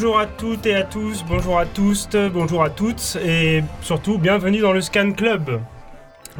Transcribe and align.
Bonjour 0.00 0.18
à 0.18 0.24
toutes 0.24 0.64
et 0.64 0.74
à 0.74 0.82
tous, 0.82 1.26
bonjour 1.28 1.58
à 1.58 1.66
tous, 1.66 2.08
bonjour 2.32 2.62
à 2.62 2.70
toutes 2.70 3.18
et 3.22 3.62
surtout 3.82 4.16
bienvenue 4.16 4.60
dans 4.60 4.72
le 4.72 4.80
Scan 4.80 5.12
Club. 5.12 5.60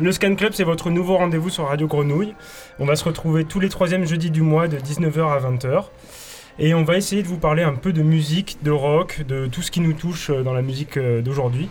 Le 0.01 0.13
Scan 0.13 0.35
Club, 0.35 0.55
c'est 0.55 0.65
votre 0.65 0.89
nouveau 0.89 1.19
rendez-vous 1.19 1.51
sur 1.51 1.67
Radio 1.67 1.87
Grenouille. 1.87 2.35
On 2.79 2.87
va 2.87 2.97
se 2.97 3.05
retrouver 3.05 3.45
tous 3.45 3.61
les 3.61 3.69
troisièmes 3.69 4.07
jeudis 4.07 4.31
du 4.31 4.41
mois 4.41 4.67
de 4.67 4.79
19h 4.79 5.31
à 5.31 5.39
20h. 5.41 5.85
Et 6.59 6.73
on 6.73 6.85
va 6.85 6.97
essayer 6.97 7.23
de 7.23 7.29
vous 7.29 7.37
parler 7.37 7.63
un 7.63 7.75
peu 7.75 7.93
de 7.93 8.01
musique, 8.01 8.57
de 8.63 8.71
rock, 8.71 9.27
de 9.29 9.47
tout 9.47 9.61
ce 9.61 9.71
qui 9.71 9.81
nous 9.81 9.93
touche 9.93 10.31
euh, 10.31 10.43
dans 10.43 10.55
la 10.55 10.63
musique 10.63 10.97
euh, 10.97 11.21
d'aujourd'hui. 11.21 11.69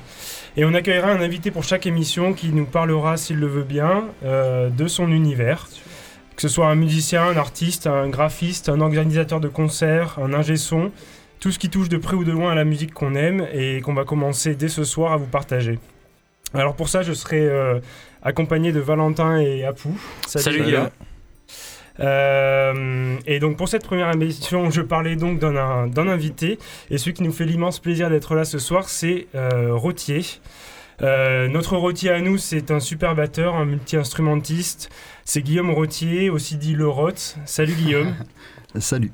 Et 0.57 0.65
on 0.65 0.75
accueillera 0.75 1.09
un 1.09 1.21
invité 1.21 1.49
pour 1.49 1.63
chaque 1.63 1.87
émission 1.87 2.33
qui 2.33 2.49
nous 2.49 2.65
parlera, 2.65 3.17
s'il 3.17 3.37
le 3.37 3.47
veut 3.47 3.63
bien, 3.63 4.03
euh, 4.23 4.69
de 4.69 4.87
son 4.87 5.11
univers. 5.11 5.67
Que 6.35 6.43
ce 6.43 6.49
soit 6.49 6.67
un 6.67 6.75
musicien, 6.75 7.23
un 7.23 7.37
artiste, 7.37 7.87
un 7.87 8.09
graphiste, 8.09 8.69
un 8.69 8.79
organisateur 8.79 9.39
de 9.39 9.47
concerts, 9.47 10.19
un 10.21 10.33
ingé 10.33 10.55
son, 10.55 10.91
tout 11.39 11.51
ce 11.51 11.59
qui 11.59 11.69
touche 11.69 11.89
de 11.89 11.97
près 11.97 12.15
ou 12.15 12.23
de 12.23 12.31
loin 12.31 12.51
à 12.51 12.55
la 12.55 12.65
musique 12.65 12.93
qu'on 12.93 13.15
aime 13.15 13.47
et 13.53 13.81
qu'on 13.81 13.93
va 13.93 14.03
commencer 14.03 14.55
dès 14.55 14.69
ce 14.69 14.83
soir 14.83 15.13
à 15.13 15.17
vous 15.17 15.27
partager. 15.27 15.79
Alors 16.53 16.75
pour 16.75 16.89
ça, 16.89 17.01
je 17.03 17.13
serai 17.13 17.41
euh, 17.41 17.79
accompagné 18.23 18.71
de 18.71 18.79
Valentin 18.79 19.37
et 19.37 19.65
Apou. 19.65 19.97
Salut, 20.27 20.63
Guillaume. 20.63 20.89
Euh, 21.99 23.17
et 23.25 23.39
donc 23.39 23.57
pour 23.57 23.67
cette 23.67 23.83
première 23.83 24.11
émission, 24.13 24.69
je 24.69 24.81
parlais 24.81 25.15
donc 25.15 25.39
d'un 25.39 26.07
invité. 26.07 26.59
Et 26.89 26.97
celui 26.97 27.13
qui 27.13 27.23
nous 27.23 27.31
fait 27.31 27.45
l'immense 27.45 27.79
plaisir 27.79 28.09
d'être 28.09 28.35
là 28.35 28.45
ce 28.45 28.59
soir, 28.59 28.89
c'est 28.89 29.27
euh, 29.35 29.73
Rottier. 29.73 30.21
Euh, 31.01 31.47
notre 31.47 31.77
Rottier 31.77 32.09
à 32.09 32.19
nous, 32.19 32.37
c'est 32.37 32.71
un 32.71 32.79
super 32.79 33.15
batteur, 33.15 33.55
un 33.55 33.65
multi-instrumentiste. 33.65 34.89
C'est 35.23 35.41
Guillaume 35.41 35.71
Rottier, 35.71 36.29
aussi 36.29 36.57
dit 36.57 36.73
Le 36.73 36.87
Roth. 36.87 37.37
Salut 37.45 37.73
Guillaume. 37.73 38.15
Salut. 38.79 39.11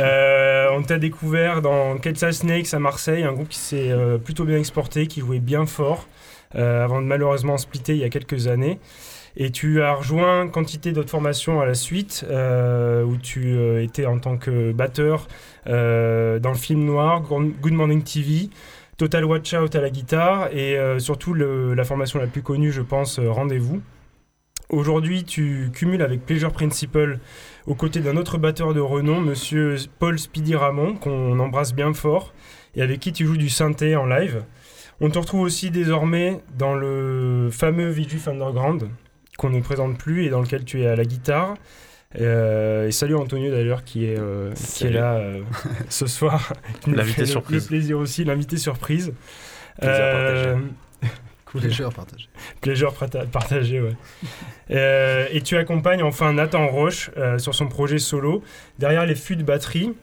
Euh, 0.00 0.68
on 0.72 0.82
t'a 0.82 0.98
découvert 0.98 1.62
dans 1.62 1.96
Ketsa 1.98 2.32
Snakes 2.32 2.74
à 2.74 2.78
Marseille, 2.78 3.24
un 3.24 3.32
groupe 3.32 3.48
qui 3.48 3.58
s'est 3.58 3.90
euh, 3.90 4.18
plutôt 4.18 4.44
bien 4.44 4.58
exporté, 4.58 5.06
qui 5.06 5.20
jouait 5.20 5.40
bien 5.40 5.66
fort, 5.66 6.06
euh, 6.54 6.84
avant 6.84 7.00
de 7.00 7.06
malheureusement 7.06 7.58
splitter 7.58 7.92
il 7.92 7.98
y 7.98 8.04
a 8.04 8.08
quelques 8.08 8.46
années. 8.46 8.78
Et 9.36 9.50
tu 9.50 9.82
as 9.82 9.94
rejoint 9.94 10.48
quantité 10.48 10.92
d'autres 10.92 11.10
formations 11.10 11.60
à 11.60 11.66
la 11.66 11.74
suite, 11.74 12.24
où 12.28 13.16
tu 13.22 13.80
étais 13.80 14.04
en 14.04 14.18
tant 14.18 14.36
que 14.36 14.72
batteur 14.72 15.28
dans 15.66 16.40
le 16.42 16.54
film 16.58 16.84
noir, 16.84 17.22
Good 17.22 17.72
Morning 17.72 18.02
TV, 18.02 18.50
Total 18.96 19.24
Watch 19.24 19.54
Out 19.54 19.76
à 19.76 19.80
la 19.80 19.90
guitare, 19.90 20.48
et 20.52 20.76
surtout 20.98 21.34
la 21.34 21.84
formation 21.84 22.18
la 22.18 22.26
plus 22.26 22.42
connue, 22.42 22.72
je 22.72 22.82
pense, 22.82 23.20
Rendez-vous. 23.20 23.80
Aujourd'hui, 24.70 25.24
tu 25.24 25.70
cumules 25.72 26.02
avec 26.02 26.26
Pleasure 26.26 26.52
Principle 26.52 27.20
aux 27.66 27.74
côtés 27.74 28.00
d'un 28.00 28.18
autre 28.18 28.36
batteur 28.36 28.74
de 28.74 28.80
renom, 28.80 29.18
monsieur 29.18 29.76
Paul 29.98 30.18
Speedy 30.18 30.54
Ramon, 30.54 30.94
qu'on 30.94 31.38
embrasse 31.38 31.74
bien 31.74 31.94
fort, 31.94 32.34
et 32.74 32.82
avec 32.82 33.00
qui 33.00 33.12
tu 33.14 33.24
joues 33.24 33.38
du 33.38 33.48
synthé 33.48 33.96
en 33.96 34.04
live. 34.04 34.44
On 35.00 35.08
te 35.08 35.18
retrouve 35.18 35.40
aussi 35.40 35.70
désormais 35.70 36.40
dans 36.58 36.74
le 36.74 37.48
fameux 37.50 37.88
Vigif 37.88 38.28
Underground, 38.28 38.90
qu'on 39.38 39.48
ne 39.48 39.60
présente 39.60 39.96
plus 39.96 40.26
et 40.26 40.28
dans 40.28 40.42
lequel 40.42 40.64
tu 40.66 40.82
es 40.82 40.86
à 40.86 40.96
la 40.96 41.04
guitare. 41.04 41.54
Euh, 42.20 42.88
et 42.88 42.92
salut 42.92 43.14
Antonio 43.14 43.50
d'ailleurs 43.50 43.84
qui 43.84 44.06
est, 44.06 44.18
euh, 44.18 44.52
qui 44.54 44.86
est 44.86 44.90
là 44.90 45.14
euh, 45.14 45.42
ce 45.88 46.06
soir. 46.06 46.52
L'invité 46.86 47.24
surprise. 47.24 47.64
Le 47.64 47.68
plaisir 47.68 47.98
aussi, 47.98 48.24
l'invité 48.24 48.58
surprise. 48.58 49.14
Plaisir 49.80 50.58
Plaisir 51.56 51.90
partagé. 51.92 52.28
Plaisir 52.60 52.92
partagé, 53.32 53.80
ouais. 53.80 53.96
Euh, 54.70 55.26
et 55.32 55.40
tu 55.40 55.56
accompagnes 55.56 56.02
enfin 56.02 56.34
Nathan 56.34 56.66
Roche 56.66 57.10
euh, 57.16 57.38
sur 57.38 57.54
son 57.54 57.68
projet 57.68 57.98
solo, 57.98 58.42
derrière 58.78 59.06
les 59.06 59.14
fûts 59.14 59.36
de 59.36 59.42
batterie. 59.42 59.94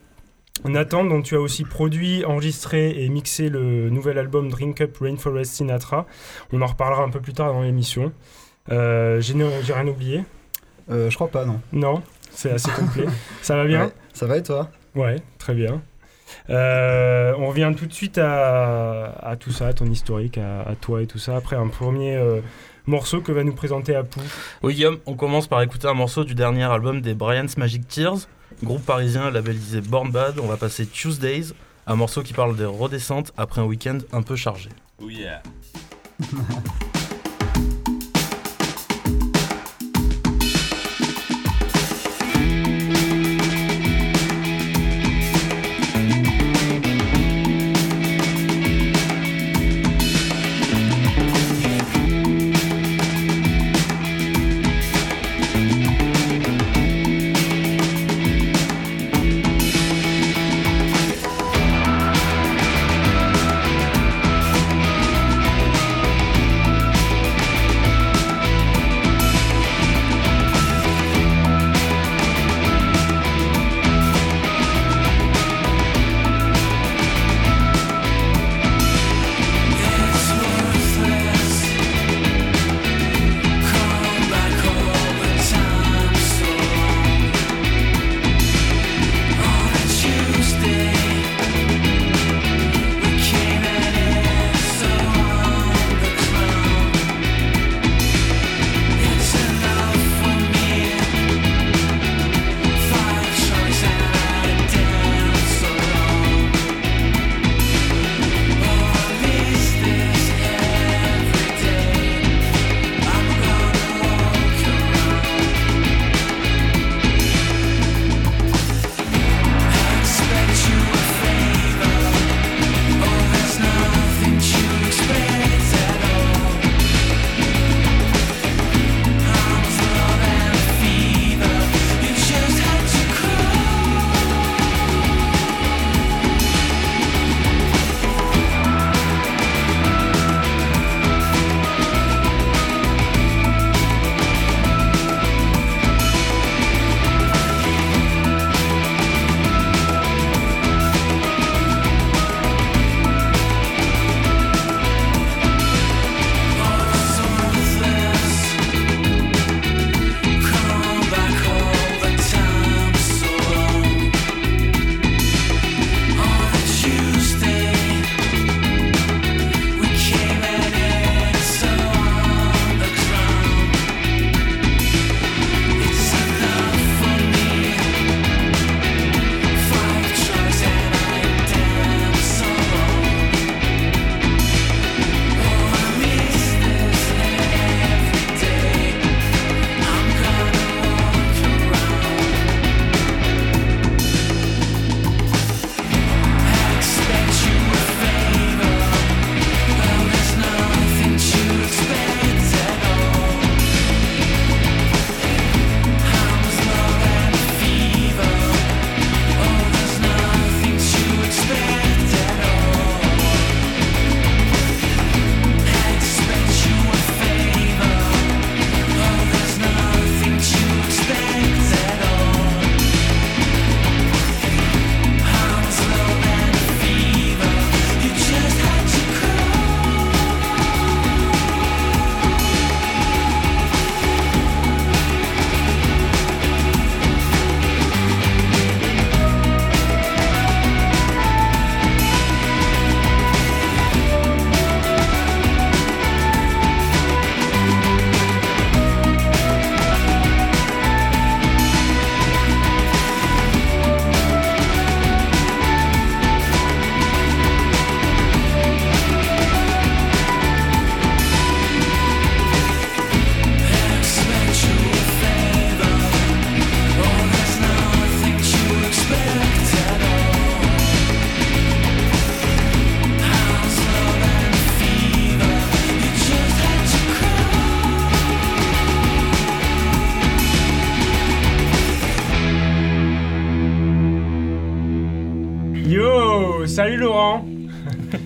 Nathan, 0.63 1.03
dont 1.03 1.21
tu 1.21 1.35
as 1.35 1.39
aussi 1.39 1.65
produit, 1.65 2.25
enregistré 2.25 3.03
et 3.03 3.07
mixé 3.09 3.49
le 3.49 3.91
nouvel 3.91 4.17
album 4.17 4.49
Drink 4.49 4.81
Up 4.81 4.97
Rainforest 4.99 5.53
Sinatra. 5.53 6.07
On 6.51 6.63
en 6.63 6.65
reparlera 6.65 7.03
un 7.03 7.11
peu 7.11 7.19
plus 7.19 7.33
tard 7.33 7.53
dans 7.53 7.61
l'émission. 7.61 8.11
Euh, 8.71 9.21
J'ai 9.21 9.35
rien 9.35 9.87
oublié 9.87 10.23
Je 10.89 11.13
crois 11.13 11.27
pas, 11.27 11.45
non. 11.45 11.61
Non, 11.71 12.01
c'est 12.31 12.49
assez 12.49 12.71
complet. 12.71 13.05
ça 13.43 13.55
va 13.55 13.65
bien 13.65 13.91
Ça 14.13 14.25
va 14.25 14.37
et 14.37 14.43
toi? 14.43 14.71
Ouais, 14.95 15.17
très 15.37 15.53
bien. 15.53 15.83
Euh, 16.49 17.33
on 17.37 17.47
revient 17.47 17.71
tout 17.77 17.85
de 17.85 17.93
suite 17.93 18.17
à, 18.17 19.35
tout 19.39 19.51
ça, 19.51 19.67
à 19.67 19.73
ton 19.73 19.85
historique, 19.85 20.37
à, 20.37 20.75
toi 20.79 21.01
et 21.01 21.07
tout 21.07 21.19
ça, 21.19 21.35
après 21.35 21.55
un 21.55 21.67
premier 21.67 22.15
euh, 22.15 22.41
morceau 22.85 23.21
que 23.21 23.31
va 23.31 23.43
nous 23.43 23.53
présenter 23.53 23.95
Apou. 23.95 24.21
Oui 24.63 24.73
Guillaume, 24.73 24.99
on 25.05 25.15
commence 25.15 25.47
par 25.47 25.61
écouter 25.61 25.87
un 25.87 25.93
morceau 25.93 26.23
du 26.23 26.35
dernier 26.35 26.63
album 26.63 27.01
des 27.01 27.13
Brian's 27.13 27.57
Magic 27.57 27.87
Tears, 27.87 28.27
groupe 28.63 28.85
parisien 28.85 29.31
labellisé 29.31 29.81
Born 29.81 30.11
Bad. 30.11 30.39
On 30.39 30.47
va 30.47 30.57
passer 30.57 30.85
Tuesdays, 30.85 31.53
un 31.87 31.95
morceau 31.95 32.23
qui 32.23 32.33
parle 32.33 32.55
de 32.55 32.65
redescente 32.65 33.33
après 33.37 33.61
un 33.61 33.65
week-end 33.65 33.99
un 34.11 34.21
peu 34.21 34.35
chargé. 34.35 34.69
Oh 35.01 35.09
yeah 35.09 35.41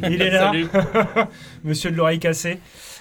Il 0.09 0.21
est 0.21 0.29
là 0.31 0.47
Salut. 0.51 0.67
Monsieur 1.63 1.91
de 1.91 1.95
l'oreille 1.95 2.19
cassée. 2.19 2.59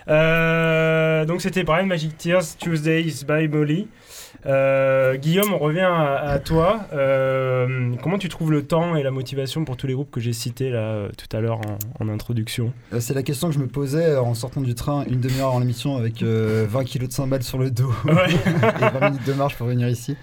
Euh, 0.08 1.24
donc 1.26 1.40
c'était 1.42 1.64
Brian 1.64 1.86
Magic 1.86 2.16
Tears, 2.16 2.56
Tuesdays 2.58 3.24
by 3.26 3.48
Molly. 3.48 3.88
Euh, 4.46 5.16
Guillaume, 5.16 5.52
on 5.52 5.58
revient 5.58 5.80
à, 5.80 6.14
à 6.30 6.38
toi. 6.38 6.80
Euh, 6.92 7.90
comment 8.02 8.18
tu 8.18 8.28
trouves 8.28 8.52
le 8.52 8.62
temps 8.62 8.94
et 8.94 9.02
la 9.02 9.10
motivation 9.10 9.64
pour 9.64 9.76
tous 9.76 9.86
les 9.88 9.94
groupes 9.94 10.10
que 10.12 10.20
j'ai 10.20 10.32
cités 10.32 10.70
là 10.70 11.08
tout 11.18 11.36
à 11.36 11.40
l'heure 11.40 11.58
en, 12.00 12.04
en 12.04 12.08
introduction? 12.08 12.72
Euh, 12.94 13.00
C'est 13.00 13.14
la 13.14 13.22
question 13.24 13.48
que 13.48 13.54
je 13.54 13.58
me 13.58 13.66
posais 13.66 14.16
en 14.16 14.34
sortant 14.34 14.60
du 14.60 14.74
train 14.74 15.04
une 15.10 15.20
demi-heure 15.20 15.48
avant 15.48 15.58
l'émission 15.58 15.96
avec 15.96 16.22
euh, 16.22 16.66
20 16.68 16.84
kilos 16.84 17.08
de 17.08 17.14
cymbales 17.14 17.42
sur 17.42 17.58
le 17.58 17.70
dos 17.70 17.92
Ouais. 18.04 18.30
et 18.46 18.98
20 19.00 19.10
minutes 19.10 19.26
de 19.26 19.32
marche 19.32 19.56
pour 19.56 19.66
venir 19.66 19.88
ici. 19.88 20.16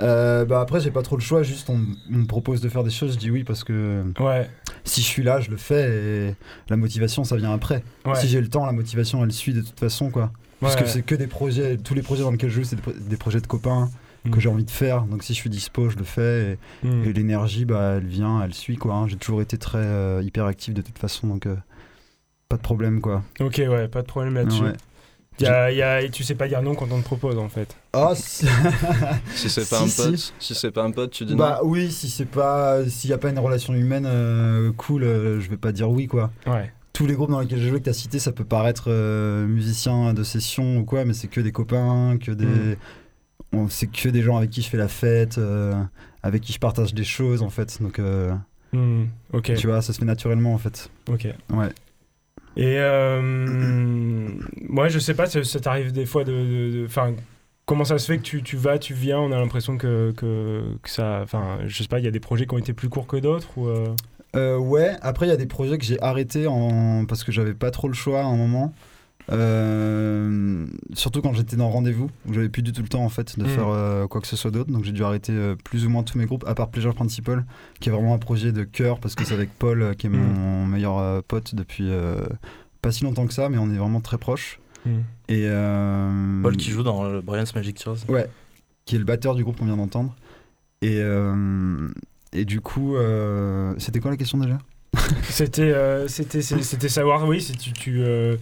Euh, 0.00 0.44
bah 0.44 0.60
après, 0.60 0.80
j'ai 0.80 0.90
pas 0.90 1.02
trop 1.02 1.16
le 1.16 1.22
choix, 1.22 1.42
juste 1.44 1.70
on, 1.70 1.78
on 2.12 2.16
me 2.18 2.26
propose 2.26 2.60
de 2.60 2.68
faire 2.68 2.82
des 2.82 2.90
choses, 2.90 3.14
je 3.14 3.18
dis 3.18 3.30
oui 3.30 3.44
parce 3.44 3.62
que 3.62 4.02
Ouais. 4.18 4.48
Si 4.84 5.00
je 5.02 5.06
suis 5.06 5.22
là, 5.22 5.40
je 5.40 5.50
le 5.50 5.56
fais 5.56 6.28
et 6.30 6.34
la 6.68 6.76
motivation 6.76 7.24
ça 7.24 7.36
vient 7.36 7.52
après. 7.52 7.82
Ouais. 8.04 8.14
Si 8.14 8.28
j'ai 8.28 8.40
le 8.40 8.48
temps, 8.48 8.64
la 8.66 8.72
motivation 8.72 9.22
elle 9.24 9.32
suit 9.32 9.52
de 9.54 9.60
toute 9.62 9.78
façon 9.78 10.10
quoi. 10.10 10.32
Parce 10.60 10.76
que 10.76 10.86
c'est 10.86 11.02
que 11.02 11.14
des 11.14 11.26
projets, 11.26 11.78
tous 11.78 11.94
les 11.94 12.02
projets 12.02 12.22
dans 12.22 12.30
lesquels 12.30 12.50
je 12.50 12.56
joue, 12.56 12.64
c'est 12.64 12.76
des, 12.76 12.82
pro- 12.82 12.92
des 12.92 13.16
projets 13.16 13.40
de 13.40 13.46
copains 13.46 13.88
Mm. 14.26 14.30
que 14.32 14.40
j'ai 14.40 14.50
envie 14.50 14.66
de 14.66 14.70
faire. 14.70 15.04
Donc 15.04 15.22
si 15.22 15.32
je 15.32 15.38
suis 15.38 15.48
dispo, 15.48 15.88
je 15.88 15.96
le 15.96 16.04
fais. 16.04 16.58
Et, 16.84 16.86
Mm. 16.86 17.04
et 17.06 17.12
l'énergie, 17.14 17.64
bah, 17.64 17.94
elle 17.96 18.04
vient, 18.06 18.42
elle 18.42 18.52
suit 18.52 18.76
quoi. 18.76 18.94
hein. 18.94 19.08
J'ai 19.08 19.16
toujours 19.16 19.40
été 19.40 19.56
très 19.56 19.78
euh, 19.78 20.20
hyper 20.22 20.44
actif 20.44 20.74
de 20.74 20.82
toute 20.82 20.98
façon, 20.98 21.26
donc 21.28 21.46
euh, 21.46 21.56
pas 22.50 22.56
de 22.58 22.62
problème 22.62 23.00
quoi. 23.00 23.22
Ok, 23.40 23.54
ouais, 23.66 23.88
pas 23.88 24.02
de 24.02 24.06
problème 24.06 24.34
là-dessus. 24.34 24.62
Ouais. 24.62 24.72
Y 25.40 25.46
a- 25.46 25.72
y 25.72 25.82
a- 25.82 26.02
et 26.02 26.10
tu 26.10 26.22
sais 26.24 26.34
pas 26.34 26.48
dire 26.48 26.62
non 26.62 26.74
quand 26.74 26.90
on 26.92 26.98
te 27.00 27.04
propose 27.04 27.38
en 27.38 27.48
fait. 27.48 27.76
Ah, 27.92 28.12
si- 28.14 28.46
Si 29.34 29.48
c'est 29.50 29.68
pas 29.68 29.86
Si, 29.86 30.02
un 30.02 30.04
pote, 30.10 30.32
si, 30.38 30.54
c'est 30.54 30.70
pas 30.70 30.82
un 30.84 30.90
pote, 30.90 31.10
tu 31.10 31.24
dis 31.24 31.34
bah 31.34 31.60
oui, 31.64 31.90
si 31.90 32.08
c'est 32.10 32.24
pas, 32.26 32.84
s'il 32.88 33.10
y 33.10 33.12
a 33.12 33.18
pas 33.18 33.30
une 33.30 33.38
relation 33.38 33.74
humaine 33.74 34.06
euh, 34.06 34.72
cool, 34.76 35.04
euh, 35.04 35.40
je 35.40 35.48
vais 35.50 35.56
pas 35.56 35.72
dire 35.72 35.90
oui 35.90 36.06
quoi. 36.06 36.30
Ouais. 36.46 36.72
Tous 36.92 37.06
les 37.06 37.14
groupes 37.14 37.30
dans 37.30 37.40
lesquels 37.40 37.60
j'ai 37.60 37.68
joué 37.68 37.78
que 37.78 37.84
t'as 37.84 37.92
cité, 37.92 38.18
ça 38.18 38.32
peut 38.32 38.44
paraître 38.44 38.84
euh, 38.88 39.46
musicien 39.46 40.12
de 40.12 40.22
session 40.22 40.78
ou 40.78 40.84
quoi, 40.84 41.04
mais 41.04 41.14
c'est 41.14 41.28
que 41.28 41.40
des 41.40 41.52
copains, 41.52 42.18
que 42.20 42.32
des, 42.32 42.44
Mm. 42.44 42.76
on- 43.52 43.68
c'est 43.68 43.86
que 43.86 44.08
des 44.08 44.22
gens 44.22 44.36
avec 44.36 44.50
qui 44.50 44.60
je 44.62 44.68
fais 44.68 44.76
la 44.76 44.88
fête, 44.88 45.38
euh, 45.38 45.72
avec 46.22 46.42
qui 46.42 46.52
je 46.52 46.58
partage 46.58 46.92
des 46.92 47.04
choses 47.04 47.42
en 47.42 47.48
fait. 47.50 47.80
Donc 47.80 47.98
euh, 47.98 48.32
Mm. 48.72 49.04
Ok. 49.32 49.54
tu 49.56 49.66
vois, 49.66 49.80
ça 49.82 49.92
se 49.92 49.98
fait 49.98 50.04
naturellement 50.04 50.52
en 50.54 50.58
fait. 50.58 50.90
Ok. 51.08 51.26
Ouais. 51.52 51.68
Et 52.56 52.76
euh, 52.78 53.20
moi, 54.68 54.88
je 54.88 54.98
sais 54.98 55.14
pas, 55.14 55.26
ça, 55.26 55.42
ça 55.44 55.60
t'arrive 55.60 55.92
des 55.92 56.06
fois 56.06 56.24
de. 56.24 56.84
Enfin, 56.86 57.14
comment 57.66 57.84
ça 57.84 57.98
se 57.98 58.06
fait 58.12 58.18
que 58.18 58.22
tu, 58.22 58.42
tu 58.42 58.56
vas, 58.56 58.78
tu 58.78 58.94
viens, 58.94 59.18
on 59.20 59.32
a 59.32 59.38
l'impression 59.38 59.76
que, 59.78 60.12
que, 60.16 60.62
que 60.82 60.90
ça. 60.90 61.20
Enfin, 61.22 61.58
je 61.66 61.82
sais 61.82 61.88
pas, 61.88 61.98
il 61.98 62.04
y 62.04 62.08
a 62.08 62.10
des 62.12 62.20
projets 62.20 62.46
qui 62.46 62.54
ont 62.54 62.58
été 62.58 62.72
plus 62.72 62.88
courts 62.88 63.06
que 63.06 63.16
d'autres 63.16 63.48
ou. 63.56 63.68
euh, 63.68 63.94
Euh, 64.36 64.56
ouais, 64.58 64.92
après 65.02 65.26
il 65.26 65.28
y 65.30 65.32
a 65.32 65.36
des 65.36 65.46
projets 65.46 65.76
que 65.76 65.84
j'ai 65.84 66.00
arrêtés 66.00 66.46
en... 66.46 67.04
parce 67.04 67.24
que 67.24 67.32
j'avais 67.32 67.54
pas 67.54 67.72
trop 67.72 67.88
le 67.88 67.94
choix 67.94 68.20
à 68.20 68.24
un 68.24 68.36
moment. 68.36 68.72
Euh, 69.30 70.66
Surtout 70.94 71.22
quand 71.22 71.32
j'étais 71.32 71.56
dans 71.56 71.70
rendez-vous, 71.70 72.10
où 72.26 72.32
j'avais 72.34 72.48
plus 72.48 72.62
du 72.62 72.72
tout 72.72 72.82
le 72.82 72.88
temps 72.88 73.04
en 73.04 73.08
fait 73.08 73.38
de 73.38 73.44
Mm. 73.44 73.48
faire 73.48 73.68
euh, 73.68 74.06
quoi 74.06 74.20
que 74.20 74.26
ce 74.26 74.36
soit 74.36 74.50
d'autre. 74.50 74.70
Donc 74.70 74.84
j'ai 74.84 74.92
dû 74.92 75.04
arrêter 75.04 75.32
euh, 75.32 75.54
plus 75.56 75.86
ou 75.86 75.90
moins 75.90 76.02
tous 76.02 76.18
mes 76.18 76.26
groupes, 76.26 76.44
à 76.46 76.54
part 76.54 76.68
Pleasure 76.70 76.94
Principal, 76.94 77.44
qui 77.80 77.88
est 77.88 77.92
vraiment 77.92 78.14
un 78.14 78.18
projet 78.18 78.52
de 78.52 78.64
cœur 78.64 78.98
parce 79.00 79.14
que 79.14 79.24
c'est 79.24 79.34
avec 79.34 79.50
Paul, 79.58 79.94
qui 79.96 80.06
est 80.06 80.10
mon 80.10 80.66
meilleur 80.66 80.98
euh, 80.98 81.20
pote 81.26 81.54
depuis 81.54 81.84
euh, 81.88 82.20
pas 82.82 82.90
si 82.92 83.04
longtemps 83.04 83.26
que 83.26 83.34
ça, 83.34 83.48
mais 83.48 83.58
on 83.58 83.70
est 83.70 83.76
vraiment 83.78 84.00
très 84.00 84.18
proches. 84.18 84.58
mm. 84.86 84.90
Et 85.28 85.44
euh, 85.46 86.42
Paul 86.42 86.56
qui 86.56 86.70
joue 86.70 86.82
dans 86.82 87.08
le 87.08 87.20
Brian's 87.20 87.54
Magic 87.54 87.76
Tears. 87.76 87.98
Ouais, 88.08 88.28
qui 88.84 88.96
est 88.96 88.98
le 88.98 89.04
batteur 89.04 89.34
du 89.34 89.44
groupe 89.44 89.58
qu'on 89.58 89.66
vient 89.66 89.76
d'entendre. 89.76 90.16
Et, 90.82 90.96
euh, 91.00 91.88
et 92.32 92.44
du 92.44 92.60
coup, 92.60 92.96
euh, 92.96 93.74
c'était 93.78 94.00
quoi 94.00 94.10
la 94.10 94.16
question 94.16 94.38
déjà? 94.38 94.58
C'était, 95.28 95.62
euh, 95.72 96.08
c'était, 96.08 96.40
savoir, 96.88 97.28
oui, 97.28 97.40
si 97.40 97.52
tu. 97.52 97.72
tu 97.72 98.00
euh, 98.02 98.36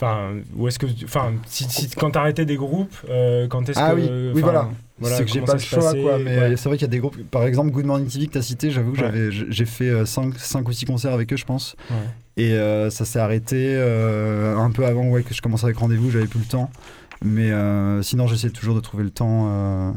Enfin, 0.00 0.34
où 0.54 0.68
est-ce 0.68 0.78
que. 0.78 0.86
Enfin, 1.04 1.32
si, 1.46 1.64
si- 1.64 1.88
quand 1.90 2.10
t'arrêtais 2.10 2.44
des 2.44 2.56
groupes, 2.56 2.94
euh, 3.08 3.46
quand 3.48 3.66
est-ce 3.68 3.78
Ah 3.80 3.92
que. 3.92 3.96
oui, 3.96 4.10
oui, 4.34 4.42
enfin, 4.44 4.70
voilà. 4.98 5.16
c'est 5.16 5.24
que 5.24 5.30
j'ai 5.30 5.40
pas 5.40 5.54
le 5.54 5.58
choix, 5.58 5.78
passait, 5.80 6.02
quoi. 6.02 6.18
Mais 6.18 6.38
ouais. 6.38 6.56
c'est 6.56 6.68
vrai 6.68 6.76
qu'il 6.76 6.86
y 6.86 6.90
a 6.90 6.92
des 6.92 6.98
groupes, 6.98 7.16
par 7.30 7.44
exemple, 7.44 7.70
Good 7.70 7.86
Morning 7.86 8.06
TV 8.06 8.26
que 8.26 8.32
tu 8.32 8.38
as 8.38 8.42
cité, 8.42 8.70
j'avoue 8.70 8.92
que 8.92 9.00
Ouais. 9.00 9.06
j'avais, 9.06 9.30
j'ai 9.30 9.64
fait 9.64 10.04
5, 10.04 10.68
ou 10.68 10.72
6 10.72 10.84
concerts 10.84 11.12
avec 11.14 11.32
eux, 11.32 11.36
je 11.38 11.44
pense. 11.46 11.76
Ouais. 11.90 11.96
Et 12.44 12.52
euh, 12.52 12.90
ça 12.90 13.06
s'est 13.06 13.18
arrêté 13.18 13.74
euh, 13.74 14.54
un 14.58 14.70
peu 14.70 14.84
avant 14.84 15.08
ouais, 15.08 15.22
que 15.22 15.32
je 15.32 15.40
commence 15.40 15.64
avec 15.64 15.78
rendez-vous, 15.78 16.10
j'avais 16.10 16.26
plus 16.26 16.40
le 16.40 16.44
temps. 16.46 16.70
Mais 17.24 17.50
euh, 17.50 18.02
sinon, 18.02 18.26
j'essaie 18.26 18.50
toujours 18.50 18.74
de 18.74 18.80
trouver 18.80 19.02
le 19.04 19.10
temps. 19.10 19.46
euh, 19.48 19.92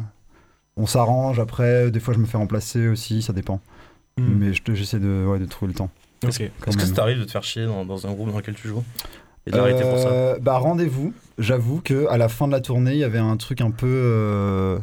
on 0.78 0.86
s'arrange 0.86 1.40
après, 1.42 1.92
des 1.92 2.00
fois 2.00 2.14
je 2.14 2.20
me 2.20 2.26
fais 2.26 2.38
remplacer 2.38 2.88
aussi, 2.88 3.22
ça 3.22 3.34
dépend. 3.34 3.60
Mm. 4.18 4.24
Mais 4.40 4.54
je- 4.54 4.62
j'essaie 4.74 5.00
de, 5.00 5.26
ouais, 5.28 5.40
de 5.40 5.44
trouver 5.46 5.74
le 5.74 5.78
temps. 5.78 5.90
Ok. 6.24 6.42
quand 6.62 6.72
Est-ce 6.72 6.78
que 6.78 6.86
ça 6.86 6.94
t'arrive 6.94 7.20
de 7.20 7.26
te 7.26 7.32
faire 7.32 7.44
chier 7.44 7.66
dans, 7.66 7.84
dans 7.84 8.08
un 8.08 8.14
groupe 8.14 8.32
dans 8.32 8.38
lequel 8.38 8.56
tu 8.56 8.70
joues? 8.70 8.84
Et 9.50 9.52
d'arrêter 9.52 9.82
pour 9.84 10.00
ça 10.00 10.10
Euh, 10.10 10.40
Bah 10.40 10.58
rendez-vous. 10.58 11.14
J'avoue 11.38 11.82
que 11.84 12.08
à 12.08 12.18
la 12.18 12.30
fin 12.30 12.48
de 12.48 12.52
la 12.54 12.62
tournée, 12.62 12.94
il 12.94 13.00
y 13.00 13.04
avait 13.04 13.18
un 13.20 13.36
truc 13.38 13.62
un 13.62 13.72
peu 13.72 13.88
euh, 13.88 14.78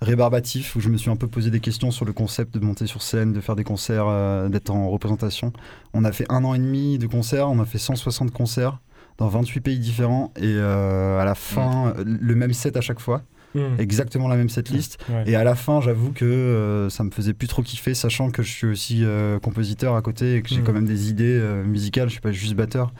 rébarbatif 0.00 0.76
où 0.76 0.80
je 0.80 0.88
me 0.88 0.96
suis 0.96 1.10
un 1.10 1.16
peu 1.16 1.26
posé 1.26 1.50
des 1.50 1.60
questions 1.60 1.90
sur 1.90 2.04
le 2.04 2.12
concept 2.12 2.54
de 2.54 2.60
monter 2.64 2.86
sur 2.86 3.02
scène, 3.02 3.32
de 3.32 3.40
faire 3.40 3.56
des 3.56 3.64
concerts, 3.64 4.06
euh, 4.08 4.48
d'être 4.48 4.70
en 4.70 4.88
représentation. 4.90 5.52
On 5.94 6.04
a 6.04 6.12
fait 6.12 6.26
un 6.30 6.44
an 6.44 6.54
et 6.54 6.58
demi 6.58 6.98
de 6.98 7.06
concerts, 7.06 7.50
on 7.50 7.58
a 7.60 7.64
fait 7.64 7.78
160 7.78 8.30
concerts 8.30 8.78
dans 9.18 9.26
28 9.28 9.60
pays 9.60 9.78
différents 9.78 10.32
et 10.36 10.42
euh, 10.46 11.18
à 11.20 11.24
la 11.24 11.34
fin 11.34 11.94
le 12.04 12.34
même 12.36 12.52
set 12.52 12.76
à 12.76 12.80
chaque 12.80 13.00
fois, 13.00 13.22
Mm. 13.54 13.60
exactement 13.80 14.28
la 14.28 14.36
même 14.36 14.50
setlist. 14.50 14.98
Ouais. 15.08 15.24
Et 15.26 15.34
à 15.34 15.42
la 15.42 15.54
fin, 15.54 15.80
j'avoue 15.80 16.12
que 16.12 16.26
euh, 16.26 16.90
ça 16.90 17.02
me 17.02 17.10
faisait 17.10 17.32
plus 17.32 17.48
trop 17.48 17.62
kiffer, 17.62 17.94
sachant 17.94 18.30
que 18.30 18.42
je 18.42 18.52
suis 18.52 18.66
aussi 18.66 19.00
euh, 19.04 19.38
compositeur 19.38 19.96
à 19.96 20.02
côté 20.02 20.34
et 20.36 20.42
que 20.42 20.50
j'ai 20.50 20.60
Mm. 20.60 20.64
quand 20.64 20.72
même 20.74 20.84
des 20.84 21.08
idées 21.08 21.24
euh, 21.40 21.64
musicales, 21.64 22.08
je 22.08 22.12
suis 22.12 22.20
pas 22.20 22.30
juste 22.30 22.54
batteur. 22.54 22.92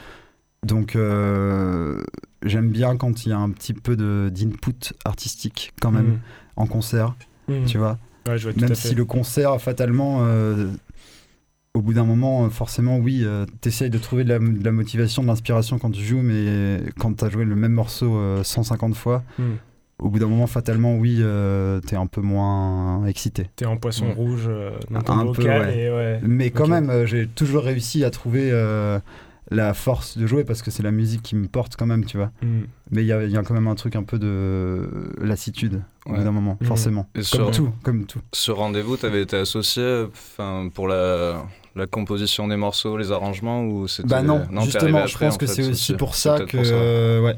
Donc 0.66 0.96
euh, 0.96 2.02
j'aime 2.44 2.70
bien 2.70 2.96
quand 2.96 3.24
il 3.24 3.30
y 3.30 3.32
a 3.32 3.38
un 3.38 3.50
petit 3.50 3.74
peu 3.74 3.96
d'input 3.96 4.92
artistique 5.04 5.72
quand 5.80 5.90
même 5.90 6.18
en 6.56 6.66
concert, 6.66 7.14
Mm. 7.48 7.52
Mm. 7.54 7.64
tu 7.64 7.78
vois. 7.78 7.98
Ouais, 8.28 8.36
je 8.36 8.44
vois 8.44 8.52
tout 8.52 8.60
Même 8.60 8.74
si 8.74 8.94
le 8.94 9.04
concert, 9.06 9.58
fatalement, 9.60 10.18
euh, 10.22 10.66
au 11.72 11.80
bout 11.80 11.94
d'un 11.94 12.04
moment, 12.04 12.44
euh, 12.44 12.48
forcément, 12.50 12.98
oui, 12.98 13.22
euh, 13.24 13.46
t'essayes 13.62 13.88
de 13.88 13.96
trouver 13.96 14.24
de 14.24 14.28
la, 14.28 14.38
de 14.38 14.62
la 14.64 14.72
motivation, 14.72 15.22
de 15.22 15.28
l'inspiration 15.28 15.78
quand 15.78 15.90
tu 15.92 16.02
joues, 16.02 16.20
mais 16.20 16.82
quand 16.98 17.14
t'as 17.14 17.30
joué 17.30 17.44
le 17.46 17.56
même 17.56 17.72
morceau 17.72 18.16
euh, 18.18 18.42
150 18.44 18.94
fois, 18.96 19.22
Mm. 19.38 19.42
au 20.00 20.10
bout 20.10 20.18
d'un 20.18 20.26
moment, 20.26 20.46
fatalement, 20.46 20.96
oui, 20.96 21.18
euh, 21.20 21.80
t'es 21.80 21.96
un 21.96 22.06
peu 22.06 22.20
moins 22.20 23.06
excité. 23.06 23.48
T'es 23.56 23.64
en 23.64 23.78
poisson 23.78 24.06
Mm. 24.08 24.12
rouge 24.12 24.44
euh, 24.48 24.72
dans 24.90 25.00
ton 25.00 25.12
Un 25.14 25.20
peu, 25.20 25.26
vocal 25.42 25.60
ouais. 25.68 25.78
et 25.78 25.90
ouais. 25.90 26.20
Mais 26.22 26.50
quand 26.50 26.66
même, 26.66 26.90
euh, 26.90 27.06
j'ai 27.06 27.26
toujours 27.28 27.62
réussi 27.62 28.04
à 28.04 28.10
trouver 28.10 28.50
la 29.50 29.72
force 29.74 30.18
de 30.18 30.26
jouer 30.26 30.44
parce 30.44 30.60
que 30.62 30.70
c'est 30.70 30.82
la 30.82 30.90
musique 30.90 31.22
qui 31.22 31.34
me 31.36 31.46
porte 31.48 31.74
quand 31.76 31.86
même, 31.86 32.04
tu 32.04 32.16
vois. 32.18 32.30
Mm. 32.42 32.60
Mais 32.90 33.02
il 33.02 33.06
y 33.06 33.12
a, 33.12 33.24
il 33.24 33.30
y 33.30 33.36
a 33.36 33.42
quand 33.42 33.54
même 33.54 33.66
un 33.68 33.74
truc 33.74 33.96
un 33.96 34.02
peu 34.02 34.18
de 34.18 34.88
lassitude 35.20 35.82
au 36.06 36.10
bout 36.10 36.16
Ouais. 36.18 36.24
d'un 36.24 36.32
moment, 36.32 36.56
Mhm. 36.60 36.66
forcément. 36.66 37.06
Et 37.14 37.18
Comme 37.18 37.24
sur, 37.24 37.50
tout, 37.50 37.70
comme 37.82 38.04
tout. 38.06 38.20
ce 38.32 38.50
rendez-vous, 38.50 38.96
t'avais 38.96 39.22
été 39.22 39.36
associé 39.36 40.04
enfin, 40.10 40.68
pour 40.74 40.88
la, 40.88 41.44
la 41.76 41.86
composition 41.86 42.48
des 42.48 42.56
morceaux, 42.56 42.96
les 42.96 43.12
arrangements 43.12 43.64
ou 43.64 43.88
c'était 43.88 44.08
Bah 44.08 44.22
non, 44.22 44.42
justement, 44.62 45.06
je 45.06 45.16
pense 45.18 45.34
en 45.34 45.38
que 45.38 45.46
c'est 45.46 45.68
aussi 45.68 45.94
pour 45.94 46.14
ça 46.14 46.40
que, 46.40 46.56
pour 46.56 46.66
ça. 46.66 46.72
euh, 46.74 47.22
ouais, 47.22 47.36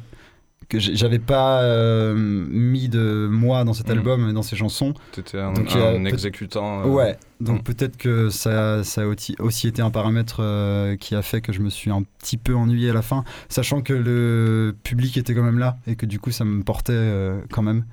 que 0.71 0.79
j'avais 0.79 1.19
pas 1.19 1.63
euh, 1.63 2.15
mis 2.17 2.89
de 2.89 3.29
moi 3.31 3.65
dans 3.65 3.75
cet 3.75 3.89
Mhm. 3.91 3.99
album 3.99 4.29
et 4.31 4.33
dans 4.33 4.43
ces 4.43 4.57
chansons. 4.57 4.95
T'étais 5.13 5.39
un, 5.39 5.53
Donc, 5.53 5.71
un 5.75 6.05
exécutant. 6.07 6.81
euh, 6.83 6.87
Ouais, 6.87 7.19
donc 7.41 7.61
Mm. 7.61 7.63
peut-être 7.65 7.97
que 7.99 8.31
ça, 8.31 8.83
ça 8.85 9.03
a 9.03 9.05
aussi, 9.05 9.69
été 9.69 9.83
un 9.83 9.91
paramètre 9.91 10.39
euh, 10.41 10.97
qui 10.97 11.15
a 11.15 11.21
fait 11.23 11.43
que 11.43 11.53
je 11.53 11.61
me 11.61 11.69
suis 11.71 11.91
un 11.91 12.03
petit 12.19 12.39
peu 12.39 12.55
ennuyé 12.55 12.89
à 12.91 12.95
la 12.95 13.03
fin, 13.03 13.25
sachant 13.51 13.83
que 13.83 13.93
le 13.93 14.75
public 14.83 15.19
était 15.19 15.35
quand 15.35 15.43
même 15.43 15.59
là 15.59 15.77
et 15.87 15.97
que 15.97 16.07
du 16.07 16.19
coup 16.19 16.31
ça 16.31 16.45
me 16.47 16.63
portait 16.63 16.93
euh, 16.95 17.41
quand 17.53 17.63
même. 17.63 17.85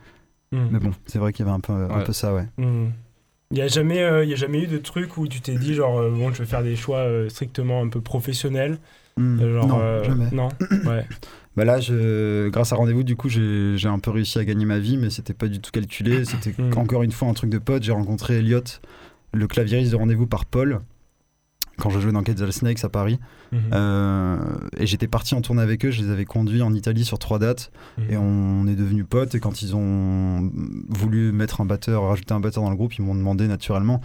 Mm. 0.54 0.58
Mais 0.72 0.80
bon, 0.80 0.92
c'est 1.08 1.20
vrai 1.20 1.34
qu'il 1.34 1.46
y 1.46 1.50
avait 1.50 1.58
un 1.58 1.60
peu, 1.60 1.74
un 1.74 2.00
peu 2.02 2.14
ça, 2.14 2.34
ouais. 2.34 2.46
Mm. 2.58 2.88
Il 3.52 3.58
y 3.58 3.62
a 3.62 3.68
jamais, 3.68 4.02
euh, 4.04 4.24
il 4.26 4.30
y 4.30 4.34
a 4.34 4.36
jamais 4.36 4.62
eu 4.64 4.68
de 4.68 4.78
truc 4.78 5.18
où 5.18 5.28
tu 5.28 5.40
t'es 5.42 5.56
dit 5.56 5.74
genre 5.74 6.00
euh, 6.00 6.10
bon 6.12 6.34
je 6.34 6.40
vais 6.40 6.46
faire 6.46 6.64
des 6.64 6.76
choix 6.76 6.98
euh, 7.00 7.30
strictement 7.30 7.82
un 7.82 7.88
peu 7.88 8.02
professionnels. 8.02 8.78
Mm. 9.18 9.40
euh, 9.42 9.54
genre, 9.54 9.68
non, 9.68 9.80
euh, 9.82 10.04
jamais. 10.04 10.28
Non. 10.32 10.50
Ouais. 10.86 11.06
Bah 11.56 11.66
là, 11.66 11.80
je, 11.80 12.50
grâce 12.50 12.72
à 12.72 12.76
Rendez-vous, 12.76 13.04
du 13.04 13.16
coup, 13.16 13.30
j'ai 13.30 13.78
un 13.88 13.98
peu 14.00 14.12
réussi 14.12 14.38
à 14.38 14.46
gagner 14.46 14.66
ma 14.66 14.78
vie, 14.78 14.96
mais 14.98 15.10
c'était 15.10 15.34
pas 15.34 15.48
du 15.48 15.60
tout 15.60 15.72
calculé. 15.72 16.24
C'était 16.26 16.54
Mm. 16.62 16.78
encore 16.78 17.02
une 17.04 17.12
fois 17.12 17.28
un 17.28 17.34
truc 17.34 17.50
de 17.50 17.58
pote. 17.58 17.82
J'ai 17.84 17.92
rencontré 17.94 18.38
Elliot, 18.38 18.62
le 19.34 19.48
claviériste 19.48 19.92
de 19.92 19.96
Rendez-vous 19.98 20.28
par 20.28 20.46
Paul, 20.46 20.80
quand 21.80 21.90
je 21.90 22.00
jouais 22.00 22.12
dans 22.12 22.22
Quetzal 22.24 22.52
Snakes 22.54 22.84
à 22.84 22.90
Paris. 22.90 23.20
Mhm. 23.52 23.60
Euh, 23.74 24.38
et 24.78 24.86
j'étais 24.88 25.08
parti 25.08 25.34
en 25.36 25.42
tournée 25.42 25.62
avec 25.62 25.84
eux. 25.86 25.90
Je 25.92 26.02
les 26.04 26.10
avais 26.12 26.26
conduits 26.26 26.62
en 26.62 26.74
Italie 26.74 27.06
sur 27.06 27.18
trois 27.18 27.40
dates. 27.40 27.72
Mhm. 27.98 28.06
Et 28.12 28.18
on 28.18 28.68
est 28.68 28.76
devenus 28.76 29.06
potes. 29.10 29.34
Et 29.36 29.40
quand 29.40 29.62
ils 29.64 29.76
ont 29.76 30.52
voulu 30.90 31.32
mettre 31.32 31.62
un 31.62 31.66
batteur, 31.66 32.04
rajouter 32.08 32.34
un 32.34 32.40
batteur 32.40 32.64
dans 32.64 32.70
le 32.70 32.76
groupe, 32.76 32.94
ils 32.96 33.02
m'ont 33.04 33.16
demandé 33.16 33.48
naturellement. 33.48 34.02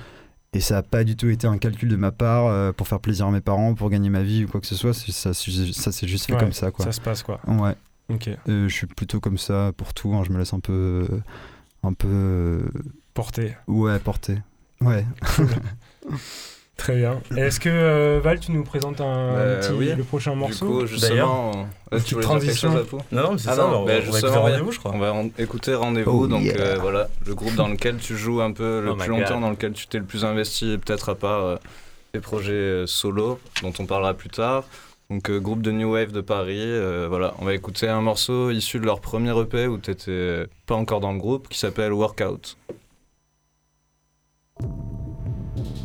Et 0.54 0.60
ça 0.60 0.74
n'a 0.74 0.82
pas 0.82 1.02
du 1.04 1.16
tout 1.16 1.28
été 1.30 1.46
un 1.46 1.56
calcul 1.58 1.88
de 1.88 1.96
ma 1.96 2.12
part 2.12 2.46
euh, 2.46 2.72
pour 2.72 2.86
faire 2.86 3.00
plaisir 3.00 3.26
à 3.26 3.30
mes 3.30 3.40
parents, 3.40 3.74
pour 3.74 3.88
gagner 3.88 4.10
ma 4.10 4.22
vie 4.22 4.44
ou 4.44 4.48
quoi 4.48 4.60
que 4.60 4.66
ce 4.66 4.74
soit. 4.74 4.92
C'est- 4.92 5.10
Ça, 5.12 5.32
c'est- 5.32 5.72
ça 5.72 5.92
s'est 5.92 6.06
juste 6.06 6.26
fait 6.26 6.34
Ouais, 6.34 6.40
comme 6.40 6.52
ça, 6.52 6.70
quoi. 6.70 6.84
Ça 6.84 6.92
se 6.92 7.00
passe 7.00 7.22
quoi. 7.22 7.40
Ouais. 7.48 7.74
Ok. 8.10 8.28
Euh, 8.48 8.68
je 8.68 8.74
suis 8.74 8.86
plutôt 8.86 9.18
comme 9.20 9.38
ça 9.38 9.72
pour 9.76 9.94
tout. 9.94 10.12
hein, 10.14 10.22
Je 10.26 10.30
me 10.32 10.38
laisse 10.38 10.52
un 10.52 10.60
peu, 10.60 11.08
un 11.82 11.92
peu, 11.94 12.08
euh, 12.10 12.68
Porté. 13.14 13.54
ouais, 13.66 13.98
porter. 13.98 14.38
Ouais. 14.82 15.06
Très 16.82 16.96
bien. 16.96 17.20
Est-ce 17.36 17.60
que 17.60 17.68
euh, 17.68 18.18
Val, 18.20 18.40
tu 18.40 18.50
nous 18.50 18.64
présentes 18.64 19.00
un, 19.00 19.04
Euh, 19.04 19.60
petit- 19.60 19.72
oui. 19.72 19.92
le 19.96 20.02
prochain 20.02 20.32
Du 20.32 20.38
morceau 20.38 20.66
coup, 20.66 20.86
justement, 20.86 21.52
euh, 21.92 22.00
tu 22.04 22.14
voulais 22.16 22.26
dire 22.26 22.34
quelque 22.34 22.40
transition. 22.40 22.72
chose 22.72 22.86
à 23.12 23.14
Non, 23.14 23.22
non, 23.30 23.38
c'est 23.38 23.48
Ah 23.50 23.54
ça, 23.54 23.62
non, 23.62 23.68
on, 23.68 23.70
bah, 23.70 23.78
on 24.08 24.10
va 24.10 24.18
écouter 24.18 24.26
rendez-vous, 24.36 24.72
je 24.72 24.78
crois. 24.80 24.92
On 24.92 24.98
va 24.98 25.14
écouter 25.38 25.74
Rendez-vous, 25.76 26.24
Oh, 26.24 26.26
donc 26.26 26.42
yeah. 26.42 26.56
euh, 26.58 26.78
voilà, 26.80 27.08
le 27.24 27.34
groupe 27.36 27.54
dans 27.54 27.68
lequel 27.68 27.98
tu 27.98 28.16
joues 28.16 28.40
un 28.40 28.50
peu 28.50 28.80
le 28.80 28.90
Oh 28.90 28.96
plus 28.96 29.08
longtemps, 29.10 29.34
God. 29.34 29.40
dans 29.42 29.50
lequel 29.50 29.72
tu 29.74 29.86
t'es 29.86 29.98
le 29.98 30.04
plus 30.04 30.24
investi, 30.24 30.76
peut-être 30.84 31.08
à 31.10 31.14
part 31.14 31.44
euh, 31.44 31.56
tes 32.12 32.18
projets 32.18 32.50
euh, 32.52 32.86
solo, 32.88 33.38
dont 33.62 33.72
on 33.78 33.86
parlera 33.86 34.14
plus 34.14 34.30
tard. 34.30 34.64
Donc 35.08 35.30
euh, 35.30 35.38
groupe 35.38 35.62
de 35.62 35.70
New 35.70 35.92
Wave 35.92 36.10
de 36.10 36.20
Paris, 36.20 36.58
euh, 36.60 37.06
voilà, 37.08 37.34
on 37.38 37.44
va 37.44 37.54
écouter 37.54 37.86
un 37.88 38.00
morceau 38.00 38.50
issu 38.50 38.80
de 38.80 38.86
leur 38.86 39.00
premier 39.00 39.38
EP 39.40 39.68
où 39.68 39.78
t'étais 39.78 40.46
pas 40.66 40.74
encore 40.74 40.98
dans 40.98 41.12
le 41.12 41.18
groupe, 41.20 41.48
qui 41.48 41.60
s'appelle 41.60 41.92
Workout. 41.92 42.56
Workout 44.60 45.81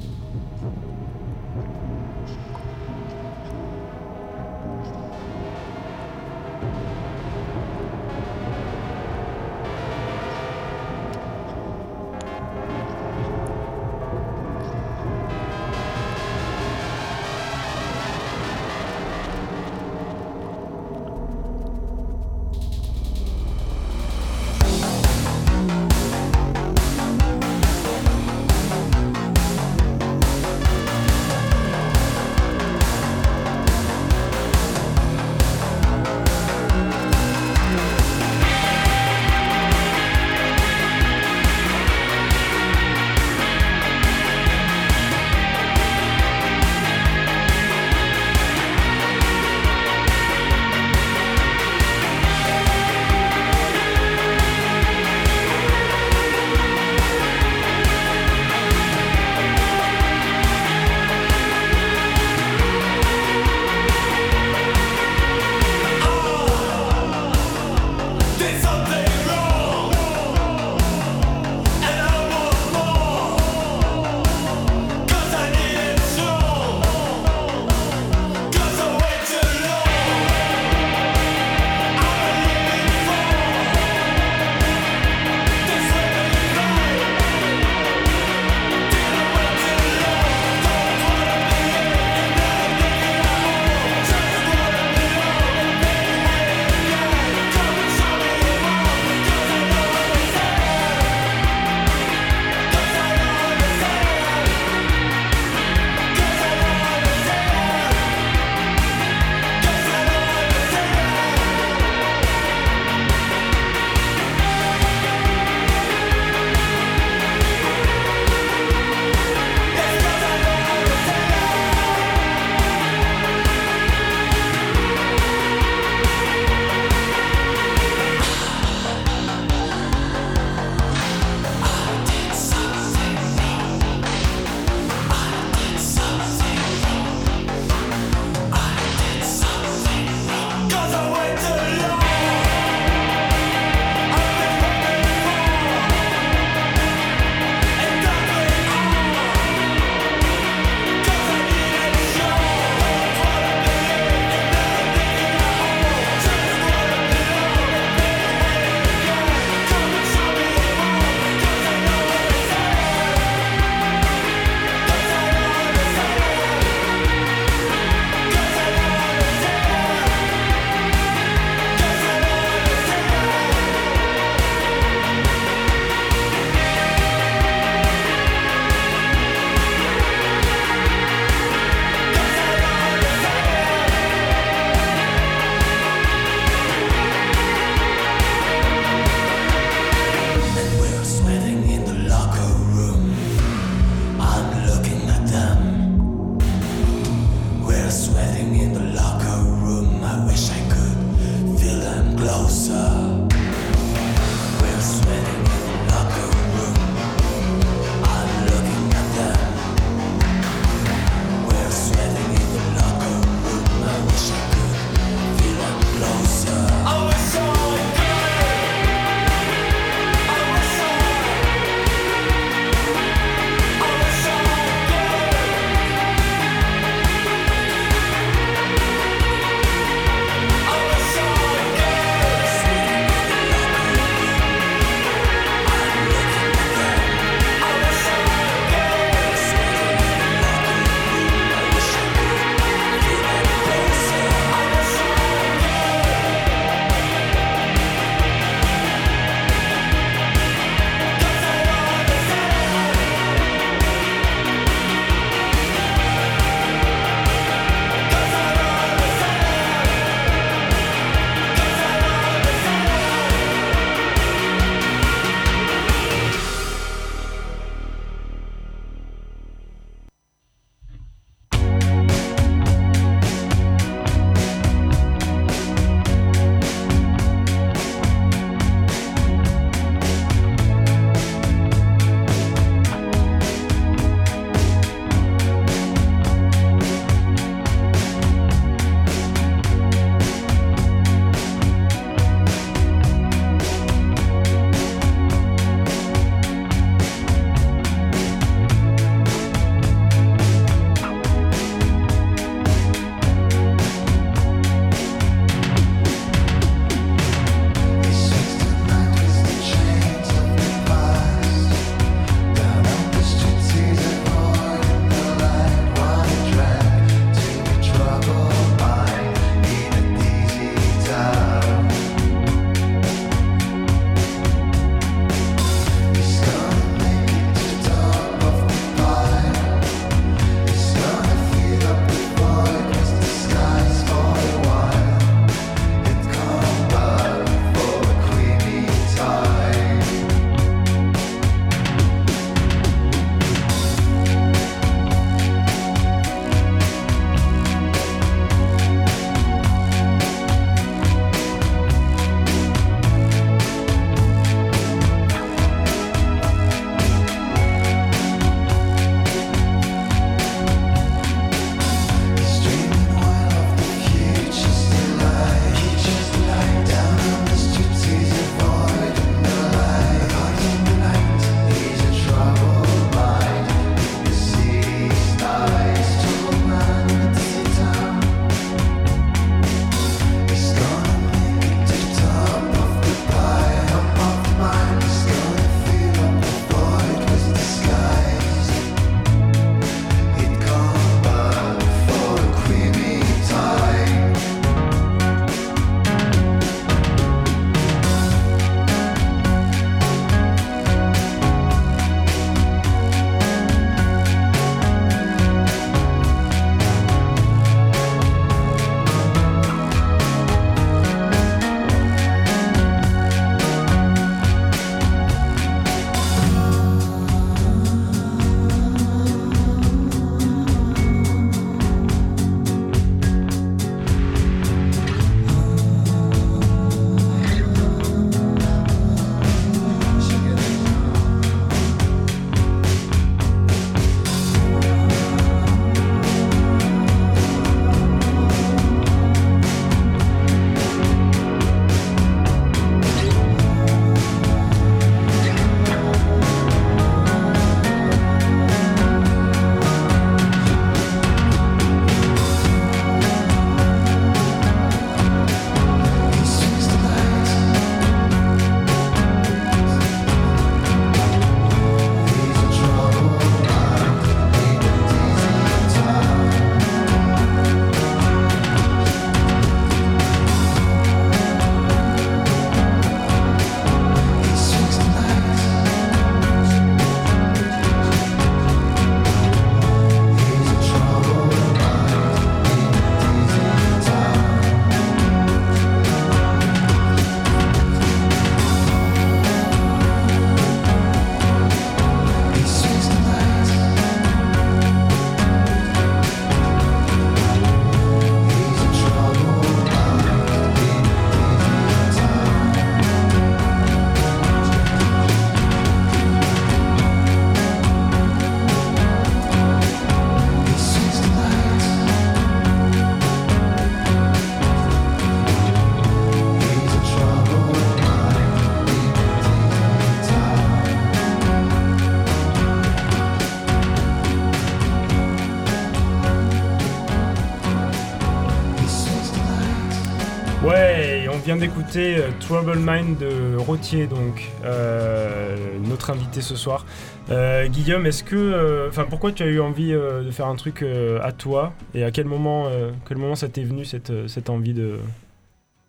d'écouter 531.58 532.18
euh, 532.18 532.30
Trouble 532.40 532.78
Mind 532.78 533.18
de 533.18 533.58
Rottier, 533.58 534.06
donc 534.06 534.52
euh, 534.64 535.56
notre 535.84 536.12
invité 536.12 536.42
ce 536.42 536.56
soir. 536.56 536.86
Euh, 537.30 537.68
Guillaume, 537.68 538.06
est-ce 538.06 538.24
que, 538.24 538.88
enfin, 538.88 539.06
pourquoi 539.10 539.32
tu 539.32 539.44
as 539.44 539.48
eu 539.48 539.60
envie 539.60 539.92
de 539.92 540.30
faire 540.32 540.48
un 540.48 540.56
truc 540.56 540.84
à 540.84 541.32
toi? 541.32 541.74
Et 541.94 542.04
à 542.04 542.12
quel 542.12 542.26
moment, 542.26 542.70
quel 543.08 543.18
moment 543.18 543.36
ça 543.36 543.50
t'est 543.50 543.64
venu 543.64 543.86
cette, 543.86 544.28
cette 544.28 544.50
envie 544.50 544.74
de 544.74 544.98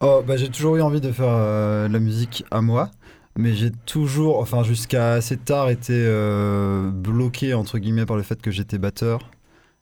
Oh, 0.01 0.23
bah, 0.27 0.37
j'ai 0.37 0.49
toujours 0.49 0.77
eu 0.77 0.81
envie 0.81 1.01
de 1.01 1.13
faire 1.13 1.37
la 1.89 1.99
musique 1.99 2.45
à 2.51 2.61
moi, 2.61 2.91
mais 3.37 3.55
j'ai 3.55 3.71
toujours, 3.87 4.41
enfin, 4.41 4.63
jusqu'à 4.63 5.13
assez 5.13 5.37
tard, 5.37 5.71
été 5.71 6.09
bloqué 6.93 7.55
entre 7.55 7.79
guillemets 7.79 8.07
par 8.07 8.17
le 8.17 8.23
fait 8.23 8.41
que 8.41 8.51
j'étais 8.51 8.79
batteur. 8.79 9.21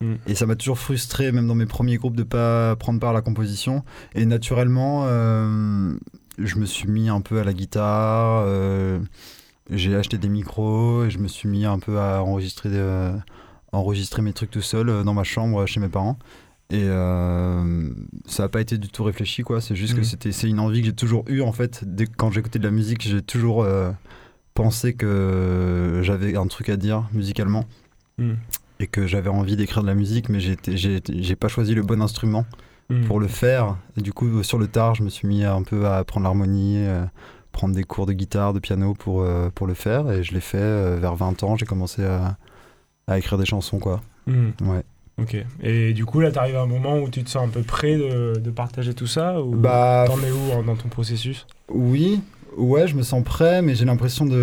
Mm. 0.01 0.15
Et 0.27 0.35
ça 0.35 0.47
m'a 0.47 0.57
toujours 0.57 0.79
frustré, 0.79 1.33
même 1.33 1.47
dans 1.47 1.55
mes 1.55 1.67
premiers 1.67 1.97
groupes, 1.97 2.17
de 2.17 2.23
pas 2.23 2.77
prendre 2.77 3.01
part 3.01 3.11
à 3.11 3.15
la 3.15 3.23
composition. 3.23 3.85
Et 4.15 4.27
naturellement, 4.27 5.05
euh, 5.07 5.97
je 6.39 6.57
me 6.57 6.67
suis 6.67 6.89
mis 6.89 7.09
un 7.09 7.21
peu 7.21 7.41
à 7.41 7.45
la 7.45 7.53
guitare. 7.53 8.45
Euh, 8.47 8.99
j'ai 9.71 9.95
acheté 9.97 10.19
des 10.19 10.29
micros 10.29 11.05
et 11.05 11.11
je 11.11 11.19
me 11.19 11.29
suis 11.29 11.49
mis 11.49 11.65
un 11.65 11.79
peu 11.79 11.99
à 11.99 12.23
enregistrer, 12.23 12.71
enregistrer 13.73 14.23
mes 14.23 14.33
trucs 14.33 14.51
tout 14.51 14.63
seul 14.63 14.89
euh, 14.89 15.03
dans 15.03 15.15
ma 15.15 15.25
chambre 15.25 15.65
chez 15.67 15.81
mes 15.81 15.89
parents. 15.89 16.19
Et 16.69 16.85
ça 16.85 18.43
n'a 18.43 18.49
pas 18.49 18.61
été 18.61 18.77
du 18.77 18.89
tout 18.89 19.05
réfléchi, 19.05 19.43
quoi. 19.43 19.61
C'est 19.61 19.77
juste 19.77 19.95
que 19.95 20.01
mm. 20.01 20.05
c'était, 20.05 20.33
c'est 20.33 20.49
une 20.49 20.59
envie 20.59 20.81
que 20.81 20.87
j'ai 20.87 20.95
toujours 20.95 21.25
eue, 21.29 21.41
en 21.41 21.53
fait. 21.53 21.85
Dès, 21.87 22.07
quand 22.07 22.33
j'écoutais 22.33 22.59
de 22.59 22.65
la 22.65 22.73
musique, 22.73 23.03
j'ai 23.03 23.23
toujours 23.23 23.65
pensé 24.53 24.95
que 24.95 26.01
j'avais 26.03 26.37
un 26.37 26.49
truc 26.49 26.69
à 26.69 26.77
dire 26.77 27.09
musicalement. 27.13 27.67
Mm 28.19 28.33
et 28.81 28.87
que 28.87 29.07
j'avais 29.07 29.31
envie 29.31 29.57
d'écrire 29.57 29.83
de 29.83 29.89
la 29.89 29.95
musique, 29.95 30.29
mais 30.29 30.39
j'ai 30.41 31.37
pas 31.37 31.49
choisi 31.49 31.75
le 31.75 31.83
bon 31.83 32.03
instrument 32.03 32.45
hmm. 32.91 33.05
pour 33.05 33.21
le 33.21 33.29
faire. 33.29 33.77
Et 33.97 34.03
du 34.03 34.13
coup, 34.13 34.43
sur 34.43 34.59
le 34.59 34.67
tard, 34.67 34.95
je 34.95 35.03
me 35.03 35.09
suis 35.09 35.27
mis 35.27 35.45
un 35.45 35.63
peu 35.63 35.87
à 35.87 35.97
apprendre 35.97 36.25
l'harmonie, 36.25 36.77
euh, 36.79 37.05
prendre 37.53 37.75
des 37.75 37.85
cours 37.85 38.07
de 38.07 38.13
guitare, 38.13 38.53
de 38.53 38.59
piano 38.59 38.95
pour, 38.95 39.23
euh, 39.23 39.51
pour 39.55 39.67
le 39.67 39.75
faire. 39.75 40.11
Et 40.11 40.23
je 40.23 40.35
l'ai 40.35 40.41
fait 40.41 40.59
euh, 40.59 40.99
vers 41.01 41.15
20 41.15 41.43
ans, 41.43 41.57
j'ai 41.57 41.67
commencé 41.67 42.05
à, 42.05 42.37
à, 43.07 43.19
écrire 43.19 43.39
des 43.39 43.47
chansons, 43.47 43.79
quoi. 43.79 44.03
Hmm. 44.27 44.51
Ouais. 44.63 44.83
Ok. 45.19 45.35
Et 45.63 45.95
du 45.95 46.05
coup, 46.05 46.21
là, 46.21 46.31
tu 46.31 46.39
arrives 46.39 46.57
à 46.57 46.61
un 46.61 46.67
moment 46.67 46.99
où 46.99 47.09
tu 47.09 47.25
te 47.25 47.31
sens 47.31 47.47
un 47.47 47.51
peu 47.51 47.63
prêt 47.63 47.97
de, 47.97 48.39
de 48.39 48.51
partager 48.51 48.93
tout 48.93 49.07
ça 49.07 49.41
ou 49.41 49.57
bah, 49.57 50.05
T'en 50.07 50.19
es 50.19 50.31
où 50.31 50.63
dans 50.63 50.77
ton 50.77 50.89
processus? 50.89 51.47
Oui, 51.71 52.21
ouais, 52.59 52.87
je 52.87 52.95
me 52.97 53.03
sens 53.03 53.25
prêt, 53.25 53.63
mais 53.63 53.75
j'ai 53.75 53.87
l'impression 53.87 54.27
d'être 54.27 54.37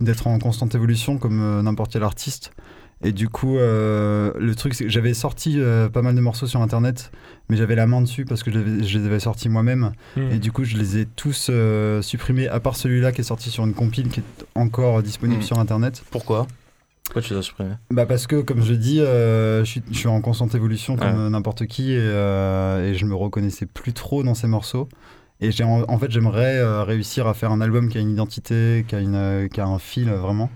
de, 0.00 0.28
en 0.28 0.40
constante 0.40 0.74
évolution 0.74 1.18
comme 1.18 1.62
n'importe 1.62 1.92
quel 1.92 2.02
artiste. 2.02 2.52
Et 3.02 3.12
du 3.12 3.28
coup, 3.30 3.56
euh, 3.56 4.32
le 4.38 4.54
truc, 4.54 4.74
c'est 4.74 4.84
que 4.84 4.90
j'avais 4.90 5.14
sorti 5.14 5.54
euh, 5.58 5.88
pas 5.88 6.02
mal 6.02 6.14
de 6.14 6.20
morceaux 6.20 6.46
sur 6.46 6.60
internet, 6.60 7.10
mais 7.48 7.56
j'avais 7.56 7.74
la 7.74 7.86
main 7.86 8.02
dessus 8.02 8.26
parce 8.26 8.42
que 8.42 8.50
je 8.50 8.98
les 8.98 9.06
avais 9.06 9.20
sortis 9.20 9.48
moi-même. 9.48 9.92
Hmm. 10.16 10.30
Et 10.32 10.38
du 10.38 10.52
coup, 10.52 10.64
je 10.64 10.76
les 10.76 10.98
ai 10.98 11.06
tous 11.06 11.46
euh, 11.48 12.02
supprimés, 12.02 12.48
à 12.48 12.60
part 12.60 12.76
celui-là 12.76 13.12
qui 13.12 13.22
est 13.22 13.24
sorti 13.24 13.48
sur 13.50 13.64
une 13.64 13.72
compile 13.72 14.08
qui 14.08 14.20
est 14.20 14.44
encore 14.54 15.02
disponible 15.02 15.40
hmm. 15.40 15.44
sur 15.44 15.58
internet. 15.58 16.02
Pourquoi? 16.10 16.46
Pourquoi 17.04 17.22
tu 17.22 17.32
les 17.32 17.38
as 17.38 17.42
supprimés? 17.42 17.74
Bah 17.90 18.04
Parce 18.04 18.26
que, 18.26 18.42
comme 18.42 18.62
je 18.62 18.74
dis, 18.74 18.98
je 18.98 19.62
suis, 19.64 19.82
je, 19.90 19.96
suis, 19.96 20.08
en 20.08 20.20
constante 20.20 20.54
évolution 20.54 20.96
comme 20.96 21.28
n'importe 21.30 21.66
qui 21.66 21.92
et, 21.92 21.96
et, 21.96 22.94
je 22.94 23.04
me 23.04 23.14
reconnaissais 23.14 23.66
plus 23.66 23.94
trop 23.94 24.22
dans 24.22 24.34
ces 24.34 24.46
morceaux. 24.46 24.88
Et 25.40 25.50
en, 25.62 25.84
en, 25.88 25.98
fait, 25.98 26.10
j'aimerais 26.10 26.84
réussir 26.84 27.26
à 27.26 27.34
faire 27.34 27.50
un 27.50 27.60
album 27.62 27.88
qui 27.88 27.98
a 27.98 28.00
une 28.00 28.10
identité, 28.10 28.84
qui 28.86 28.94
a, 28.94 29.00
une, 29.00 29.48
qui 29.48 29.60
a 29.60 29.66
un 29.66 29.80
fil 29.80 30.08
vraiment. 30.10 30.50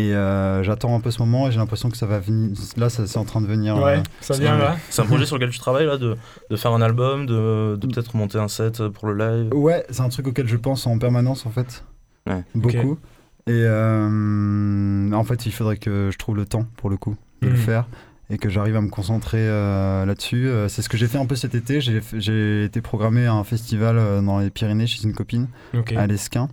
Et 0.00 0.14
euh, 0.14 0.62
j'attends 0.62 0.94
un 0.94 1.00
peu 1.00 1.10
ce 1.10 1.20
moment 1.20 1.46
et 1.46 1.52
j'ai 1.52 1.58
l'impression 1.58 1.90
que 1.90 1.96
ça 1.96 2.06
va 2.06 2.20
venir. 2.20 2.56
Là, 2.78 2.88
c'est 2.88 3.16
en 3.18 3.24
train 3.24 3.42
de 3.42 3.46
venir. 3.46 3.76
Ouais, 3.76 3.98
euh, 3.98 4.02
ça 4.22 4.34
vient 4.34 4.56
là. 4.56 4.76
C'est 4.88 5.02
un 5.02 5.04
projet 5.04 5.26
sur 5.26 5.36
lequel 5.36 5.50
tu 5.50 5.58
travailles 5.58 5.84
là, 5.84 5.98
de, 5.98 6.16
de 6.48 6.56
faire 6.56 6.72
un 6.72 6.80
album, 6.80 7.26
de, 7.26 7.76
de 7.76 7.86
peut-être 7.86 8.16
monter 8.16 8.38
un 8.38 8.48
set 8.48 8.86
pour 8.88 9.08
le 9.08 9.18
live. 9.18 9.52
Ouais, 9.54 9.84
c'est 9.90 10.00
un 10.00 10.08
truc 10.08 10.28
auquel 10.28 10.48
je 10.48 10.56
pense 10.56 10.86
en 10.86 10.98
permanence 10.98 11.44
en 11.44 11.50
fait. 11.50 11.84
Ouais. 12.26 12.42
Beaucoup. 12.54 12.98
Et 13.46 13.52
euh, 13.52 15.12
en 15.12 15.24
fait, 15.24 15.44
il 15.44 15.52
faudrait 15.52 15.76
que 15.76 16.08
je 16.10 16.16
trouve 16.16 16.36
le 16.36 16.46
temps 16.46 16.64
pour 16.76 16.88
le 16.88 16.96
coup 16.96 17.16
de 17.42 17.48
le 17.48 17.54
hmm. 17.54 17.58
faire 17.58 17.86
et 18.30 18.38
que 18.38 18.48
j'arrive 18.48 18.76
à 18.76 18.80
me 18.80 18.90
concentrer 18.90 19.44
là-dessus. 19.48 20.48
c'est 20.68 20.82
ce 20.82 20.88
que 20.88 20.96
j'ai 20.96 21.08
fait 21.08 21.18
un 21.18 21.26
peu 21.26 21.34
cet 21.36 21.54
été. 21.54 21.80
J'ai 21.80 22.64
été 22.64 22.80
programmé 22.80 23.26
à 23.26 23.34
un 23.34 23.44
festival 23.44 24.24
dans 24.24 24.38
les 24.38 24.50
Pyrénées 24.50 24.86
chez 24.86 25.02
une 25.04 25.14
copine 25.14 25.48
à 25.96 26.06
l'Esquin 26.06 26.48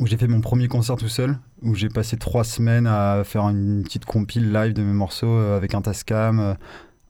où 0.00 0.06
j'ai 0.06 0.16
fait 0.16 0.26
mon 0.26 0.40
premier 0.40 0.68
concert 0.68 0.96
tout 0.96 1.08
seul, 1.08 1.38
où 1.62 1.74
j'ai 1.74 1.88
passé 1.88 2.16
trois 2.16 2.44
semaines 2.44 2.86
à 2.86 3.22
faire 3.24 3.48
une 3.48 3.82
petite 3.82 4.04
compile 4.04 4.52
live 4.52 4.72
de 4.72 4.82
mes 4.82 4.92
morceaux 4.92 5.26
euh, 5.26 5.56
avec 5.56 5.74
un 5.74 5.82
Tascam, 5.82 6.40
euh, 6.40 6.54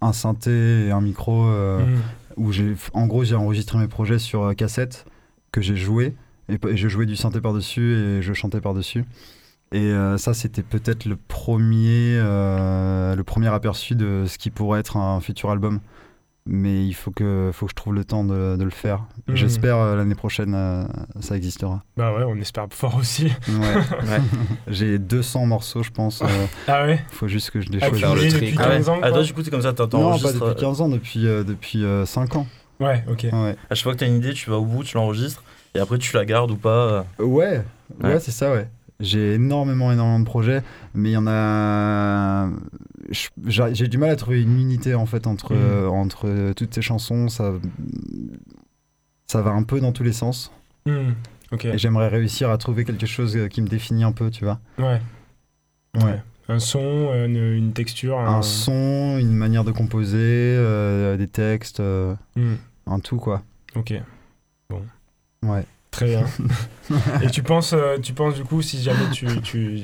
un 0.00 0.12
synthé 0.12 0.86
et 0.86 0.90
un 0.90 1.00
micro, 1.00 1.46
euh, 1.46 1.80
mhm. 1.80 2.00
où 2.36 2.52
j'ai, 2.52 2.74
en 2.92 3.06
gros, 3.06 3.24
j'ai 3.24 3.34
enregistré 3.34 3.78
mes 3.78 3.88
projets 3.88 4.18
sur 4.18 4.54
cassette 4.56 5.06
que 5.52 5.60
j'ai 5.60 5.76
joué, 5.76 6.14
et, 6.48 6.58
je 6.76 6.88
jouais 6.88 7.06
du 7.06 7.16
synthé 7.16 7.40
par-dessus 7.40 7.94
et 7.94 8.22
je 8.22 8.32
chantais 8.32 8.60
par-dessus. 8.60 9.04
Et 9.74 9.90
ça, 10.18 10.34
c'était 10.34 10.62
peut-être 10.62 11.06
le 11.06 11.16
premier, 11.16 12.18
le 12.18 13.22
premier 13.22 13.48
aperçu 13.48 13.94
de 13.94 14.24
ce 14.26 14.36
qui 14.36 14.50
pourrait 14.50 14.80
être 14.80 14.98
un 14.98 15.18
futur 15.20 15.50
album 15.50 15.80
mais 16.46 16.84
il 16.84 16.92
faut 16.94 17.10
que, 17.10 17.50
faut 17.52 17.66
que 17.66 17.70
je 17.70 17.76
trouve 17.76 17.94
le 17.94 18.04
temps 18.04 18.24
de, 18.24 18.56
de 18.56 18.64
le 18.64 18.70
faire. 18.70 19.04
Hmm. 19.28 19.34
J'espère 19.34 19.76
euh, 19.76 19.96
l'année 19.96 20.14
prochaine, 20.14 20.54
euh, 20.54 20.84
ça 21.20 21.36
existera. 21.36 21.82
Bah 21.96 22.12
ouais, 22.12 22.24
on 22.24 22.36
espère 22.36 22.66
fort 22.70 22.96
aussi. 22.96 23.26
Ouais. 23.48 24.18
J'ai 24.66 24.98
200 24.98 25.46
morceaux, 25.46 25.82
je 25.82 25.90
pense. 25.90 26.22
Euh, 26.22 26.26
ah 26.68 26.84
ouais 26.84 27.04
Il 27.10 27.14
faut 27.14 27.28
juste 27.28 27.50
que 27.50 27.60
je 27.60 27.68
les 27.68 27.78
ah, 27.80 27.88
choisisse. 27.88 28.34
depuis 28.34 28.56
15 28.56 28.88
ans 28.88 28.98
Ah, 29.02 29.10
toi, 29.10 29.22
du 29.22 29.32
coup, 29.32 29.42
c'est 29.44 29.50
comme 29.50 29.62
ça, 29.62 29.72
t'entends 29.72 30.10
Non, 30.10 30.18
pas 30.18 30.32
depuis 30.32 30.60
15 30.60 30.80
ans, 30.80 30.88
depuis, 30.88 31.22
depuis 31.22 31.84
5 32.06 32.36
ans. 32.36 32.46
Ouais, 32.80 33.04
ok. 33.08 33.26
Ouais. 33.32 33.56
À 33.70 33.74
chaque 33.74 33.84
fois 33.84 33.94
que 33.94 33.98
t'as 33.98 34.06
une 34.06 34.16
idée, 34.16 34.32
tu 34.32 34.50
vas 34.50 34.56
au 34.56 34.64
bout, 34.64 34.82
tu 34.82 34.96
l'enregistres, 34.96 35.44
et 35.74 35.78
après, 35.78 35.98
tu 35.98 36.14
la 36.16 36.24
gardes 36.24 36.50
ou 36.50 36.56
pas 36.56 37.06
Ouais, 37.18 37.62
ouais, 38.02 38.20
c'est 38.20 38.32
ça, 38.32 38.52
ouais. 38.52 38.68
J'ai 39.02 39.34
énormément, 39.34 39.90
énormément 39.90 40.20
de 40.20 40.24
projets, 40.24 40.62
mais 40.94 41.10
il 41.10 41.12
y 41.12 41.16
en 41.16 41.26
a. 41.26 42.48
J'ai 43.46 43.88
du 43.88 43.98
mal 43.98 44.10
à 44.10 44.16
trouver 44.16 44.42
une 44.42 44.58
unité 44.60 44.94
en 44.94 45.06
fait 45.06 45.26
entre, 45.26 45.54
mm. 45.54 45.88
entre 45.90 46.52
toutes 46.54 46.74
ces 46.74 46.82
chansons. 46.82 47.28
Ça, 47.28 47.52
ça 49.26 49.42
va 49.42 49.50
un 49.50 49.62
peu 49.62 49.80
dans 49.80 49.92
tous 49.92 50.04
les 50.04 50.12
sens. 50.12 50.52
Mm. 50.86 51.12
Et 51.64 51.78
j'aimerais 51.78 52.08
réussir 52.08 52.50
à 52.50 52.58
trouver 52.58 52.84
quelque 52.84 53.06
chose 53.06 53.38
qui 53.50 53.60
me 53.60 53.68
définit 53.68 54.04
un 54.04 54.12
peu, 54.12 54.30
tu 54.30 54.44
vois. 54.44 54.58
Ouais. 54.78 55.00
Ouais. 55.94 56.22
Un 56.48 56.58
son, 56.58 57.14
une, 57.14 57.72
texture. 57.72 58.18
Un... 58.18 58.42
son, 58.42 59.18
une 59.18 59.32
manière 59.32 59.64
de 59.64 59.70
composer, 59.70 60.18
euh, 60.18 61.16
des 61.16 61.28
textes, 61.28 61.80
euh, 61.80 62.14
mm. 62.36 62.54
un 62.86 63.00
tout 63.00 63.18
quoi. 63.18 63.42
Ok. 63.76 63.94
Bon. 64.68 64.82
Ouais. 65.42 65.64
Très 65.90 66.06
bien. 66.06 66.24
Et 67.22 67.28
tu 67.30 67.42
penses, 67.42 67.74
euh, 67.74 67.98
tu 67.98 68.14
penses 68.14 68.34
du 68.34 68.44
coup, 68.44 68.62
si 68.62 68.82
jamais 68.82 69.10
tu, 69.12 69.26
tu, 69.42 69.82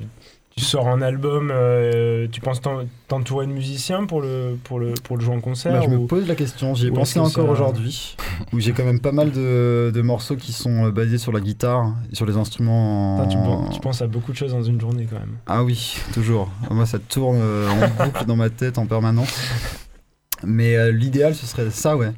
tu 0.58 0.64
sors 0.64 0.88
un 0.88 1.02
album, 1.02 1.52
euh, 1.54 2.26
tu 2.32 2.40
penses 2.40 2.60
t'entourer 3.06 3.46
de 3.46 3.52
musiciens 3.52 4.06
pour 4.06 4.20
le, 4.20 4.58
pour 4.64 4.80
le, 4.80 4.94
pour 5.04 5.16
le 5.16 5.22
jouer 5.22 5.36
en 5.36 5.40
concert 5.40 5.72
bah, 5.72 5.82
Je 5.84 5.88
me 5.88 6.04
pose 6.04 6.26
la 6.26 6.34
question, 6.34 6.74
j'y 6.74 6.88
ai 6.88 6.90
pensé 6.90 7.20
encore 7.20 7.48
aujourd'hui, 7.48 8.16
où 8.52 8.58
j'ai 8.58 8.72
quand 8.72 8.84
même 8.84 8.98
pas 8.98 9.12
mal 9.12 9.30
de, 9.30 9.92
de, 9.94 10.02
morceaux 10.02 10.34
qui 10.34 10.52
sont 10.52 10.86
euh, 10.86 10.90
basés 10.90 11.18
sur 11.18 11.30
la 11.30 11.38
guitare, 11.38 11.94
sur 12.12 12.26
les 12.26 12.36
instruments. 12.36 13.18
En... 13.18 13.28
tu, 13.70 13.80
penses 13.80 14.02
à 14.02 14.08
beaucoup 14.08 14.32
de 14.32 14.36
choses 14.36 14.50
dans 14.50 14.64
une 14.64 14.80
journée 14.80 15.06
quand 15.08 15.20
même. 15.20 15.36
Ah 15.46 15.62
oui, 15.62 15.96
toujours. 16.12 16.50
Moi, 16.72 16.86
ça 16.86 16.98
tourne 16.98 17.40
en 17.40 18.04
boucle 18.04 18.24
dans 18.26 18.36
ma 18.36 18.50
tête 18.50 18.78
en 18.78 18.86
permanence. 18.86 19.32
Mais 20.42 20.90
l'idéal, 20.90 21.36
ce 21.36 21.46
serait 21.46 21.70
ça, 21.70 21.96
ouais 21.96 22.12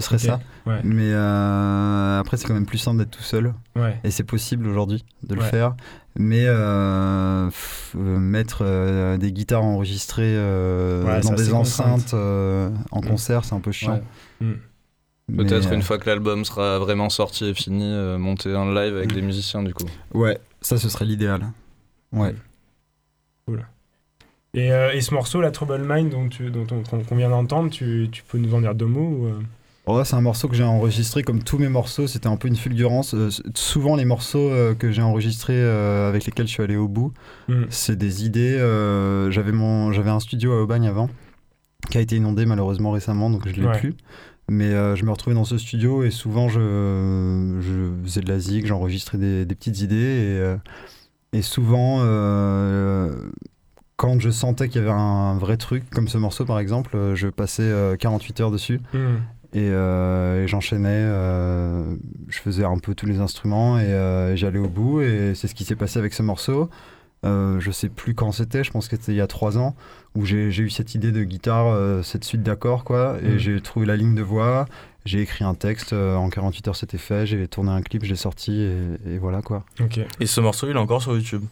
ce 0.00 0.06
serait 0.06 0.18
ça. 0.18 0.40
Mais 0.84 1.10
euh, 1.12 2.20
après, 2.20 2.36
c'est 2.36 2.46
quand 2.46 2.54
même 2.54 2.66
plus 2.66 2.78
simple 2.78 2.98
d'être 2.98 3.10
tout 3.10 3.22
seul. 3.22 3.54
Et 4.04 4.10
c'est 4.10 4.24
possible 4.24 4.66
aujourd'hui 4.66 5.04
de 5.22 5.34
le 5.34 5.42
faire. 5.42 5.74
Mais 6.20 6.46
euh, 6.46 7.48
euh, 7.96 8.18
mettre 8.18 9.16
des 9.18 9.32
guitares 9.32 9.64
enregistrées 9.64 10.34
dans 10.34 11.34
des 11.34 11.52
enceintes 11.52 12.12
en 12.14 13.00
mm. 13.00 13.06
concert, 13.06 13.44
c'est 13.44 13.54
un 13.54 13.60
peu 13.60 13.72
chiant. 13.72 14.00
Mm. 14.40 14.54
Peut-être 15.36 15.72
une 15.72 15.82
fois 15.82 15.98
que 15.98 16.08
l'album 16.08 16.44
sera 16.44 16.78
vraiment 16.78 17.08
sorti 17.08 17.46
et 17.46 17.54
fini, 17.54 17.94
monter 18.18 18.54
un 18.54 18.74
live 18.74 18.96
avec 18.96 19.12
mm. 19.12 19.14
des 19.14 19.22
musiciens 19.22 19.62
du 19.62 19.72
coup. 19.72 19.86
Ouais, 20.12 20.38
ça 20.60 20.76
ce 20.76 20.88
serait 20.88 21.04
l'idéal. 21.04 21.52
Ouais. 22.12 22.34
Cool. 23.46 23.64
Et, 24.54 24.68
et, 24.68 25.00
ce 25.02 25.14
morceau, 25.14 25.40
la 25.40 25.50
Trouble 25.50 25.82
Mind, 25.86 26.10
dont, 26.10 26.28
tu, 26.28 26.50
dont 26.50 26.66
on, 27.10 27.16
vient 27.16 27.28
d'entendre, 27.28 27.70
tu, 27.70 28.08
tu, 28.10 28.22
peux 28.24 28.38
nous 28.38 28.54
en 28.54 28.60
dire 28.62 28.74
deux 28.74 28.86
mots 28.86 29.26
ou 29.26 29.42
Oh, 29.90 30.04
c'est 30.04 30.16
un 30.16 30.20
morceau 30.20 30.48
que 30.48 30.54
j'ai 30.54 30.64
enregistré 30.64 31.22
comme 31.22 31.42
tous 31.42 31.56
mes 31.56 31.70
morceaux. 31.70 32.06
C'était 32.06 32.26
un 32.26 32.36
peu 32.36 32.46
une 32.46 32.56
fulgurance. 32.56 33.14
Euh, 33.14 33.30
souvent, 33.54 33.96
les 33.96 34.04
morceaux 34.04 34.50
euh, 34.50 34.74
que 34.74 34.92
j'ai 34.92 35.00
enregistrés 35.00 35.56
euh, 35.56 36.10
avec 36.10 36.26
lesquels 36.26 36.46
je 36.46 36.52
suis 36.52 36.62
allé 36.62 36.76
au 36.76 36.88
bout, 36.88 37.14
hmm. 37.48 37.64
c'est 37.70 37.96
des 37.96 38.26
idées. 38.26 38.58
j'avais 39.30 39.52
mon, 39.52 39.90
j'avais 39.92 40.10
un 40.10 40.20
studio 40.20 40.52
à 40.52 40.62
Aubagne 40.62 40.86
avant, 40.86 41.08
qui 41.90 41.96
a 41.96 42.02
été 42.02 42.16
inondé 42.16 42.44
malheureusement 42.44 42.90
récemment, 42.90 43.30
donc 43.30 43.48
je 43.48 43.58
l'ai 43.58 43.78
plus. 43.78 43.94
Mais 44.50 44.70
je 44.70 45.04
me 45.04 45.10
retrouvais 45.10 45.34
dans 45.34 45.44
ce 45.44 45.56
studio 45.56 46.02
et 46.04 46.10
souvent 46.10 46.48
je, 46.48 47.58
je 47.60 47.90
faisais 48.04 48.20
de 48.20 48.28
la 48.28 48.38
zig, 48.38 48.66
j'enregistrais 48.66 49.18
des, 49.18 49.44
des, 49.44 49.54
petites 49.54 49.80
idées 49.80 49.96
et, 51.32 51.38
et 51.38 51.42
souvent 51.42 51.98
quand 53.96 54.20
je 54.20 54.30
sentais 54.30 54.68
qu'il 54.68 54.80
y 54.80 54.84
avait 54.84 54.92
un 54.92 55.36
vrai 55.36 55.56
truc, 55.56 55.88
comme 55.90 56.08
ce 56.08 56.18
morceau 56.18 56.44
par 56.46 56.58
exemple, 56.58 56.96
je 57.14 57.28
passais 57.28 57.70
48 57.98 58.40
heures 58.40 58.50
dessus. 58.50 58.80
Hmm. 58.94 59.16
Et, 59.54 59.70
euh, 59.70 60.44
et 60.44 60.48
j'enchaînais, 60.48 60.88
euh, 60.92 61.94
je 62.28 62.38
faisais 62.38 62.64
un 62.64 62.78
peu 62.78 62.94
tous 62.94 63.06
les 63.06 63.18
instruments 63.20 63.78
et 63.78 63.84
euh, 63.84 64.36
j'allais 64.36 64.58
au 64.58 64.68
bout. 64.68 65.00
Et 65.00 65.32
c'est 65.34 65.48
ce 65.48 65.54
qui 65.54 65.64
s'est 65.64 65.76
passé 65.76 65.98
avec 65.98 66.12
ce 66.14 66.22
morceau. 66.22 66.68
Euh, 67.24 67.58
je 67.58 67.70
sais 67.72 67.88
plus 67.88 68.14
quand 68.14 68.30
c'était, 68.30 68.62
je 68.62 68.70
pense 68.70 68.86
que 68.88 68.96
c'était 68.96 69.12
il 69.12 69.16
y 69.16 69.20
a 69.20 69.26
trois 69.26 69.58
ans, 69.58 69.74
où 70.14 70.24
j'ai 70.24 70.46
eu 70.56 70.70
cette 70.70 70.94
idée 70.94 71.10
de 71.10 71.24
guitare, 71.24 71.66
euh, 71.66 72.02
cette 72.02 72.22
suite 72.24 72.42
d'accords, 72.44 72.84
quoi. 72.84 73.16
Et 73.24 73.34
Mm. 73.34 73.38
j'ai 73.38 73.60
trouvé 73.60 73.86
la 73.86 73.96
ligne 73.96 74.14
de 74.14 74.22
voix, 74.22 74.66
j'ai 75.04 75.20
écrit 75.22 75.44
un 75.44 75.54
texte, 75.54 75.92
euh, 75.94 76.14
en 76.14 76.28
48 76.30 76.68
heures 76.68 76.76
c'était 76.76 76.96
fait, 76.98 77.26
j'ai 77.26 77.48
tourné 77.48 77.70
un 77.72 77.82
clip, 77.82 78.04
je 78.04 78.10
l'ai 78.10 78.14
sorti 78.16 78.60
et, 78.60 79.14
et 79.14 79.18
voilà, 79.18 79.42
quoi. 79.42 79.64
Ok. 79.80 79.98
Et 80.20 80.26
ce 80.26 80.40
morceau, 80.40 80.68
il 80.70 80.76
est 80.76 80.78
encore 80.78 81.02
sur 81.02 81.12
YouTube? 81.16 81.42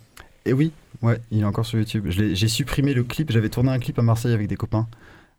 Et 0.44 0.52
oui, 0.52 0.70
ouais, 1.02 1.18
il 1.32 1.40
est 1.40 1.44
encore 1.44 1.66
sur 1.66 1.80
YouTube. 1.80 2.04
J'ai 2.11 2.46
supprimé 2.48 2.94
le 2.94 3.02
clip, 3.02 3.32
j'avais 3.32 3.48
tourné 3.48 3.70
un 3.70 3.80
clip 3.80 3.98
à 3.98 4.02
Marseille 4.02 4.32
avec 4.35 4.46
des 4.46 4.54
copains, 4.56 4.87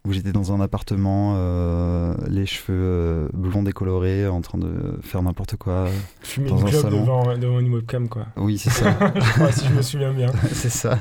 où 0.08 0.14
j'étais 0.14 0.32
dans 0.32 0.54
un 0.54 0.62
appartement, 0.62 1.34
euh, 1.38 2.14
les 2.30 2.46
cheveux 2.46 2.74
euh, 2.80 3.28
blonds 3.34 3.64
décolorés, 3.64 4.28
en 4.28 4.42
train 4.42 4.58
de 4.58 4.98
faire 5.02 5.22
n'importe 5.22 5.58
quoi. 5.58 5.88
Fumer 6.22 6.50
Dans 6.50 6.58
une 6.60 6.68
un 6.68 6.72
salon. 6.72 7.02
devant, 7.02 7.38
devant 7.38 7.60
une 7.60 7.74
webcam, 7.74 8.08
quoi. 8.08 8.28
Oui, 8.38 8.58
c'est 8.58 8.70
ça. 8.70 8.98
je 9.16 9.32
crois, 9.34 9.52
si 9.52 9.66
je 9.68 9.74
me 9.74 9.82
souviens 9.82 10.14
bien. 10.14 10.32
c'est 10.52 10.70
ça. 10.70 11.00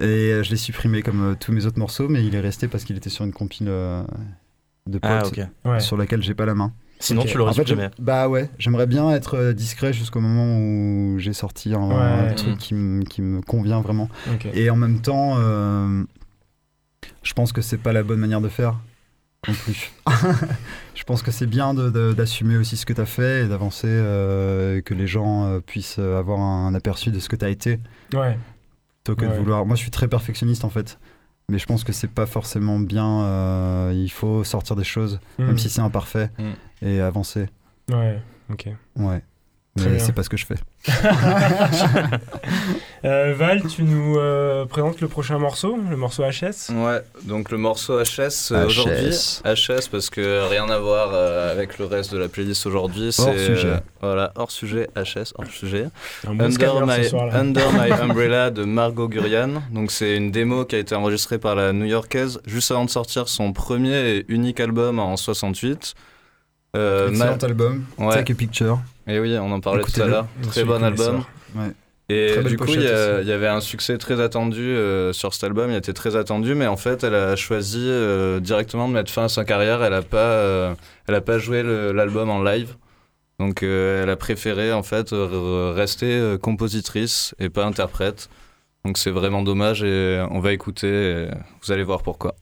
Et 0.00 0.04
euh, 0.04 0.42
je 0.42 0.50
l'ai 0.50 0.56
supprimé 0.56 1.02
comme 1.02 1.22
euh, 1.32 1.34
tous 1.38 1.52
mes 1.52 1.66
autres 1.66 1.78
morceaux, 1.78 2.08
mais 2.08 2.24
il 2.26 2.34
est 2.34 2.40
resté 2.40 2.66
parce 2.68 2.84
qu'il 2.84 2.96
était 2.96 3.10
sur 3.10 3.24
une 3.24 3.32
compile 3.32 3.68
euh, 3.70 4.02
de 4.86 4.98
potes 4.98 5.10
Ah, 5.10 5.22
ok. 5.26 5.40
Ouais. 5.64 5.80
sur 5.80 5.96
laquelle 5.96 6.22
j'ai 6.22 6.34
pas 6.34 6.46
la 6.46 6.54
main. 6.54 6.72
Sinon, 6.98 7.22
Ok. 7.22 7.28
tu 7.28 7.38
l'aurais 7.38 7.50
En 7.50 7.54
fait, 7.54 7.66
supprimé. 7.66 7.88
bah 7.98 8.28
ouais, 8.28 8.48
j'aimerais 8.58 8.86
bien 8.86 9.10
être 9.10 9.34
euh, 9.36 9.52
discret 9.52 9.92
jusqu'au 9.92 10.20
moment 10.20 10.56
où 10.58 11.18
j'ai 11.18 11.32
sorti 11.32 11.74
un, 11.74 11.88
Ouais. 11.88 12.30
un 12.30 12.32
truc 12.34 12.56
qui, 12.58 12.74
me- 12.74 13.02
qui 13.04 13.22
me 13.22 13.40
convient 13.40 13.80
vraiment. 13.80 14.08
Ok. 14.32 14.46
Et 14.54 14.70
en 14.70 14.76
même 14.76 15.00
temps, 15.00 15.34
euh, 15.38 16.04
je 17.22 17.32
pense 17.34 17.52
que 17.52 17.60
c'est 17.62 17.78
pas 17.78 17.92
la 17.92 18.02
bonne 18.02 18.18
manière 18.20 18.40
de 18.40 18.48
faire 18.48 18.78
non 19.48 19.54
plus. 19.54 19.90
je 20.94 21.02
pense 21.04 21.22
que 21.22 21.30
c'est 21.32 21.46
bien 21.46 21.74
d'assumer 21.74 22.56
aussi 22.56 22.76
ce 22.76 22.86
que 22.86 22.92
tu 22.92 23.00
as 23.00 23.06
fait 23.06 23.44
et 23.44 23.48
d'avancer, 23.48 23.88
euh, 23.88 24.78
et 24.78 24.82
que 24.82 24.94
les 24.94 25.06
gens 25.08 25.46
euh, 25.46 25.60
puissent 25.60 25.98
avoir 25.98 26.38
un, 26.40 26.74
aperçu 26.74 27.10
de 27.10 27.18
ce 27.18 27.28
que 27.28 27.34
tu 27.36 27.44
as 27.44 27.48
été, 27.48 27.80
Ouais. 28.14 28.38
plutôt 29.02 29.20
que 29.20 29.26
Ouais. 29.26 29.32
de 29.32 29.38
vouloir. 29.38 29.66
Moi, 29.66 29.74
je 29.76 29.82
suis 29.82 29.90
très 29.90 30.06
perfectionniste 30.08 30.64
en 30.64 30.70
fait. 30.70 30.98
Mais 31.48 31.58
je 31.58 31.66
pense 31.66 31.82
que 31.82 31.92
c'est 31.92 32.08
pas 32.10 32.24
forcément 32.26 32.78
bien. 32.78 33.22
euh, 33.24 33.92
il 33.94 34.10
faut 34.10 34.44
sortir 34.44 34.76
des 34.76 34.84
choses, 34.84 35.18
Mm. 35.40 35.44
même 35.44 35.58
si 35.58 35.68
c'est 35.68 35.80
imparfait, 35.80 36.30
Mm. 36.38 36.86
et 36.86 37.00
avancer. 37.00 37.46
Ouais. 37.90 38.22
Ok. 38.50 38.68
Ouais. 38.96 39.22
Mais 39.76 39.98
c'est 39.98 40.12
pas 40.12 40.22
ce 40.22 40.28
que 40.28 40.36
je 40.36 40.46
fais. 40.46 40.54
Euh, 43.04 43.34
Val, 43.36 43.62
tu 43.68 43.82
nous 43.82 44.16
euh, 44.16 44.64
présentes 44.64 45.00
le 45.00 45.08
prochain 45.08 45.36
morceau, 45.36 45.76
le 45.90 45.96
morceau 45.96 46.22
HS. 46.22 46.70
Ouais, 46.72 47.00
donc 47.24 47.50
le 47.50 47.58
morceau 47.58 48.00
HS 48.00 48.52
euh, 48.52 48.62
HS. 48.62 48.66
aujourd'hui. 48.66 49.10
HS 49.44 49.88
parce 49.90 50.08
que 50.08 50.48
rien 50.48 50.68
à 50.70 50.78
voir 50.78 51.10
euh, 51.12 51.50
avec 51.50 51.80
le 51.80 51.86
reste 51.86 52.12
de 52.12 52.18
la 52.18 52.28
playlist 52.28 52.64
aujourd'hui. 52.64 53.12
C'est 53.12 53.22
Hors 53.22 53.34
sujet. 53.34 53.66
euh, 53.68 53.80
voilà, 54.00 54.32
hors 54.36 54.52
sujet, 54.52 54.88
HS, 54.94 55.32
hors 55.36 55.46
sujet. 55.50 55.86
Un 56.28 56.34
bon 56.36 56.44
Under 56.44 56.86
my. 56.86 57.10
Under 57.32 57.68
Umbrella 58.02 58.50
de 58.50 58.62
Margot 58.62 59.08
Gurian. 59.08 59.62
Donc 59.72 59.90
c'est 59.90 60.16
une 60.16 60.30
démo 60.30 60.64
qui 60.64 60.76
a 60.76 60.78
été 60.78 60.94
enregistrée 60.94 61.40
par 61.40 61.56
la 61.56 61.72
New-Yorkaise 61.72 62.40
juste 62.46 62.70
avant 62.70 62.84
de 62.84 62.90
sortir 62.90 63.28
son 63.28 63.52
premier 63.52 64.10
et 64.18 64.24
unique 64.28 64.60
album 64.60 65.00
en 65.00 65.16
68. 65.16 65.94
Euh, 66.76 67.08
Excellent 67.10 67.36
ma- 67.40 67.46
album. 67.48 67.84
Ouais. 67.98 68.14
Take 68.14 68.32
a 68.32 68.36
picture. 68.36 68.78
Et 69.06 69.18
oui, 69.18 69.36
on 69.38 69.50
en 69.50 69.60
parlait 69.60 69.82
tout 69.82 70.00
à 70.00 70.06
l'heure. 70.06 70.26
Très 70.50 70.64
bon 70.64 70.82
album. 70.82 71.24
Ouais. 71.54 71.72
Et 72.08 72.42
du 72.42 72.56
coup, 72.58 72.66
il 72.68 72.82
y, 72.82 73.32
avait 73.32 73.48
un 73.48 73.60
succès 73.60 73.96
très 73.96 74.20
attendu 74.20 74.60
euh, 74.60 75.12
sur 75.12 75.32
cet 75.32 75.44
album. 75.44 75.70
Il 75.70 75.76
était 75.76 75.92
très 75.92 76.16
attendu, 76.16 76.54
mais 76.54 76.66
en 76.66 76.76
fait, 76.76 77.04
elle 77.04 77.14
a 77.14 77.36
choisi 77.36 77.86
euh, 77.88 78.40
directement 78.40 78.88
de 78.88 78.92
mettre 78.92 79.10
fin 79.10 79.24
à 79.24 79.28
sa 79.28 79.44
carrière. 79.44 79.82
Elle 79.82 79.94
a 79.94 80.02
pas, 80.02 80.18
euh, 80.18 80.74
elle 81.08 81.14
a 81.14 81.20
pas 81.20 81.38
joué 81.38 81.62
l'album 81.62 82.28
en 82.28 82.42
live. 82.42 82.76
Donc, 83.38 83.62
elle 83.62 84.10
a 84.10 84.16
préféré 84.16 84.72
en 84.72 84.82
fait 84.82 85.08
rester 85.12 86.36
compositrice 86.40 87.34
et 87.38 87.48
pas 87.48 87.64
interprète. 87.64 88.28
Donc, 88.84 88.98
c'est 88.98 89.10
vraiment 89.10 89.42
dommage 89.42 89.82
et 89.82 90.24
on 90.30 90.40
va 90.40 90.52
écouter. 90.52 90.88
et 90.88 91.28
vous 91.62 91.72
allez 91.72 91.84
voir 91.84 92.02
pourquoi. 92.02 92.34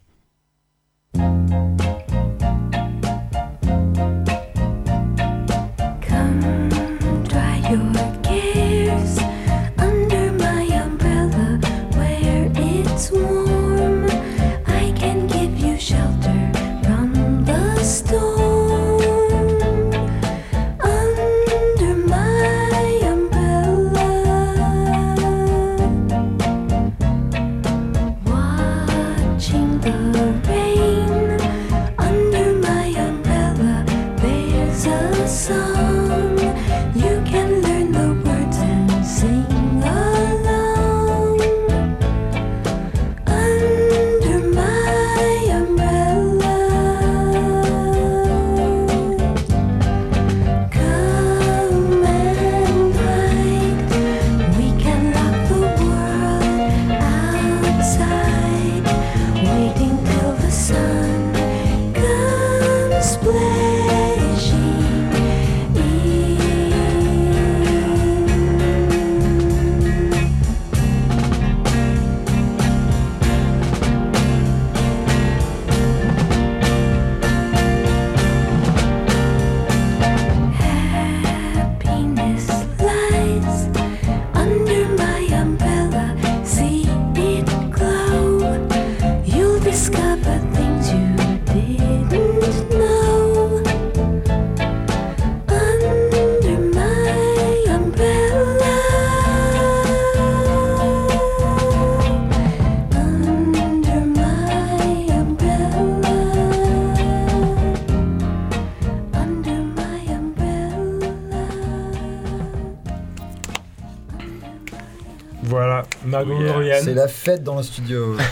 Fête 117.20 117.44
dans 117.44 117.56
le 117.56 117.62
studio. 117.62 118.16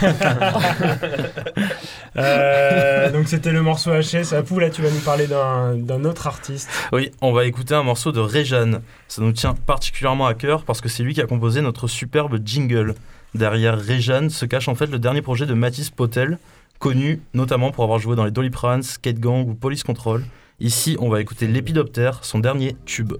Euh, 2.16 3.12
donc 3.12 3.28
c'était 3.28 3.52
le 3.52 3.62
morceau 3.62 3.92
HS. 3.92 4.34
Apou, 4.34 4.58
là 4.58 4.70
tu 4.70 4.82
vas 4.82 4.90
nous 4.90 4.98
parler 5.00 5.28
d'un 5.28 6.04
autre 6.04 6.26
artiste. 6.26 6.68
Oui, 6.90 7.12
on 7.20 7.32
va 7.32 7.44
écouter 7.44 7.74
un 7.74 7.84
morceau 7.84 8.10
de 8.10 8.18
Réjeanne. 8.18 8.80
Ça 9.06 9.22
nous 9.22 9.30
tient 9.30 9.54
particulièrement 9.54 10.26
à 10.26 10.34
cœur 10.34 10.64
parce 10.64 10.80
que 10.80 10.88
c'est 10.88 11.04
lui 11.04 11.14
qui 11.14 11.20
a 11.20 11.26
composé 11.26 11.60
notre 11.60 11.86
superbe 11.86 12.40
jingle. 12.44 12.94
Derrière 13.34 13.78
Réjeanne 13.78 14.30
se 14.30 14.46
cache 14.46 14.66
en 14.66 14.74
fait 14.74 14.86
le 14.86 14.98
dernier 14.98 15.22
projet 15.22 15.46
de 15.46 15.54
Mathis 15.54 15.90
Potel, 15.90 16.38
connu 16.80 17.20
notamment 17.34 17.70
pour 17.70 17.84
avoir 17.84 18.00
joué 18.00 18.16
dans 18.16 18.24
les 18.24 18.32
Doliprane, 18.32 18.82
Skate 18.82 19.20
Gang 19.20 19.46
ou 19.48 19.54
Police 19.54 19.84
Control. 19.84 20.24
Ici, 20.58 20.96
on 20.98 21.08
va 21.08 21.20
écouter 21.20 21.46
Lépidoptère, 21.46 22.24
son 22.24 22.40
dernier 22.40 22.74
tube. 22.84 23.12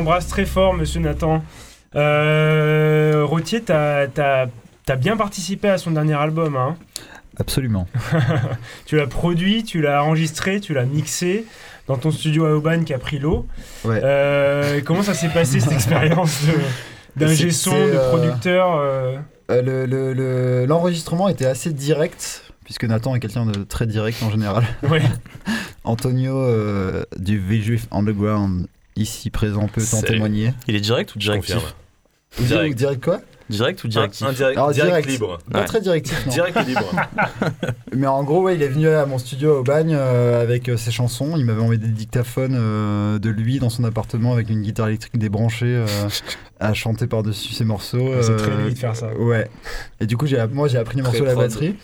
L'embrasse 0.00 0.28
très 0.28 0.46
fort, 0.46 0.72
monsieur 0.72 1.00
Nathan. 1.00 1.44
Euh, 1.94 3.22
Rottier, 3.24 3.60
t'as 3.62 4.06
t'as 4.06 4.96
bien 4.96 5.16
participé 5.16 5.68
à 5.68 5.76
son 5.78 5.90
dernier 5.90 6.14
album. 6.14 6.56
Hein. 6.56 6.76
Absolument. 7.38 7.86
Tu 8.86 8.96
l'as 8.96 9.06
produit, 9.06 9.62
tu 9.62 9.80
l'as 9.82 10.02
enregistré, 10.02 10.60
tu 10.60 10.72
l'as 10.74 10.84
mixé 10.84 11.44
dans 11.86 11.96
ton 11.96 12.10
studio 12.10 12.46
à 12.46 12.50
Aubagne 12.52 12.84
qui 12.84 12.92
a 12.94 12.98
pris 12.98 13.18
l'eau. 13.18 13.46
Ouais. 13.84 14.00
Euh, 14.02 14.80
comment 14.84 15.02
ça 15.02 15.12
s'est 15.14 15.28
passé 15.28 15.60
cette 15.60 15.72
expérience 15.80 16.44
d'ingé 17.16 17.50
son, 17.50 17.70
de 17.72 18.08
producteur 18.10 18.76
euh, 18.78 19.16
Euh, 19.50 19.62
le- 19.62 19.84
le- 19.86 20.12
le- 20.14 20.64
L'enregistrement 20.66 21.28
était 21.28 21.46
assez 21.46 21.72
direct, 21.72 22.42
puisque 22.64 22.84
Nathan 22.84 23.14
est 23.16 23.20
quelqu'un 23.20 23.46
de 23.46 23.64
très 23.64 23.86
direct 23.86 24.22
en 24.22 24.30
général. 24.30 24.64
Ouais. 24.88 25.02
Antonio 25.84 26.36
euh, 26.38 27.04
du 27.18 27.38
Visuif 27.38 27.86
Underground, 27.90 28.66
ici 28.96 29.30
présent, 29.30 29.68
peut 29.68 29.80
en 29.80 29.84
Salut. 29.84 30.06
témoigner. 30.14 30.52
Il 30.68 30.74
est 30.76 30.80
direct 30.80 31.14
ou 31.14 31.18
directif. 31.18 31.56
Vous 32.36 32.44
Direct. 32.44 32.76
direct. 32.76 32.78
direct 32.78 33.04
quoi? 33.04 33.20
Direct 33.48 33.82
ou 33.82 33.88
directif 33.88 34.24
Un 34.24 34.32
direct, 34.32 34.56
Alors, 34.56 34.70
direct 34.70 34.90
direct. 34.90 35.08
libre. 35.08 35.38
Pas 35.50 35.58
Ouais. 35.60 35.64
très 35.64 35.80
directif, 35.80 36.24
non. 36.26 36.32
Direct 36.32 36.56
et 36.58 36.64
libre. 36.64 36.92
Mais 37.96 38.06
en 38.06 38.22
gros, 38.22 38.42
ouais, 38.42 38.54
il 38.54 38.62
est 38.62 38.68
venu 38.68 38.88
à 38.88 39.04
mon 39.06 39.18
studio 39.18 39.58
au 39.58 39.62
Bagne 39.64 39.92
euh, 39.98 40.40
avec 40.40 40.68
euh, 40.68 40.76
ses 40.76 40.92
chansons. 40.92 41.34
Il 41.36 41.44
m'avait 41.44 41.60
envoyé 41.60 41.80
des 41.80 41.88
dictaphones 41.88 42.54
euh, 42.56 43.18
de 43.18 43.28
lui 43.28 43.58
dans 43.58 43.68
son 43.70 43.82
appartement 43.82 44.32
avec 44.34 44.50
une 44.50 44.62
guitare 44.62 44.86
électrique 44.86 45.18
débranchée 45.18 45.66
euh, 45.66 45.86
à 46.60 46.74
chanter 46.74 47.08
par-dessus 47.08 47.52
ses 47.52 47.64
morceaux. 47.64 48.12
C'est 48.22 48.30
euh, 48.30 48.36
très 48.38 48.56
lui 48.64 48.72
de 48.74 48.78
faire 48.78 48.94
ça. 48.94 49.12
Ouais. 49.18 49.48
Et 50.00 50.06
du 50.06 50.16
coup, 50.16 50.26
j'ai, 50.26 50.38
moi, 50.52 50.68
j'ai 50.68 50.78
appris 50.78 50.96
les 50.96 51.02
morceaux 51.02 51.24
à 51.24 51.26
la 51.26 51.34
batterie. 51.34 51.74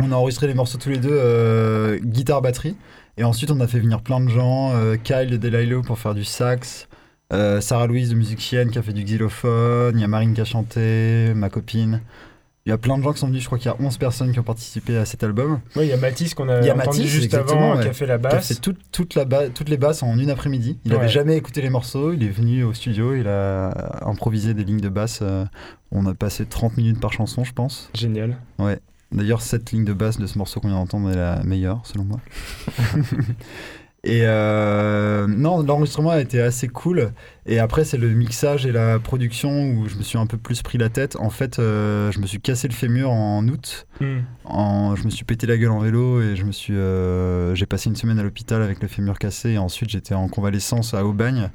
On 0.00 0.10
a 0.10 0.14
enregistré 0.14 0.46
les 0.46 0.54
morceaux 0.54 0.78
tous 0.78 0.88
les 0.88 0.96
deux, 0.98 1.10
euh, 1.12 1.98
guitare-batterie. 2.02 2.76
Et 3.16 3.24
ensuite, 3.24 3.50
on 3.50 3.60
a 3.60 3.66
fait 3.66 3.78
venir 3.80 4.00
plein 4.00 4.20
de 4.20 4.28
gens. 4.28 4.72
euh, 4.74 4.96
Kyle 4.96 5.30
de 5.30 5.36
Delailo 5.36 5.82
pour 5.82 5.98
faire 5.98 6.14
du 6.14 6.24
sax. 6.24 6.88
euh, 7.32 7.60
Sarah 7.60 7.86
Louise 7.86 8.10
de 8.10 8.14
Musique 8.14 8.40
Chienne 8.40 8.70
qui 8.70 8.78
a 8.78 8.82
fait 8.82 8.92
du 8.92 9.02
xylophone. 9.04 9.94
Il 9.96 10.00
y 10.00 10.04
a 10.04 10.08
Marine 10.08 10.34
qui 10.34 10.40
a 10.40 10.44
chanté, 10.44 11.32
ma 11.34 11.48
copine. 11.48 12.00
Il 12.66 12.70
y 12.70 12.72
a 12.72 12.78
plein 12.78 12.96
de 12.96 13.02
gens 13.02 13.12
qui 13.12 13.18
sont 13.18 13.26
venus. 13.28 13.42
Je 13.42 13.46
crois 13.46 13.58
qu'il 13.58 13.70
y 13.70 13.74
a 13.74 13.76
11 13.78 13.98
personnes 13.98 14.32
qui 14.32 14.38
ont 14.40 14.44
participé 14.44 14.96
à 14.96 15.04
cet 15.04 15.22
album. 15.22 15.60
Ouais, 15.76 15.86
il 15.86 15.90
y 15.90 15.92
a 15.92 15.96
Mathis 15.98 16.32
qu'on 16.34 16.48
a 16.48 16.60
Il 16.60 16.66
y 16.66 16.70
a 16.70 16.74
entendu 16.74 16.86
Mathis, 16.98 17.06
juste 17.10 17.34
avant, 17.34 17.76
ouais. 17.76 17.82
qui 17.82 17.88
a 17.88 17.92
fait 17.92 18.06
la 18.06 18.18
Qui 18.18 18.26
a 18.26 18.30
basse. 18.30 18.48
fait 18.48 18.54
toute, 18.54 18.78
toute 18.90 19.14
la 19.14 19.24
ba- 19.26 19.48
toutes 19.50 19.68
les 19.68 19.76
basses 19.76 20.02
en 20.02 20.18
une 20.18 20.30
après-midi. 20.30 20.78
Il 20.84 20.92
Ouais. 20.92 20.98
avait 20.98 21.08
jamais 21.08 21.36
écouté 21.36 21.60
les 21.60 21.68
morceaux. 21.70 22.12
Il 22.14 22.22
est 22.22 22.28
venu 22.30 22.64
au 22.64 22.72
studio. 22.72 23.14
Il 23.14 23.28
a 23.28 24.00
improvisé 24.06 24.54
des 24.54 24.64
lignes 24.64 24.80
de 24.80 24.88
basse. 24.88 25.20
euh, 25.22 25.44
on 25.92 26.06
a 26.06 26.14
passé 26.14 26.46
30 26.46 26.76
minutes 26.78 27.00
par 27.00 27.12
chanson, 27.12 27.44
je 27.44 27.52
pense. 27.52 27.90
Génial. 27.94 28.38
D'ailleurs, 29.12 29.42
cette 29.42 29.70
ligne 29.72 29.84
de 29.84 29.92
basse 29.92 30.18
de 30.18 30.26
ce 30.26 30.38
morceau 30.38 30.60
qu'on 30.60 30.68
vient 30.68 30.76
d'entendre 30.76 31.10
est 31.10 31.16
la 31.16 31.42
meilleure, 31.44 31.80
selon 31.84 32.04
moi. 32.04 32.20
et 34.04 34.22
euh, 34.24 35.26
non, 35.28 35.62
l'enregistrement 35.62 36.10
a 36.10 36.20
été 36.20 36.40
assez 36.40 36.68
cool. 36.68 37.12
Et 37.46 37.58
après, 37.58 37.84
c'est 37.84 37.96
le 37.96 38.08
mixage 38.08 38.66
et 38.66 38.72
la 38.72 38.98
production 38.98 39.70
où 39.70 39.88
je 39.88 39.96
me 39.96 40.02
suis 40.02 40.18
un 40.18 40.26
peu 40.26 40.36
plus 40.36 40.62
pris 40.62 40.78
la 40.78 40.88
tête. 40.88 41.16
En 41.16 41.30
fait, 41.30 41.58
euh, 41.58 42.10
je 42.10 42.18
me 42.18 42.26
suis 42.26 42.40
cassé 42.40 42.66
le 42.66 42.74
fémur 42.74 43.10
en 43.10 43.46
août. 43.46 43.86
Hmm. 44.00 44.20
En, 44.44 44.96
je 44.96 45.04
me 45.04 45.10
suis 45.10 45.24
pété 45.24 45.46
la 45.46 45.56
gueule 45.56 45.70
en 45.70 45.78
vélo 45.78 46.20
et 46.20 46.34
je 46.34 46.44
me 46.44 46.52
suis, 46.52 46.74
euh, 46.74 47.54
j'ai 47.54 47.66
passé 47.66 47.90
une 47.90 47.96
semaine 47.96 48.18
à 48.18 48.22
l'hôpital 48.22 48.62
avec 48.62 48.82
le 48.82 48.88
fémur 48.88 49.18
cassé. 49.18 49.50
Et 49.50 49.58
ensuite, 49.58 49.90
j'étais 49.90 50.14
en 50.14 50.28
convalescence 50.28 50.92
à 50.92 51.04
Aubagne, 51.04 51.50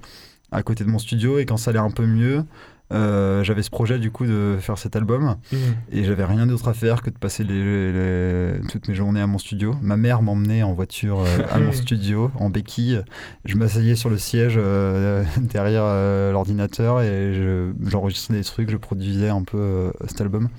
à 0.51 0.63
côté 0.63 0.85
de 0.85 0.89
mon 0.89 0.99
studio. 0.99 1.39
Et 1.39 1.45
quand 1.45 1.57
ça 1.57 1.71
allait 1.71 1.79
un 1.79 1.91
peu 1.91 2.05
mieux, 2.05 2.45
euh, 2.91 3.43
j'avais 3.43 3.61
ce 3.61 3.69
projet 3.69 3.99
du 3.99 4.11
coup 4.11 4.25
de 4.25 4.57
faire 4.59 4.77
cet 4.77 4.95
album. 4.95 5.35
Hmm. 5.51 5.55
Et 5.91 6.03
j'avais 6.03 6.25
rien 6.25 6.45
d'autre 6.47 6.67
à 6.67 6.73
faire 6.73 7.01
que 7.01 7.09
de 7.09 7.17
passer 7.17 7.43
les, 7.43 7.91
les- 7.91 8.59
toutes 8.69 8.87
mes 8.87 8.95
journées 8.95 9.21
à 9.21 9.27
mon 9.27 9.37
studio. 9.37 9.75
Ma 9.81 9.97
mère 9.97 10.21
m'emmenait 10.21 10.63
en 10.63 10.73
voiture 10.73 11.19
euh, 11.19 11.25
à 11.51 11.59
mon 11.59 11.71
studio, 11.73 12.31
en 12.35 12.49
béquille. 12.49 13.01
Je 13.45 13.55
m'asseyais 13.55 13.95
sur 13.95 14.09
le 14.09 14.17
siège 14.17 14.55
euh, 14.57 15.23
derrière 15.37 15.83
euh, 15.85 16.31
l'ordinateur 16.31 17.01
et 17.01 17.33
je- 17.33 17.71
j'enregistrais 17.85 18.35
des 18.35 18.43
trucs, 18.43 18.69
je 18.69 18.77
produisais 18.77 19.29
un 19.29 19.43
peu 19.43 19.91
cet 20.07 20.21
album. 20.21 20.49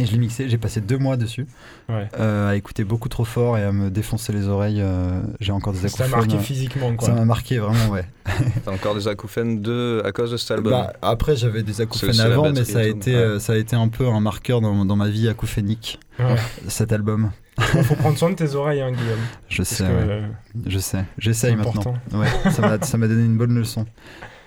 Et 0.00 0.06
je 0.06 0.12
l'ai 0.12 0.18
mixé, 0.18 0.48
j'ai 0.48 0.56
passé 0.56 0.80
deux 0.80 0.96
mois 0.96 1.16
dessus, 1.18 1.46
Ouais. 1.90 2.08
euh, 2.18 2.48
à 2.50 2.56
écouter 2.56 2.84
beaucoup 2.84 3.08
trop 3.10 3.24
fort 3.26 3.58
et 3.58 3.62
à 3.64 3.70
me 3.70 3.90
défoncer 3.90 4.32
les 4.32 4.48
oreilles. 4.48 4.80
euh, 4.80 5.20
j'ai 5.40 5.52
encore 5.52 5.74
des 5.74 5.80
Ça 5.80 6.04
a 6.04 6.06
acouphènes. 6.06 6.10
marqué 6.28 6.38
physiquement, 6.38 6.94
quoi. 6.96 7.08
Ça 7.08 7.14
m'a 7.14 7.24
marqué 7.26 7.58
vraiment, 7.58 7.88
ouais. 7.90 8.06
T'as 8.64 8.72
encore 8.72 8.94
des 8.94 9.08
acouphènes 9.08 9.60
de... 9.60 10.00
à 10.04 10.12
cause 10.12 10.30
de 10.30 10.36
cet 10.38 10.52
album. 10.52 10.72
Bah, 10.72 10.92
après, 11.02 11.36
j'avais 11.36 11.62
des 11.62 11.80
acouphènes 11.82 12.18
avant, 12.20 12.50
mais 12.50 12.64
ça 12.64 12.78
a, 12.78 12.82
été, 12.84 13.10
Ouais. 13.14 13.16
euh, 13.20 13.38
ça 13.38 13.52
a 13.52 13.56
été 13.56 13.76
un 13.76 13.88
peu 13.88 14.08
un 14.08 14.20
marqueur 14.20 14.60
dans, 14.62 14.84
dans 14.86 14.96
ma 14.96 15.08
vie 15.08 15.28
acouphénique, 15.28 16.00
Ouais. 16.18 16.36
cet 16.68 16.92
album. 16.92 17.30
Il 17.74 17.84
faut 17.84 17.94
prendre 17.94 18.16
soin 18.16 18.30
de 18.30 18.36
tes 18.36 18.54
oreilles, 18.54 18.80
hein, 18.80 18.90
Guillaume. 18.92 19.18
Je 19.50 19.62
sais, 19.62 19.84
que, 19.84 19.88
euh, 19.90 20.26
je 20.66 20.78
sais. 20.78 21.04
J'essaye 21.18 21.56
maintenant. 21.56 21.94
Ouais, 22.14 22.26
ça 22.50 22.62
m'a 22.62 22.80
ça 22.80 22.96
m'a 22.96 23.06
donné 23.06 23.22
une 23.24 23.36
bonne 23.36 23.54
leçon. 23.54 23.84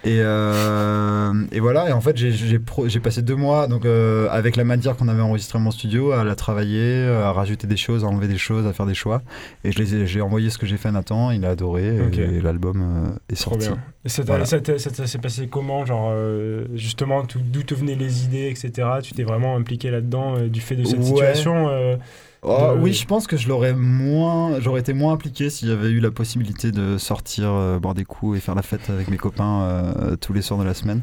Et, 0.05 0.19
euh, 0.21 1.31
et 1.51 1.59
voilà, 1.59 1.89
et 1.89 1.93
en 1.93 2.01
fait, 2.01 2.17
j'ai- 2.17 2.59
passé 2.99 3.21
deux 3.21 3.35
mois 3.35 3.67
donc, 3.67 3.85
euh, 3.85 4.27
avec 4.31 4.55
la 4.57 4.63
matière 4.65 4.95
qu'on 4.97 5.07
avait 5.07 5.21
enregistrée 5.21 5.57
dans 5.59 5.63
mon 5.63 5.71
studio 5.71 6.11
à 6.11 6.23
la 6.23 6.35
travailler, 6.35 7.05
à 7.07 7.31
rajouter 7.31 7.67
des 7.67 7.77
choses, 7.77 8.03
à 8.03 8.07
enlever 8.07 8.27
des 8.27 8.37
choses, 8.37 8.65
à 8.67 8.73
faire 8.73 8.85
des 8.85 8.93
choix. 8.95 9.21
Et 9.63 9.71
j'ai 9.71 10.21
envoyé 10.21 10.49
ce 10.49 10.57
que 10.57 10.65
j'ai 10.65 10.77
fait 10.77 10.89
à 10.89 10.91
Nathan, 10.91 11.31
il 11.31 11.45
a 11.45 11.49
adoré, 11.51 11.95
et 12.13 12.41
l'album 12.41 12.81
euh, 12.81 13.15
est 13.29 13.35
Trop 13.41 13.51
sorti. 13.51 13.67
bien. 13.69 13.77
Et 14.05 14.09
ça, 14.09 14.23
Voilà. 14.25 14.45
s'est 14.45 15.17
passé 15.21 15.47
comment 15.47 15.85
Genre, 15.85 16.09
euh, 16.13 16.65
justement, 16.75 17.23
d'où 17.51 17.63
te 17.63 17.73
venaient 17.73 17.95
les 17.95 18.25
idées, 18.25 18.47
etc. 18.49 18.87
Tu 19.01 19.13
t'es 19.13 19.23
vraiment 19.23 19.55
impliqué 19.55 19.89
là-dedans 19.89 20.35
euh, 20.37 20.47
du 20.49 20.59
fait 20.61 20.75
de 20.75 20.83
cette 20.83 20.99
Ouais. 20.99 21.05
situation 21.05 21.69
euh, 21.69 21.95
Oh, 22.43 22.73
De- 22.75 22.81
Oui, 22.81 22.93
je 22.93 23.05
pense 23.05 23.27
que 23.27 23.37
je 23.37 23.47
l'aurais 23.47 23.73
moins, 23.73 24.59
j'aurais 24.59 24.81
été 24.81 24.93
moins 24.93 25.13
impliqué 25.13 25.49
si 25.49 25.65
j'avais 25.67 25.89
eu 25.89 25.99
la 25.99 26.11
possibilité 26.11 26.71
de 26.71 26.97
sortir, 26.97 27.49
euh, 27.51 27.79
boire 27.79 27.93
des 27.93 28.03
coups 28.05 28.37
et 28.37 28.41
faire 28.41 28.55
la 28.55 28.61
fête 28.61 28.89
avec 28.89 29.07
mes 29.09 29.17
copains 29.17 29.61
euh, 29.63 30.15
tous 30.17 30.33
les 30.33 30.41
soirs 30.41 30.59
de 30.59 30.65
la 30.65 30.73
semaine. 30.73 31.01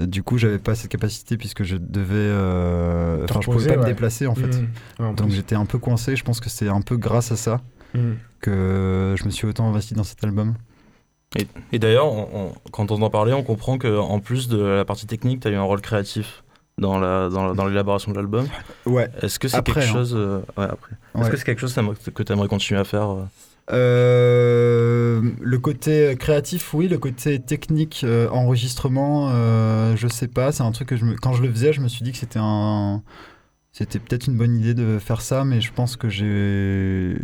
Euh, 0.00 0.06
Du 0.06 0.22
coup, 0.22 0.38
j'avais 0.38 0.58
pas 0.58 0.74
cette 0.74 0.90
capacité 0.90 1.36
puisque 1.36 1.64
je 1.64 1.76
devais, 1.76 2.14
euh, 2.16 3.24
enfin, 3.24 3.40
je 3.42 3.50
pouvais 3.50 3.68
pas 3.68 3.76
me 3.76 3.82
ouais. 3.82 3.88
déplacer 3.88 4.26
en 4.26 4.34
fait. 4.34 4.56
Ouais, 5.00 5.06
en 5.06 5.12
Donc 5.14 5.30
j'étais 5.30 5.54
un 5.56 5.66
peu 5.66 5.78
coincé. 5.78 6.16
Je 6.16 6.24
pense 6.24 6.40
que 6.40 6.48
c'est 6.48 6.68
un 6.68 6.80
peu 6.80 6.96
grâce 6.96 7.32
à 7.32 7.36
ça 7.36 7.60
Hmm. 7.94 8.14
que 8.40 9.14
je 9.18 9.24
me 9.26 9.30
suis 9.30 9.46
autant 9.46 9.68
investi 9.68 9.92
dans 9.92 10.02
cet 10.02 10.24
album. 10.24 10.54
Et, 11.38 11.46
et 11.72 11.78
d'ailleurs, 11.78 12.06
quand 12.70 12.90
on 12.90 13.02
en 13.02 13.10
parlait, 13.10 13.34
on 13.34 13.42
comprend 13.42 13.76
qu'en 13.76 14.18
plus 14.18 14.48
de 14.48 14.56
la 14.62 14.84
partie 14.86 15.06
technique, 15.06 15.40
tu 15.40 15.48
as 15.48 15.50
eu 15.50 15.56
un 15.56 15.62
rôle 15.62 15.82
créatif 15.82 16.42
dans 16.78 16.98
la 16.98 17.28
dans, 17.28 17.46
la- 17.48 17.54
dans 17.54 17.66
l'élaboration 17.66 18.12
de 18.12 18.16
l'album. 18.16 18.46
Ouais. 18.86 19.08
Est-ce 19.20 19.38
que 19.38 19.48
c'est 19.48 19.56
Après, 19.56 19.80
quelque 19.80 19.88
hein. 19.90 19.92
chose 19.92 20.14
euh, 20.16 20.38
ouais, 20.56 20.64
après. 20.64 20.92
Est-ce 21.14 21.24
Ouais. 21.24 21.30
que 21.30 21.36
c'est 21.36 21.44
quelque 21.44 21.60
chose 21.60 21.74
que 22.14 22.22
tu 22.22 22.32
aimerais 22.32 22.48
continuer 22.48 22.80
à 22.80 22.84
faire 22.84 23.10
euh 23.10 23.24
Euh, 23.72 25.20
le 25.40 25.58
côté 25.58 26.16
créatif, 26.18 26.74
oui. 26.74 26.88
Le 26.88 26.98
côté 26.98 27.40
technique, 27.40 28.02
euh, 28.04 28.28
enregistrement, 28.30 29.28
euh, 29.32 29.94
je 29.96 30.08
sais 30.08 30.28
pas. 30.28 30.52
C'est 30.52 30.62
un 30.62 30.72
truc 30.72 30.88
que 30.88 30.96
je 30.96 31.04
me... 31.04 31.14
quand 31.16 31.32
je 31.32 31.42
le 31.42 31.50
faisais, 31.50 31.72
je 31.72 31.80
me 31.80 31.88
suis 31.88 32.02
dit 32.04 32.12
que 32.12 32.18
c'était 32.18 32.40
un, 32.42 33.02
c'était 33.72 33.98
peut-être 33.98 34.26
une 34.26 34.36
bonne 34.36 34.56
idée 34.56 34.74
de 34.74 34.98
faire 34.98 35.20
ça, 35.20 35.44
mais 35.44 35.60
je 35.60 35.72
pense 35.72 35.96
que 35.96 36.08
j'ai 36.08 37.16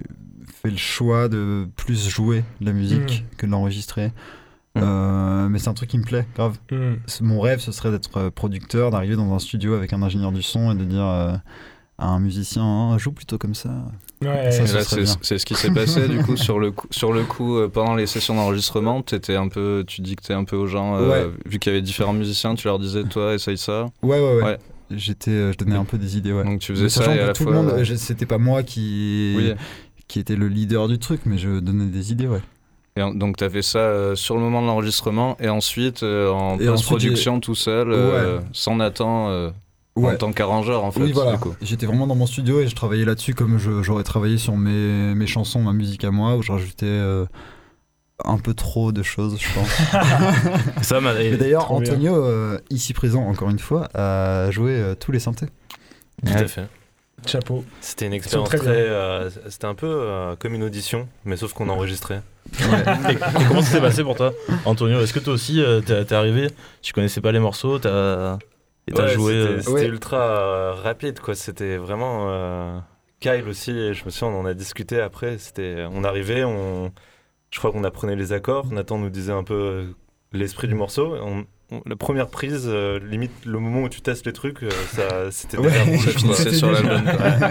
fait 0.62 0.70
le 0.70 0.76
choix 0.76 1.28
de 1.28 1.66
plus 1.76 2.08
jouer 2.08 2.44
de 2.60 2.66
la 2.66 2.72
musique 2.72 3.24
que 3.36 3.46
de 3.46 3.50
l'enregistrer. 3.50 4.12
Mm. 4.78 4.84
Euh, 4.84 5.48
mais 5.48 5.58
c'est 5.58 5.68
un 5.68 5.74
truc 5.74 5.88
qui 5.90 5.98
me 5.98 6.04
plaît, 6.04 6.26
grave. 6.34 6.58
C'est- 7.06 7.22
Mon 7.22 7.40
rêve, 7.40 7.60
ce 7.60 7.72
serait 7.72 7.90
d'être 7.90 8.16
euh, 8.16 8.30
producteur, 8.30 8.90
d'arriver 8.90 9.16
dans 9.16 9.32
un 9.34 9.38
studio 9.38 9.74
avec 9.74 9.92
un 9.92 10.02
ingénieur 10.02 10.32
du 10.32 10.42
son 10.42 10.72
et 10.72 10.74
de 10.74 10.84
dire 10.84 11.04
euh, 11.04 11.32
à 11.98 12.06
un 12.08 12.20
musicien, 12.20 12.62
Hein, 12.64 12.98
joue 12.98 13.12
plutôt 13.12 13.38
comme 13.38 13.54
ça. 13.54 13.70
Ouais, 14.22 14.50
Ça, 14.50 14.66
c'est 15.22 15.38
ce 15.38 15.46
qui 15.46 15.54
s'est 15.54 15.70
passé 15.70 16.08
du 16.08 16.18
coup 16.18 16.36
sur 16.36 16.58
le 16.58 16.70
coup, 16.72 16.86
sur 16.90 17.12
le 17.12 17.22
coup 17.24 17.56
euh, 17.56 17.68
pendant 17.68 17.94
les 17.94 18.06
sessions 18.06 18.34
d'enregistrement. 18.34 19.02
T'étais 19.02 19.36
un 19.36 19.48
peu, 19.48 19.84
tu 19.86 20.00
dictais 20.00 20.34
un 20.34 20.44
peu 20.44 20.56
aux 20.56 20.66
gens, 20.66 20.96
euh, 20.96 21.30
vu 21.46 21.58
qu'il 21.58 21.72
y 21.72 21.76
avait 21.76 21.82
différents 21.82 22.12
musiciens, 22.12 22.54
tu 22.54 22.66
leur 22.66 22.78
disais 22.78 23.04
toi 23.04 23.34
essaye 23.34 23.58
ça. 23.58 23.86
Ouais, 24.02 24.18
ouais, 24.20 24.36
ouais. 24.36 24.42
Ouais. 24.42 24.58
J'étais, 24.90 25.52
je 25.52 25.58
donnais 25.58 25.76
un 25.76 25.84
peu 25.84 25.98
des 25.98 26.16
idées, 26.16 26.32
ouais. 26.32 26.44
Donc 26.44 26.60
tu 26.60 26.72
faisais 26.72 26.88
ça 26.88 27.00
sachant 27.00 27.12
et 27.12 27.18
à 27.18 27.22
que 27.22 27.26
la 27.28 27.32
tout 27.34 27.42
fois. 27.44 27.52
le 27.52 27.62
monde, 27.62 27.84
c'était 27.96 28.26
pas 28.26 28.38
moi 28.38 28.62
qui, 28.62 29.34
Oui. 29.36 29.52
qui 30.08 30.18
était 30.18 30.34
le 30.36 30.48
leader 30.48 30.88
du 30.88 30.98
truc, 30.98 31.20
mais 31.26 31.36
je 31.36 31.60
donnais 31.60 31.84
des 31.86 32.10
idées, 32.10 32.26
ouais. 32.26 32.40
Et 32.98 33.02
en- 33.02 33.14
donc 33.14 33.36
t'as 33.36 33.48
fait 33.48 33.62
ça 33.62 33.78
euh, 33.78 34.14
sur 34.16 34.34
le 34.34 34.40
moment 34.42 34.60
de 34.60 34.66
l'enregistrement 34.66 35.36
et 35.40 35.48
ensuite 35.48 36.02
euh, 36.02 36.30
en 36.30 36.58
Et 36.58 36.66
post-production 36.66 37.38
tout 37.40 37.54
seul, 37.54 37.92
euh, 37.92 38.38
Ouais. 38.38 38.44
sans 38.52 38.74
Nathan, 38.76 39.28
euh, 39.28 39.50
en 39.94 40.02
Ouais. 40.02 40.16
tant 40.18 40.32
qu'arrangeur 40.32 40.84
en 40.84 40.90
fait. 40.90 41.00
oui, 41.02 41.12
voilà. 41.12 41.38
J'étais 41.62 41.86
vraiment 41.86 42.06
dans 42.06 42.14
mon 42.16 42.26
studio 42.26 42.60
et 42.60 42.66
je 42.68 42.74
travaillais 42.74 43.04
là-dessus 43.04 43.34
comme 43.34 43.58
j'aurais 43.82 44.02
travaillé 44.04 44.36
sur 44.36 44.56
mes, 44.56 45.14
mes 45.14 45.26
chansons, 45.26 45.60
ma 45.62 45.72
musique 45.72 46.04
à 46.04 46.10
moi, 46.10 46.36
où 46.36 46.42
je 46.42 46.50
rajoutais 46.52 46.86
euh, 46.86 47.24
un 48.24 48.38
peu 48.38 48.52
trop 48.52 48.90
de 48.90 49.02
choses, 49.04 49.38
je 49.40 49.46
pense. 49.54 49.68
Ça, 50.82 51.00
m'a- 51.00 51.14
d'ailleurs. 51.14 51.70
Antonio, 51.70 52.16
euh, 52.16 52.58
ici 52.70 52.92
présent 52.94 53.22
encore 53.28 53.48
une 53.50 53.58
fois, 53.60 53.88
a 53.94 54.50
joué 54.50 54.72
euh, 54.72 54.94
tous 54.96 55.12
les 55.12 55.20
synthés. 55.20 55.46
Tout 56.26 56.32
Ouais. 56.32 56.42
à 56.42 56.48
fait. 56.48 56.66
Chapeau. 57.26 57.64
C'était 57.80 58.06
une 58.06 58.12
expérience 58.14 58.48
très 58.48 58.60
euh, 58.68 59.28
C'était 59.48 59.66
un 59.66 59.74
peu 59.74 59.86
euh, 59.88 60.36
comme 60.36 60.54
une 60.54 60.62
audition, 60.62 61.08
mais 61.24 61.36
sauf 61.36 61.52
qu'on 61.52 61.68
enregistrait. 61.68 62.22
Et, 62.60 62.62
et 63.12 63.18
comment 63.48 63.60
ça 63.62 63.72
s'est 63.72 63.80
passé 63.80 64.02
pour 64.02 64.16
toi, 64.16 64.32
Antonio 64.64 65.00
Est-ce 65.00 65.12
que 65.12 65.18
toi 65.18 65.34
aussi, 65.34 65.60
euh, 65.62 65.80
t'es 65.80 66.14
arrivé, 66.14 66.48
tu 66.82 66.92
connaissais 66.92 67.20
pas 67.20 67.32
les 67.32 67.40
morceaux, 67.40 67.78
t'as 67.78 68.38
et 68.86 68.92
t'as 68.92 69.02
Ouais, 69.04 69.08
joué 69.14 69.56
C'était 69.58 69.68
euh, 69.68 69.72
Ouais. 69.74 69.86
ultra 69.86 70.16
euh, 70.18 70.72
rapide, 70.74 71.20
quoi. 71.20 71.34
C'était 71.34 71.76
vraiment. 71.76 72.26
euh, 72.30 72.78
Kyle 73.20 73.48
aussi, 73.48 73.72
et 73.72 73.94
je 73.94 74.04
me 74.04 74.10
souviens, 74.10 74.34
on 74.34 74.40
en 74.42 74.46
a 74.46 74.54
discuté 74.54 75.00
après. 75.00 75.38
C'était, 75.38 75.84
on 75.92 76.04
arrivait, 76.04 76.44
on, 76.44 76.92
je 77.50 77.58
crois 77.58 77.72
qu'on 77.72 77.82
apprenait 77.84 78.14
les 78.16 78.32
accords. 78.32 78.66
Nathan 78.72 78.96
nous 78.98 79.10
disait 79.10 79.32
un 79.32 79.42
peu 79.42 79.88
l'esprit 80.32 80.68
du 80.68 80.74
morceau. 80.76 81.16
On- 81.20 81.44
la 81.86 81.96
première 81.96 82.28
prise, 82.28 82.64
euh, 82.66 82.98
limite 82.98 83.30
le 83.44 83.58
moment 83.58 83.82
où 83.82 83.88
tu 83.90 84.00
testes 84.00 84.24
les 84.24 84.32
trucs, 84.32 84.62
euh, 84.62 84.70
ça, 84.94 85.30
c'était 85.30 85.58
Ouais. 85.58 85.70
déjà 85.86 86.52
sur 86.52 86.70
la 86.72 86.80
déjà- 86.80 86.94
bonne. 86.94 87.04
quoi. 87.04 87.48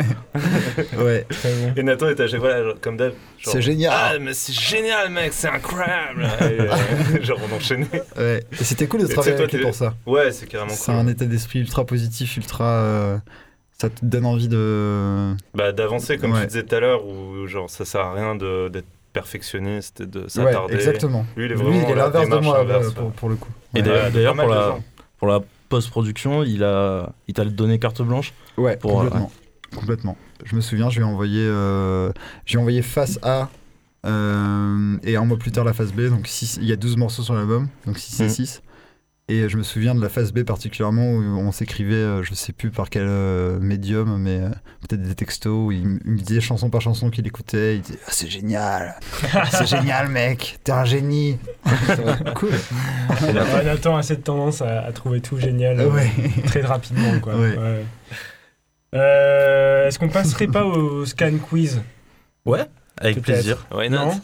Ouais, 1.04 1.26
Très 1.30 1.54
bon. 1.54 1.74
Et 1.76 1.84
Nathan 1.84 2.10
était 2.10 2.24
à 2.24 2.28
chaque 2.28 2.40
fois 2.40 2.50
là, 2.50 2.64
genre, 2.64 2.76
comme 2.82 2.98
d'hab. 2.98 3.14
c'est 3.44 3.62
génial. 3.62 3.94
Ah, 3.96 4.14
mais 4.20 4.34
c'est 4.34 4.54
génial, 4.54 5.12
mec, 5.12 5.34
c'est 5.34 5.50
incroyable! 5.50 6.28
Et, 6.42 6.44
euh, 6.62 7.22
genre, 7.24 7.40
on 7.52 7.56
enchaînait. 7.56 7.86
Ouais. 8.18 8.44
Et 8.60 8.64
c'était 8.64 8.88
cool 8.88 9.02
de 9.02 9.08
travailler 9.08 9.36
toi, 9.36 9.44
avec 9.46 9.54
lui 9.54 9.62
pour 9.62 9.76
ça. 9.76 9.94
Ouais, 10.06 10.32
c'est 10.32 10.48
carrément 10.48 10.72
C'est 10.74 10.86
cool. 10.92 10.96
un 10.96 11.08
état 11.08 11.26
d'esprit 11.26 11.60
ultra 11.60 11.86
positif, 11.86 12.38
ultra. 12.38 12.66
euh, 12.66 13.18
ça 13.80 13.90
te 13.90 14.04
donne 14.04 14.26
envie 14.26 14.48
de. 14.48 15.36
Bah, 15.54 15.72
d'avancer, 15.72 16.18
comme 16.18 16.32
Ouais. 16.34 16.42
tu 16.42 16.48
disais 16.48 16.64
tout 16.64 16.74
à 16.76 16.80
l'heure, 16.80 17.06
où 17.06 17.46
genre, 17.46 17.70
ça 17.70 17.86
sert 17.86 18.02
à 18.02 18.14
rien 18.16 18.36
de- 18.36 18.70
d'être 18.70 18.88
perfectionniste 19.14 20.02
et 20.02 20.06
de 20.06 20.22
Ouais, 20.22 20.30
s'attarder. 20.30 20.74
exactement. 20.76 21.26
Lui, 21.36 21.46
il 21.46 21.52
est 21.52 21.56
Lui, 21.56 21.64
vraiment 21.64 21.82
il 21.88 21.92
est 21.92 21.96
l'inverse 21.96 22.30
de 22.30 22.38
moi 22.38 22.60
inverse, 22.60 22.88
euh, 22.88 22.92
pour, 22.92 23.12
pour 23.12 23.30
le 23.30 23.36
coup. 23.36 23.52
Et 23.76 23.82
Ouais. 23.82 24.12
d'ailleurs, 24.12 24.36
pour 24.36 24.48
la, 24.50 24.78
pour 25.18 25.28
la 25.28 25.40
post-production, 25.70 26.44
il 26.44 26.64
a, 26.64 27.12
il 27.28 27.34
t'a 27.34 27.46
donné 27.46 27.80
carte 27.80 28.02
blanche. 28.02 28.34
Ouais, 28.58 28.78
Pour- 28.78 28.92
complètement. 29.02 29.32
Complètement. 29.76 30.18
Je 30.46 30.56
me 30.56 30.62
souviens, 30.62 30.90
je 30.90 31.00
lui 31.00 31.06
ai 31.06 31.10
envoyé, 31.10 31.42
euh, 31.46 32.12
j'ai 32.46 32.58
envoyé 32.58 32.82
face 32.82 33.20
A 33.22 33.50
euh, 34.06 34.98
et 35.04 35.16
un 35.18 35.26
mois 35.26 35.38
plus 35.38 35.52
tard 35.52 35.66
la 35.66 35.74
face 35.74 35.92
B. 35.94 36.10
Donc 36.10 36.28
six- 36.28 36.58
il 36.62 36.66
y 36.68 36.72
a 36.72 36.76
12 36.76 36.98
morceaux 36.98 37.24
sur 37.24 37.34
l'album, 37.34 37.68
donc 37.86 37.98
6 37.98 38.20
et 38.22 38.24
Mhm. 38.24 38.30
6. 38.30 38.62
Et 39.30 39.50
je 39.50 39.58
me 39.58 39.64
souviens 39.64 39.94
de 39.94 40.02
la 40.02 40.08
face 40.08 40.32
B 40.32 40.44
particulièrement 40.44 41.12
où 41.12 41.22
on 41.22 41.52
s'écrivait, 41.52 41.96
euh, 41.96 42.24
je 42.24 42.34
sais 42.34 42.54
plus 42.54 42.72
par 42.72 42.90
quel 42.90 43.06
euh, 43.08 43.60
médium, 43.60 44.18
mais 44.18 44.40
peut-être 44.88 45.02
des 45.02 45.16
textos 45.16 45.68
où 45.68 45.72
il, 45.72 45.86
me 45.86 46.18
disait 46.18 46.42
chanson 46.42 46.70
par 46.70 46.82
chanson 46.82 47.10
qu'il 47.10 47.28
écoutait. 47.28 47.76
Il 47.76 47.82
disait 47.82 48.00
Ah, 48.06 48.12
C'est 48.12 48.30
génial 48.30 48.96
C'est 49.52 49.68
génial, 49.68 50.08
mec 50.08 50.60
T'es 50.64 50.72
un 50.72 50.86
génie 50.86 51.38
cool 52.36 52.52
Ouais, 53.22 53.64
Nathan 53.64 53.98
a 53.98 54.04
cette 54.04 54.24
tendance 54.24 54.62
à, 54.62 54.82
à 54.82 54.92
trouver 54.92 55.22
tout 55.22 55.38
génial 55.38 55.80
euh, 55.80 55.90
Ouais. 55.90 56.12
très 56.46 56.62
rapidement. 56.62 57.20
Quoi. 57.20 57.36
Ouais. 57.36 57.58
Ouais. 57.58 57.86
Euh, 58.96 59.88
Est-ce 59.88 60.00
qu'on 60.00 60.10
passerait 60.10 60.48
pas 60.48 60.64
au 60.64 61.06
scan 61.06 61.34
quiz? 61.50 61.82
Ouais, 62.46 62.66
avec 63.00 63.22
plaisir. 63.22 63.68
Why 63.72 63.90
Non? 63.90 64.20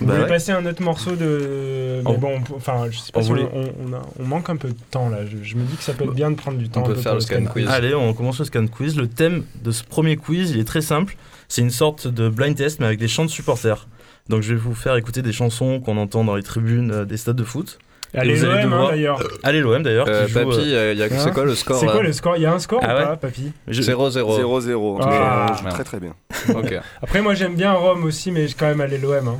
Vous 0.00 0.06
Bah 0.06 0.12
voulez 0.14 0.24
ouais. 0.24 0.28
passer 0.28 0.52
un 0.52 0.64
autre 0.66 0.82
morceau 0.82 1.12
de. 1.12 2.00
Mais 2.04 2.10
On- 2.10 2.18
bon, 2.18 2.32
on 2.36 2.40
peut- 2.42 2.54
enfin, 2.56 2.86
je 2.90 2.98
sais 2.98 3.12
pas 3.12 3.20
on 3.20 3.22
si 3.22 3.28
voulait- 3.28 3.48
on, 3.52 3.64
on, 3.88 3.92
a- 3.94 4.02
on 4.20 4.24
manque 4.24 4.50
un 4.50 4.56
peu 4.56 4.68
de 4.68 4.76
temps 4.90 5.08
là. 5.08 5.18
Je, 5.26 5.36
je 5.42 5.56
me 5.56 5.62
dis 5.64 5.76
que 5.76 5.82
ça 5.82 5.92
peut 5.94 6.04
être 6.04 6.12
bien 6.14 6.30
de 6.30 6.36
prendre 6.36 6.58
du 6.58 6.68
temps. 6.68 6.80
un 6.80 6.84
peut 6.84 6.94
peu 6.94 7.00
faire 7.00 7.12
pour 7.12 7.16
le 7.16 7.20
scan 7.20 7.44
quiz. 7.44 7.68
Allez, 7.68 7.94
on 7.94 8.12
commence 8.14 8.38
le 8.38 8.44
scan 8.44 8.66
quiz. 8.66 8.96
Le 8.96 9.06
thème 9.08 9.44
de 9.62 9.70
ce 9.70 9.84
premier 9.84 10.16
quiz, 10.16 10.50
il 10.50 10.60
est 10.60 10.64
très 10.64 10.80
simple. 10.82 11.16
C'est 11.48 11.62
une 11.62 11.70
sorte 11.70 12.06
de 12.08 12.28
blind 12.28 12.56
test, 12.56 12.80
mais 12.80 12.86
avec 12.86 12.98
des 12.98 13.08
chants 13.08 13.24
de 13.24 13.30
supporters. 13.30 13.86
Donc 14.28 14.42
je 14.42 14.54
vais 14.54 14.58
vous 14.58 14.74
faire 14.74 14.96
écouter 14.96 15.22
des 15.22 15.32
chansons 15.32 15.80
qu'on 15.80 15.96
entend 15.98 16.24
dans 16.24 16.34
les 16.36 16.42
tribunes 16.42 16.90
euh, 16.90 17.04
des 17.04 17.16
stades 17.18 17.36
de 17.36 17.44
foot. 17.44 17.78
Allez, 18.16 18.44
allez 18.44 18.62
l'OM 18.62 18.72
hein, 18.72 18.86
d'ailleurs. 18.90 19.22
Allez 19.42 19.60
l'OM 19.60 19.82
d'ailleurs. 19.82 20.06
Euh, 20.08 20.28
Papy, 20.32 20.46
euh, 20.72 20.94
euh, 20.96 21.08
Hein 21.10 21.16
c'est 21.18 21.32
quoi 21.32 21.44
le 21.44 21.54
score 21.56 21.80
C'est 21.80 21.86
quoi 21.86 22.00
le 22.02 22.12
score? 22.12 22.36
Il 22.36 22.42
y 22.42 22.46
a 22.46 22.52
un 22.54 22.60
score 22.60 22.78
Ah 22.82 22.94
ou 22.94 22.98
ouais 22.98 23.04
pas, 23.06 23.16
papy? 23.16 23.52
Je- 23.66 23.82
0-0. 23.82 24.38
0-0. 24.40 24.98
Ah. 25.02 25.46
Très 25.70 25.82
très 25.82 25.98
bien. 25.98 26.14
Ok. 26.54 26.74
Après, 27.02 27.22
moi 27.22 27.34
j'aime 27.34 27.56
bien 27.56 27.72
Rome 27.72 28.04
aussi, 28.04 28.30
mais 28.30 28.46
j'ai 28.46 28.54
quand 28.54 28.66
même 28.68 28.80
allé 28.80 28.98
l'OM. 28.98 29.26
Hein. 29.28 29.38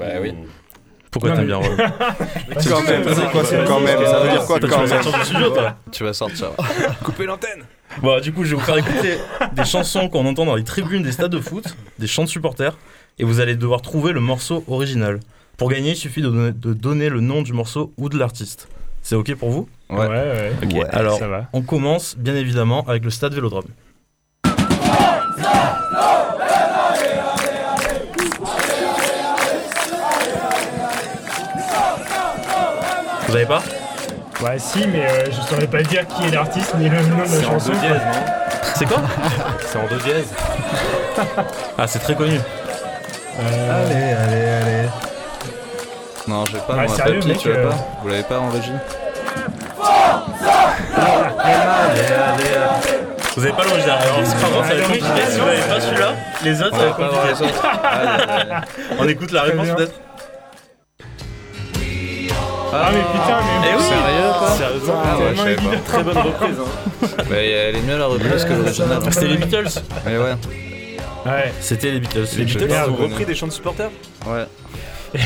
Bah 0.00 0.06
oui. 0.20 0.34
Pourquoi 1.10 1.30
Non, 1.30 1.36
t'aimes 1.36 1.46
bien 1.46 1.56
Rome 1.56 1.76
Quand 2.68 2.82
même, 2.82 3.02
quand 3.66 3.80
même, 3.80 4.04
ça 4.06 4.20
veut 4.20 4.30
dire 4.30 4.44
quoi 4.46 4.60
tu 4.60 4.66
quand 4.68 4.76
vas 4.76 4.86
même 4.86 5.02
sortir 5.02 5.18
du 5.20 5.24
studio 5.26 5.50
toi 5.50 5.76
Tu 5.90 6.04
vas 6.04 6.12
sortir. 6.12 6.50
Couper 7.04 7.26
l'antenne! 7.26 7.64
Bon, 8.00 8.20
du 8.20 8.32
coup, 8.32 8.44
je 8.44 8.50
vais 8.50 8.60
vous 8.60 8.64
faire 8.64 8.76
écouter 8.78 9.18
des 9.52 9.64
chansons 9.64 10.08
qu'on 10.08 10.24
entend 10.26 10.44
dans 10.46 10.54
les 10.54 10.62
tribunes 10.62 11.02
des 11.02 11.10
stades 11.10 11.32
de 11.32 11.40
foot, 11.40 11.64
des 11.98 12.06
chants 12.06 12.22
de 12.22 12.28
supporters, 12.28 12.78
et 13.18 13.24
vous 13.24 13.40
allez 13.40 13.56
devoir 13.56 13.82
trouver 13.82 14.12
le 14.12 14.20
morceau 14.20 14.62
original. 14.68 15.18
Pour 15.56 15.68
gagner, 15.68 15.90
il 15.90 15.96
suffit 15.96 16.22
de 16.22 16.28
donner, 16.28 16.52
de 16.52 16.72
donner 16.74 17.08
le 17.08 17.20
nom 17.20 17.42
du 17.42 17.52
morceau 17.52 17.92
ou 17.98 18.08
de 18.08 18.16
l'artiste. 18.16 18.68
C'est 19.02 19.16
ok 19.16 19.34
pour 19.34 19.50
vous? 19.50 19.68
Ouais, 19.90 19.98
Ouais. 19.98 20.06
ouais. 20.08 20.52
Ok. 20.62 20.72
Ouais, 20.74 20.84
Alors, 20.92 21.18
ça 21.18 21.26
va. 21.26 21.48
on 21.52 21.62
commence 21.62 22.16
bien 22.16 22.36
évidemment 22.36 22.84
avec 22.86 23.02
le 23.04 23.10
stade 23.10 23.34
Vélodrome. 23.34 23.64
Vous 33.30 33.36
avez 33.36 33.46
pas 33.46 33.62
Ouais, 34.42 34.58
si, 34.58 34.84
mais 34.88 35.06
euh, 35.06 35.26
je 35.26 35.40
saurais 35.48 35.68
pas 35.68 35.82
dire 35.84 36.04
qui 36.08 36.26
est 36.26 36.30
l'artiste 36.32 36.74
ni 36.74 36.88
le 36.88 37.00
nom 37.02 37.18
de 37.18 37.20
la 37.22 37.26
C'est 37.28 37.46
en 37.46 37.50
chanson. 37.52 37.70
do 37.70 37.78
quoi. 37.78 37.88
dièse, 37.88 38.00
non? 38.04 38.62
C'est 38.74 38.86
quoi 38.86 38.98
C'est 39.60 39.78
en 39.78 39.86
do 39.86 39.96
dièse. 40.02 40.26
Ah, 41.78 41.86
c'est 41.86 42.00
très 42.00 42.14
connu. 42.16 42.38
Euh, 42.38 43.84
Allez, 43.86 43.94
allez, 44.14 44.48
allez. 44.50 44.88
Non, 46.26 46.44
j'ai 46.46 46.58
pas. 46.58 46.74
Ouais, 46.74 46.86
moi, 46.86 46.96
sérieux, 46.96 47.14
Papy, 47.20 47.28
mec, 47.28 47.38
tu 47.38 47.48
l'as 47.50 47.54
euh, 47.58 47.68
pas 47.68 47.76
Vous 48.02 48.08
l'avez 48.08 48.22
pas 48.24 48.38
en 48.40 48.48
régie 48.50 48.72
Vous 53.36 53.42
avez 53.44 53.52
pas 53.52 53.64
l'original. 53.64 53.98
Alors, 54.02 54.18
c'est 54.24 54.40
pas 54.40 54.48
grave, 54.50 54.68
ça 54.68 54.74
va 54.74 54.80
être 54.80 54.86
compliqué. 54.86 55.06
Si 55.30 55.38
vous 55.38 55.46
avez 55.48 55.62
pas 55.62 55.80
celui-là, 55.80 56.12
les 56.42 56.62
autres, 56.62 56.72
On 56.72 56.78
ça 56.78 56.84
va 56.84 57.30
être 57.30 57.38
compliqué. 57.38 57.54
On 58.98 59.08
écoute 59.08 59.32
la 59.32 59.42
réponse 59.42 59.68
peut-être 59.76 59.94
Ah, 62.72 62.90
mais 62.92 63.00
putain, 63.00 63.40
mais. 63.40 63.68
Eh 63.72 63.76
oui. 63.76 63.82
Sérieux 63.82 64.32
quoi 64.38 64.50
Sérieusement, 64.56 65.02
Ah 65.04 65.18
ouais, 65.18 65.24
je 65.32 65.36
savais 65.36 65.56
pas. 65.56 65.76
très 65.84 66.02
bonne 66.04 66.18
reprise. 66.18 66.56
Hein. 66.60 67.06
Bah, 67.28 67.36
elle 67.36 67.76
est 67.76 67.82
mieux 67.82 67.98
la 67.98 68.06
reprise 68.06 68.44
que 68.44 68.52
l'original. 68.52 69.02
C'était 69.10 69.28
les 69.28 69.36
Beatles. 69.38 69.68
Mais 70.06 70.18
ouais, 70.18 70.34
Ouais. 71.26 71.52
C'était 71.60 71.90
les 71.92 72.00
Beatles. 72.00 72.26
Les 72.38 72.44
Beatles 72.44 72.72
ont 72.90 72.96
repris 72.96 73.24
des 73.26 73.34
chants 73.34 73.46
de 73.48 73.52
supporters 73.52 73.90
ouais. 74.26 74.46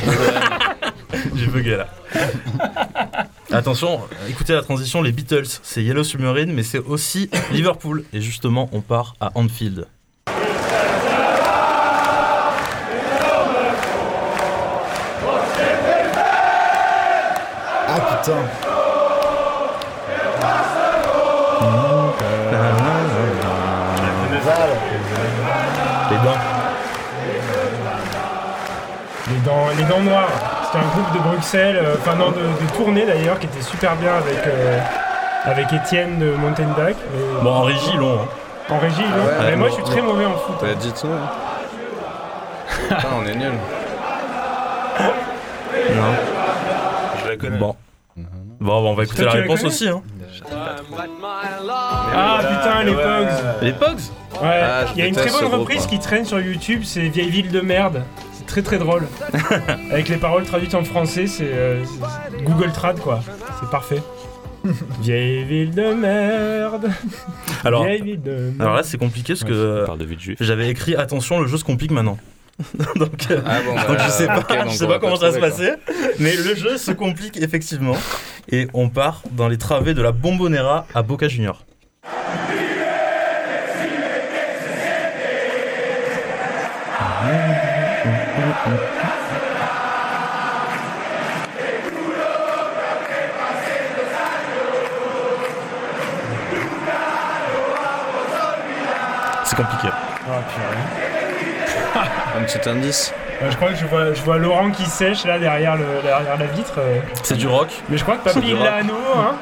J'ai 1.36 1.46
bugué 1.46 1.76
là. 1.76 1.86
Attention, 3.52 4.00
écoutez 4.28 4.52
la 4.54 4.62
transition, 4.62 5.02
les 5.02 5.12
Beatles, 5.12 5.44
c'est 5.62 5.82
Yellow 5.84 6.02
Submarine, 6.02 6.52
mais 6.52 6.62
c'est 6.64 6.78
aussi 6.78 7.30
Liverpool. 7.52 8.04
Et 8.12 8.20
justement, 8.20 8.68
on 8.72 8.80
part 8.80 9.14
à 9.20 9.30
Anfield. 9.36 9.86
Putain 18.24 19.44
Les 26.10 26.16
dents. 26.16 26.38
Les 29.30 29.38
dents, 29.40 29.66
les 29.78 29.84
dents 29.84 30.00
noires. 30.10 30.28
C'était 30.66 30.78
un 30.84 30.88
groupe 30.88 31.12
de 31.14 31.18
Bruxelles, 31.28 31.78
euh, 31.82 31.94
enfin 31.98 32.14
non, 32.16 32.30
de, 32.30 32.40
de 32.40 32.70
tournée 32.76 33.06
d'ailleurs, 33.06 33.38
qui 33.38 33.46
était 33.46 33.62
super 33.62 33.94
bien 33.96 34.12
avec, 34.16 34.46
euh, 34.46 34.78
avec 35.44 35.72
Étienne 35.72 36.18
de 36.18 36.32
Mountain 36.32 36.68
Bike. 36.76 36.96
Et- 36.98 37.42
Bon, 37.42 37.52
en 37.54 37.62
régie, 37.62 37.96
long. 37.96 38.18
hein. 38.22 38.28
En 38.74 38.78
régie, 38.78 39.02
ouais, 39.02 39.44
Mais 39.50 39.56
moi 39.56 39.68
bon. 39.68 39.76
je 39.76 39.82
suis 39.82 39.90
très 39.92 40.02
mauvais 40.02 40.26
en 40.26 40.32
foot. 40.36 40.56
Bah, 40.60 40.68
hein. 40.72 40.76
dites-nous. 40.78 41.12
hein. 41.12 41.30
Putain, 42.88 43.08
on 43.22 43.26
est 43.26 43.34
nuls. 43.34 43.52
Non. 45.96 46.14
Je 47.24 47.28
la 47.30 47.36
connais. 47.36 47.56
Bon. 47.58 47.76
Bon, 48.60 48.82
bon, 48.82 48.90
on 48.90 48.94
va 48.94 49.04
écouter 49.04 49.24
la 49.24 49.32
réponse 49.32 49.62
aussi. 49.64 49.88
Hein. 49.88 50.02
Ah 50.52 52.38
putain, 52.40 52.84
les 52.84 52.92
Pogs 52.92 53.62
Les 53.62 53.72
Pogs 53.72 54.42
Ouais, 54.42 54.48
Ah, 54.62 54.84
je 54.88 54.92
il 54.94 54.98
y 54.98 55.02
a 55.02 55.06
une 55.06 55.14
très 55.14 55.24
déteste 55.26 55.40
bonne 55.42 55.50
ce 55.50 55.54
groupe, 55.56 55.60
reprise 55.68 55.78
moi. 55.82 55.86
qui 55.88 55.98
traîne 56.00 56.24
sur 56.24 56.40
YouTube, 56.40 56.80
c'est 56.84 57.08
Vieille 57.08 57.30
ville 57.30 57.50
de 57.52 57.60
merde. 57.60 58.02
C'est 58.32 58.46
très 58.46 58.62
très 58.62 58.78
drôle. 58.78 59.02
Avec 59.92 60.08
les 60.08 60.16
paroles 60.16 60.44
traduites 60.44 60.74
en 60.74 60.82
français, 60.84 61.26
c'est 61.26 61.44
euh, 61.44 61.84
c'est- 61.84 62.00
c'est 62.38 62.42
Google 62.44 62.72
Trad 62.72 62.98
quoi. 62.98 63.20
C'est 63.60 63.70
parfait. 63.70 64.02
Vieille 65.00 65.44
ville 65.44 65.70
de 65.74 65.92
merde. 65.92 66.90
Alors, 67.64 67.84
Vieille 67.84 68.02
ville 68.02 68.22
de 68.22 68.32
merde. 68.32 68.60
alors 68.60 68.74
là, 68.74 68.82
c'est 68.82 68.98
compliqué 68.98 69.34
parce 69.34 69.44
que 69.44 69.84
parle 69.86 69.98
de 69.98 70.04
vie 70.04 70.16
de 70.16 70.20
juif. 70.20 70.38
j'avais 70.40 70.68
écrit 70.68 70.96
attention, 70.96 71.38
le 71.38 71.46
jeu 71.46 71.58
se 71.58 71.64
complique 71.64 71.90
maintenant. 71.92 72.18
donc, 72.96 73.30
euh, 73.30 73.40
Ah 73.44 73.60
bon, 73.64 73.74
donc 73.74 73.98
je 74.04 74.10
sais 74.10 74.26
pas, 74.26 74.44
je 74.66 74.76
sais 74.76 74.84
on 74.84 74.88
pas 74.88 74.98
comment 75.00 75.16
ça 75.16 75.30
va 75.30 75.34
se 75.34 75.40
passer, 75.40 75.72
mais 76.20 76.36
le 76.36 76.54
jeu 76.54 76.78
se 76.78 76.92
complique 76.92 77.36
effectivement. 77.36 77.96
Et 78.48 78.68
on 78.74 78.88
part 78.88 79.22
dans 79.32 79.48
les 79.48 79.58
travées 79.58 79.94
de 79.94 80.02
la 80.02 80.12
Bombonera 80.12 80.86
à 80.94 81.02
Boca 81.02 81.28
Junior. 81.28 81.64
C'est 99.44 99.56
compliqué. 99.56 99.88
Ah, 100.26 100.42
purée. 100.48 101.13
Un 102.36 102.42
petit 102.42 102.68
indice. 102.68 103.12
Euh, 103.42 103.50
je 103.50 103.56
crois 103.56 103.70
que 103.70 103.76
je 103.76 103.86
vois, 103.86 104.12
je 104.14 104.22
vois 104.22 104.38
Laurent 104.38 104.70
qui 104.70 104.84
sèche 104.86 105.24
là 105.24 105.38
derrière, 105.38 105.76
le, 105.76 105.84
derrière 106.02 106.38
la 106.38 106.46
vitre. 106.46 106.74
euh. 106.78 107.00
C'est 107.22 107.36
du 107.36 107.46
rock. 107.48 107.68
Mais 107.88 107.96
je 107.98 108.02
crois 108.02 108.16
que 108.16 108.24
Papy 108.24 108.40
il 108.50 108.58
l'a 108.58 108.76
à 108.76 108.82
nouveau. 108.82 109.14
Hein. 109.16 109.34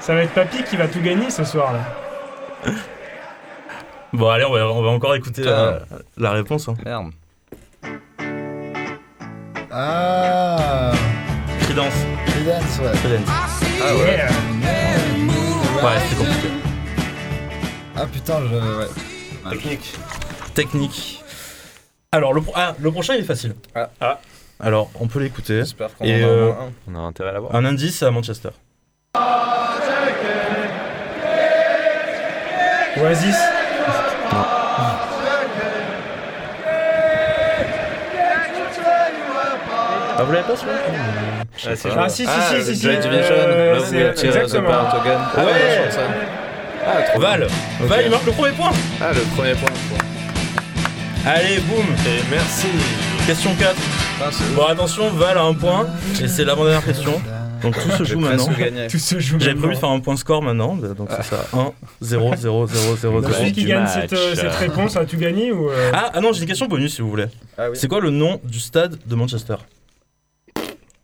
Ça 0.00 0.14
va 0.14 0.22
être 0.22 0.32
Papy 0.32 0.62
qui 0.64 0.76
va 0.76 0.86
tout 0.88 1.00
gagner 1.00 1.30
ce 1.30 1.44
soir 1.44 1.72
là. 1.72 2.72
Bon, 4.12 4.28
allez, 4.30 4.44
on 4.44 4.52
va, 4.52 4.66
on 4.68 4.82
va 4.82 4.90
encore 4.90 5.14
écécouter 5.14 5.42
la, 5.42 5.80
la 6.16 6.30
réponse. 6.30 6.68
hein. 6.68 6.74
Merde. 6.84 7.10
Ah 9.70 10.92
Creedence. 11.60 11.92
Creedence, 12.26 12.78
ouais. 12.80 12.98
Creedence. 13.02 13.28
Ah 13.82 13.94
ouais. 13.94 14.16
Yeah. 14.16 14.28
Ouais, 15.84 16.00
c'était 16.08 16.24
compliqué. 16.24 16.48
Ah 17.96 18.06
putain, 18.10 18.34
je. 18.50 18.54
Ouais. 18.56 19.50
Technique. 19.50 19.94
Technique. 20.54 21.24
Alors, 22.10 22.32
le, 22.32 22.40
pro- 22.40 22.54
ah, 22.56 22.74
le 22.80 22.90
prochain, 22.90 23.14
il 23.16 23.20
est 23.20 23.24
facile. 23.24 23.54
Ah. 23.74 23.90
Ah. 24.00 24.18
Alors, 24.60 24.90
on 24.98 25.06
peut 25.08 25.18
l'écouter. 25.20 25.58
J'espère 25.58 25.94
qu'on 25.94 26.06
en 26.06 26.08
a 26.08 26.10
au 26.10 26.26
euh, 26.26 26.46
moins 26.46 26.56
un. 26.64 26.72
On 26.90 26.94
a 26.96 27.00
intérêt 27.08 27.28
à 27.28 27.32
l'avoir. 27.34 27.54
Un 27.54 27.64
indice, 27.66 28.02
à 28.02 28.10
Manchester. 28.10 28.48
Oasis. 32.96 33.36
Ah, 40.16 40.22
vous 40.24 40.32
l'avez 40.32 40.44
pas 40.46 40.56
celui-là 40.56 40.78
Ah, 40.78 41.76
c'est 41.76 41.88
Ah 41.96 42.08
si 42.08 42.24
si 42.24 42.28
Ah, 42.28 42.40
si 42.50 42.64
si 42.64 42.76
si. 42.76 42.82
Joy 42.82 42.96
Division, 42.98 43.34
euh, 43.34 43.72
là, 43.74 43.78
vous 43.78 43.84
c'est- 43.84 44.14
tirez 44.14 44.32
The 44.32 44.42
exactement. 44.42 44.68
Parent 44.70 44.90
Token. 44.98 45.18
Ah 45.36 45.44
ouais. 45.44 45.52
je 45.70 45.76
chante 45.82 45.92
ça. 45.92 46.00
Ah, 46.86 47.02
trop 47.02 47.20
Val. 47.20 47.46
Val, 47.80 48.00
il 48.04 48.10
marque 48.10 48.26
le 48.26 48.32
premier 48.32 48.52
point 48.52 48.70
Ah, 49.00 49.12
le 49.12 49.20
premier 49.36 49.54
point. 49.54 49.70
Allez, 51.28 51.58
boum 51.60 51.84
Et 52.06 52.22
merci. 52.30 52.68
Question 53.26 53.54
4. 53.54 53.76
Ah, 54.22 54.30
c'est 54.32 54.54
Bon, 54.54 54.64
attention, 54.64 55.10
Val 55.10 55.36
a 55.36 55.42
un 55.42 55.52
point. 55.52 55.86
Et 56.22 56.26
c'est 56.26 56.44
l'avant-dernière 56.44 56.82
question. 56.84 57.20
Donc 57.62 57.74
tout 57.74 57.90
se 57.90 58.04
joue 58.04 58.18
maintenant. 58.20 58.46
Tout 58.90 58.98
se 58.98 59.18
joue. 59.18 59.38
J'avais 59.38 59.54
prévu 59.56 59.74
de 59.74 59.78
faire 59.78 59.90
un 59.90 60.00
point 60.00 60.16
score 60.16 60.42
maintenant. 60.42 60.76
Donc 60.76 61.08
c'est 61.14 61.24
ça. 61.24 61.44
1, 61.52 61.72
0, 62.00 62.34
0, 62.36 62.66
0, 62.66 62.96
0, 62.96 63.20
Donc, 63.20 63.30
0. 63.30 63.38
celui 63.40 63.52
qui 63.52 63.64
gagne 63.64 63.86
cette, 63.86 64.12
euh, 64.14 64.34
cette 64.34 64.54
réponse, 64.54 64.96
as-tu 64.96 65.18
gagné 65.18 65.52
ou 65.52 65.68
euh, 65.68 65.90
Ah, 65.92 66.10
ah 66.14 66.20
non, 66.20 66.32
j'ai 66.32 66.40
des 66.40 66.46
questions 66.46 66.66
bonus 66.66 66.94
si 66.94 67.02
vous 67.02 67.10
voulez. 67.10 67.26
Ah 67.58 67.70
oui. 67.70 67.76
C'est 67.78 67.88
quoi 67.88 68.00
le 68.00 68.10
nom 68.10 68.40
du 68.44 68.58
stade 68.60 68.96
de 69.04 69.14
Manchester? 69.14 69.56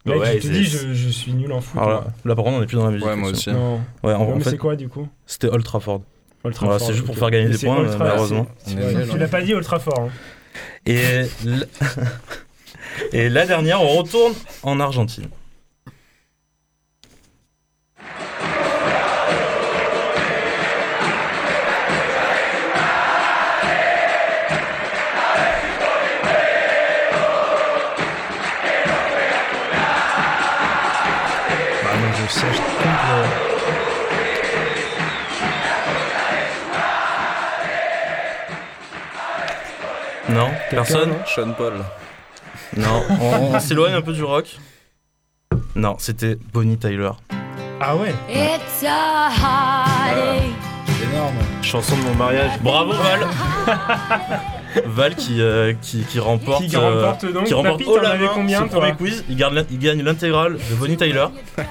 Mec, 0.07 0.19
Ouais, 0.21 0.39
je 0.41 0.47
te 0.49 0.53
dis, 0.53 0.65
je, 0.65 0.93
je 0.95 1.09
suis 1.09 1.33
nul 1.33 1.53
en 1.53 1.61
foot. 1.61 1.81
Alors 1.81 2.05
là, 2.25 2.35
par 2.35 2.45
contre, 2.45 2.59
on 2.59 2.63
est 2.63 2.67
plus 2.67 2.77
dans 2.77 2.85
la 2.87 2.91
musique. 2.93 3.07
Ouais, 3.07 3.17
moi 3.17 3.31
aussi. 3.31 3.51
Non. 3.51 3.81
Ouais, 4.03 4.13
en, 4.15 4.19
Non, 4.25 4.33
en 4.33 4.37
mais 4.37 4.45
fait, 4.45 4.51
c'est 4.51 4.59
quoi 4.59 4.77
du 4.77 4.89
coup? 4.89 5.09
c'était 5.27 5.49
Old 5.49 5.65
Trafford. 5.65 6.03
Voilà, 6.45 6.79
c'est 6.79 6.93
juste 6.93 7.07
pour 7.07 7.17
faire 7.17 7.31
gagner 7.31 7.49
Mais 7.49 7.57
des 7.57 7.67
points, 7.67 7.97
malheureusement. 7.99 8.47
Tu 8.67 9.19
l'as 9.19 9.29
pas 9.29 9.41
dit 9.41 9.55
Old 9.55 9.65
Trafford. 9.65 9.99
hein. 9.99 10.11
Et, 10.87 11.25
la 13.31 13.47
dernière, 13.47 13.81
on 13.81 13.89
retourne 13.97 14.35
en 14.63 14.79
Argentine. 14.79 15.29
Bah 31.83 31.91
non, 32.01 32.13
je 32.27 32.33
sais, 32.33 32.47
je 32.53 33.54
Non 40.35 40.49
Personne 40.71 41.11
non 41.11 41.17
Sean 41.27 41.53
Paul. 41.57 41.75
Non. 42.77 43.03
On, 43.21 43.37
on 43.55 43.61
s'éloigne 43.61 43.95
un 43.95 44.03
peu 44.03 44.13
du 44.13 44.25
rock. 44.25 44.59
Non, 45.77 45.95
c'était 45.99 46.37
Bonnie 46.53 46.77
Tyler. 46.77 47.11
Ah 47.81 47.95
ouais 47.97 48.15
It's 48.29 48.85
a 48.85 49.29
heartache. 49.31 50.43
Énorme. 51.13 51.35
Chanson 51.63 51.97
de 51.97 52.03
mon 52.03 52.15
mariage. 52.15 52.51
Bravo 52.63 52.93
Val 52.93 53.21
Val 54.87 55.15
qui, 55.15 55.41
euh, 55.41 55.73
qui, 55.81 56.03
qui 56.03 56.19
remporte, 56.19 56.65
Qui 56.67 56.75
euh, 56.77 56.81
remporte 56.81 57.27
donc 57.33 57.45
qui 57.45 57.55
remporte 57.55 57.79
Papy, 57.79 57.89
haut 57.91 57.97
t'en 57.97 58.03
la 58.03 58.11
avais 58.11 58.25
main 58.27 58.31
combien 58.35 58.65
ce 58.65 58.71
toi 58.71 58.81
premier 58.81 58.95
quiz. 58.97 59.25
Il, 59.29 59.37
garde 59.37 59.65
il 59.71 59.79
gagne 59.79 60.03
l'intégrale 60.03 60.55
de 60.55 60.75
Bonnie 60.75 60.97
Tyler. 60.97 61.27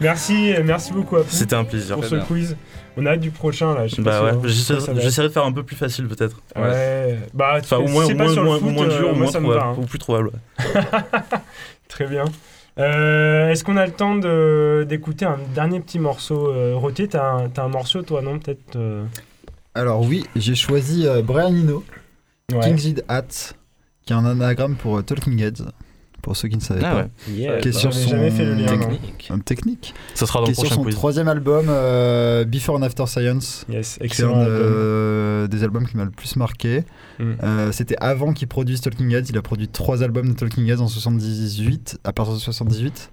Merci, 0.00 0.52
euh, 0.52 0.62
merci 0.64 0.92
beaucoup 0.92 1.16
à 1.16 1.20
vous 1.22 1.30
C'était 1.30 1.54
un 1.54 1.62
plaisir. 1.64 1.94
pour 1.94 2.02
Très 2.04 2.10
ce 2.10 2.16
bien. 2.16 2.24
quiz. 2.24 2.56
On 2.96 3.06
a 3.06 3.10
hâte 3.12 3.20
du 3.20 3.30
prochain 3.30 3.74
là. 3.74 3.86
Je 3.86 3.94
sais 3.96 4.02
Bah 4.02 4.20
pas 4.20 4.34
ouais, 4.36 4.48
si- 4.50 4.74
j'essaierai 5.00 5.28
de 5.28 5.32
faire 5.32 5.44
un 5.44 5.52
peu 5.52 5.62
plus 5.62 5.76
facile 5.76 6.06
peut-être. 6.08 6.42
Ouais. 6.56 7.18
Bah, 7.32 7.54
Enfin, 7.58 7.78
au 7.78 7.88
moins, 7.88 8.06
moins, 8.14 8.34
moins, 8.34 8.58
foot, 8.58 8.70
moins 8.72 8.86
euh, 8.86 8.98
dur, 8.98 9.06
au 9.08 9.10
moi, 9.12 9.18
moins 9.22 9.32
ça 9.32 9.40
me 9.40 9.52
va. 9.52 9.64
hein. 9.64 9.74
ou 9.78 9.86
plus 9.86 9.98
trouvable. 9.98 10.30
Très 11.88 12.06
bien. 12.06 12.24
Euh, 12.78 13.48
Est-ce 13.50 13.64
qu'on 13.64 13.76
a 13.76 13.86
le 13.86 13.92
temps 13.92 14.16
de- 14.16 14.86
d'écouter 14.88 15.24
un 15.26 15.38
dernier 15.54 15.80
petit 15.80 15.98
morceau 15.98 16.48
euh, 16.48 16.74
Roté, 16.74 17.08
t'as 17.08 17.48
un, 17.56 17.68
morceau 17.68 18.02
toi, 18.02 18.22
non 18.22 18.38
Peut-être. 18.38 18.76
euh, 18.76 19.04
Alors 19.74 20.00
oui, 20.02 20.24
j'ai 20.36 20.54
choisi 20.54 21.06
euh, 21.06 21.22
Brian 21.22 21.48
Eno, 21.54 21.84
Ouais. 22.52 22.60
King's 22.60 22.86
Head 22.86 23.04
Hat, 23.08 23.54
qui 24.04 24.12
est 24.12 24.16
un 24.16 24.24
anagramme 24.26 24.76
pour 24.76 24.98
euh, 24.98 25.02
Talking 25.02 25.38
Heads, 25.42 25.64
pour 26.22 26.36
ceux 26.36 26.48
qui 26.48 26.56
ne 26.56 26.62
savaient 26.62 26.80
Ah 26.84 26.90
pas. 26.92 26.96
ouais, 27.02 27.08
Yeah, 27.34 27.58
Qui 27.58 27.68
est 27.68 27.72
sur 27.72 27.92
son 27.92 28.08
jamais 28.08 28.30
fait 28.30 28.44
le 28.44 28.54
lien. 28.54 28.66
Technique. 28.66 29.28
Un 29.30 29.38
technique. 29.40 29.94
ça 30.14 30.24
sera 30.26 30.38
dans 30.40 30.46
Qui 30.46 30.52
le 30.52 30.52
est 30.52 30.54
sur 30.54 30.62
prochain 30.64 30.74
son 30.76 30.82
quiz. 30.84 30.94
troisième 30.94 31.28
album, 31.28 31.66
euh, 31.68 32.44
Before 32.44 32.76
and 32.76 32.82
After 32.82 33.06
Science. 33.06 33.66
Yes, 33.68 33.96
C'est 33.98 34.04
excellent. 34.04 34.36
un 34.36 34.40
album. 34.42 34.56
euh, 34.62 35.46
des 35.48 35.62
albums 35.64 35.86
qui 35.86 35.96
m'a 35.96 36.04
le 36.04 36.10
plus 36.10 36.36
marqué. 36.36 36.84
Mm. 37.18 37.32
Euh, 37.42 37.72
C'était 37.72 37.96
avant 38.00 38.32
qu'il 38.32 38.48
produise 38.48 38.80
Talking 38.80 39.12
Heads. 39.12 39.24
Il 39.28 39.36
a 39.36 39.42
produit 39.42 39.68
trois 39.68 40.02
albums 40.02 40.28
de 40.28 40.34
Talking 40.34 40.66
Heads 40.70 40.80
en 40.80 40.88
78, 40.88 41.98
à 42.04 42.12
partir 42.12 42.34
de 42.34 42.38
78. 42.40 43.10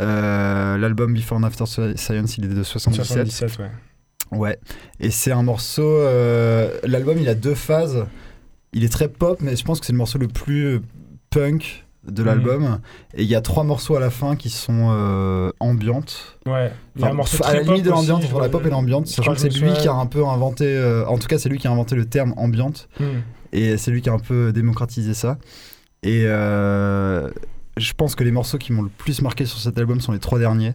Euh, 0.00 0.78
L'album 0.78 1.12
Before 1.12 1.38
and 1.38 1.42
After 1.42 1.64
Science, 1.66 2.38
il 2.38 2.44
est 2.44 2.48
de 2.48 2.62
77. 2.62 3.04
77, 3.30 3.58
ouais. 3.58 4.38
Ouais. 4.38 4.58
Et 5.00 5.10
c'est 5.10 5.32
un 5.32 5.42
morceau. 5.42 5.82
euh, 5.84 6.78
L'album, 6.84 7.18
il 7.18 7.28
a 7.28 7.34
deux 7.34 7.54
phases. 7.54 8.06
Il 8.72 8.84
est 8.84 8.88
très 8.88 9.08
pop, 9.08 9.38
mais 9.42 9.54
je 9.54 9.64
pense 9.64 9.80
que 9.80 9.86
c'est 9.86 9.92
le 9.92 9.98
morceau 9.98 10.16
le 10.18 10.28
plus 10.28 10.64
euh, 10.76 10.80
punk 11.28 11.81
de 12.06 12.22
l'album. 12.22 12.80
Et 13.14 13.22
il 13.22 13.28
y 13.28 13.34
a 13.34 13.40
trois 13.40 13.64
morceaux 13.64 13.96
à 13.96 14.00
la 14.00 14.10
fin 14.10 14.36
qui 14.36 14.50
sont 14.50 14.88
euh, 14.90 15.50
ambiantes. 15.60 16.38
Ouais. 16.46 16.72
Un 17.00 17.02
Enfin, 17.02 17.12
morceau 17.12 17.44
à 17.44 17.54
la 17.54 17.62
limite 17.62 17.84
de 17.84 17.90
aussi, 17.90 18.10
entre 18.10 18.40
la 18.40 18.48
pop 18.48 18.64
et 18.66 18.70
l'ambiance, 18.70 19.10
je 19.10 19.14
sachant 19.14 19.34
que 19.34 19.40
c'est 19.40 19.48
lui 19.50 19.72
qui 19.74 19.88
a 19.88 19.92
un 19.92 20.06
peu 20.06 20.26
inventé. 20.26 20.64
euh, 20.66 21.06
en 21.06 21.18
tout 21.18 21.26
cas, 21.28 21.38
c'est 21.38 21.48
lui 21.48 21.58
qui 21.58 21.66
a 21.68 21.70
inventé 21.70 21.94
le 21.94 22.04
terme 22.04 22.34
ambiante. 22.36 22.88
Hmm. 22.98 23.20
Et 23.52 23.76
c'est 23.76 23.90
lui 23.90 24.02
qui 24.02 24.08
a 24.08 24.12
un 24.12 24.18
peu 24.18 24.52
démocratisé 24.52 25.14
ça. 25.14 25.38
Et 26.02 26.24
euh, 26.26 27.30
je 27.76 27.92
pense 27.92 28.14
que 28.14 28.24
les 28.24 28.32
morceaux 28.32 28.58
qui 28.58 28.72
m'ont 28.72 28.82
le 28.82 28.88
plus 28.88 29.22
marqué 29.22 29.44
sur 29.46 29.58
cet 29.58 29.78
album 29.78 30.00
sont 30.00 30.12
les 30.12 30.18
trois 30.18 30.38
derniers, 30.38 30.74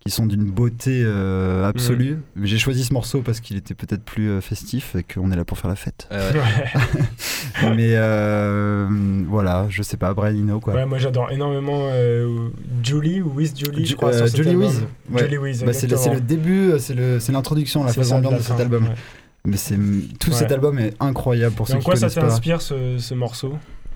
qui 0.00 0.10
sont 0.10 0.26
d'une 0.26 0.44
beauté 0.44 1.02
euh, 1.04 1.66
absolue. 1.68 2.18
Mais 2.36 2.46
J'ai 2.46 2.58
choisi 2.58 2.84
ce 2.84 2.92
morceau 2.94 3.20
parce 3.22 3.40
qu'il 3.40 3.56
était 3.56 3.74
peut-être 3.74 4.02
plus 4.04 4.28
euh, 4.30 4.40
festif 4.40 4.94
et 4.96 5.02
qu'on 5.02 5.30
est 5.32 5.36
là 5.36 5.44
pour 5.44 5.58
faire 5.58 5.68
la 5.70 5.76
fête. 5.76 6.08
Euh, 6.12 6.32
Ouais. 6.32 7.72
Mais 7.76 7.92
euh, 7.94 8.88
voilà, 9.28 9.66
je 9.68 9.82
sais 9.82 9.96
pas, 9.96 10.14
Brian 10.14 10.34
Eno 10.36 10.60
quoi. 10.60 10.74
Ouais, 10.74 10.86
moi 10.86 10.98
j'adore 10.98 11.30
énormément 11.30 11.88
euh, 11.90 12.48
Julie 12.82 13.20
ou 13.20 13.32
With 13.34 13.58
Julie, 13.58 13.86
je 13.86 13.96
crois. 13.96 14.14
euh, 14.14 14.26
sur 14.26 14.36
Julie. 14.44 14.54
With, 14.56 14.70
ouais. 15.10 15.22
Julie 15.24 15.38
With, 15.38 15.64
Bah, 15.64 15.72
c'est 15.72 15.86
le, 15.90 15.96
c'est 15.96 16.12
le 16.14 16.20
début, 16.20 16.72
c'est 16.78 16.94
le- 16.94 17.18
c'est 17.20 17.32
l'introduction, 17.32 17.84
la 17.84 17.92
phase 17.92 18.12
ambiante 18.12 18.36
de 18.38 18.42
cet 18.42 18.60
album. 18.60 18.88
Mais 19.44 19.56
c'est 19.56 19.76
tout 20.20 20.30
Ouais. 20.30 20.36
cet 20.36 20.52
album 20.52 20.78
est 20.78 20.94
incroyable 21.00 21.54
pour 21.54 21.66
Et 21.68 21.72
ceux 21.72 21.76
en 21.76 21.78
qui 21.80 21.84
quoi 21.86 21.96
ça 21.96 22.08
connaissent 22.08 22.30
t'inspire 22.32 22.60
ce, 22.60 22.98
ce 22.98 23.14
morceau? 23.14 23.54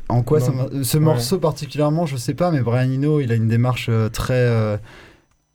En 0.08 0.22
quoi 0.22 0.40
Non. 0.40 0.68
ce 0.82 0.96
Ouais. 0.98 1.02
morceau 1.04 1.38
particulièrement, 1.38 2.06
je 2.06 2.16
sais 2.16 2.34
pas, 2.34 2.50
mais 2.50 2.60
Brian 2.60 2.90
Eno, 2.90 3.20
il 3.20 3.30
a 3.32 3.34
une 3.34 3.48
démarche 3.48 3.90
très, 4.12 4.34
euh, 4.34 4.76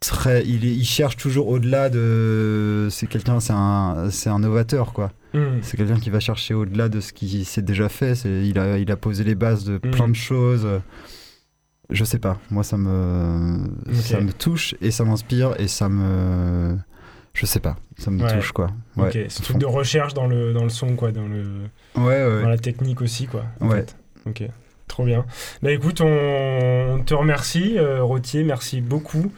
très, 0.00 0.44
il, 0.46 0.64
est- 0.64 0.74
il 0.74 0.84
cherche 0.84 1.16
toujours 1.16 1.48
au-delà 1.48 1.90
de, 1.90 2.88
c'est 2.90 3.06
quelqu'un, 3.06 3.40
c'est 3.40 3.52
un, 3.52 4.08
c'est 4.10 4.30
un 4.30 4.38
novateur 4.38 4.92
quoi. 4.92 5.12
Hmm. 5.34 5.58
C'est 5.62 5.76
quelqu'un 5.76 5.98
qui 5.98 6.10
va 6.10 6.20
chercher 6.20 6.54
au-delà 6.54 6.88
de 6.88 7.00
ce 7.00 7.12
qui 7.12 7.44
s'est 7.44 7.62
déjà 7.62 7.88
fait. 7.88 8.14
C'est, 8.14 8.46
il 8.46 8.58
a, 8.58 8.78
il 8.78 8.90
a 8.90 8.96
posé 8.96 9.24
les 9.24 9.34
bases 9.34 9.64
de 9.64 9.78
plein 9.78 10.06
Mhm. 10.06 10.12
de 10.12 10.16
choses. 10.16 10.68
Je 11.90 12.04
sais 12.04 12.18
pas, 12.18 12.38
moi 12.50 12.62
ça 12.64 12.76
me, 12.76 13.66
ça 13.92 14.20
me 14.20 14.32
touche 14.32 14.74
et 14.82 14.90
ça 14.90 15.04
m'inspire 15.04 15.54
et 15.58 15.68
ça 15.68 15.88
me, 15.88 16.76
je 17.32 17.46
sais 17.46 17.60
pas, 17.60 17.76
ça 17.96 18.10
me 18.10 18.22
Ouais. 18.22 18.34
touche 18.36 18.52
quoi. 18.52 18.66
Ouais. 18.96 19.08
Ok, 19.08 19.18
ce 19.30 19.42
truc 19.42 19.56
de 19.58 19.64
recherche 19.66 20.12
dans 20.12 20.26
le, 20.26 20.52
dans 20.52 20.64
le 20.64 20.68
son, 20.70 20.96
quoi, 20.96 21.12
dans, 21.12 21.26
le, 21.26 21.44
Ouais, 21.96 22.04
ouais. 22.26 22.42
dans 22.42 22.48
la 22.50 22.58
technique 22.58 23.00
aussi, 23.00 23.26
quoi. 23.26 23.44
en 23.60 23.68
Ouais. 23.68 23.76
fait. 23.78 23.96
Ok, 24.26 24.42
trop 24.86 25.04
bien. 25.06 25.24
Bah 25.62 25.72
écoute, 25.72 26.02
on, 26.02 26.06
on 26.98 27.02
te 27.02 27.14
remercie, 27.14 27.78
euh, 27.78 28.02
Rotier, 28.02 28.44
merci 28.44 28.82
beaucoup 28.82 29.32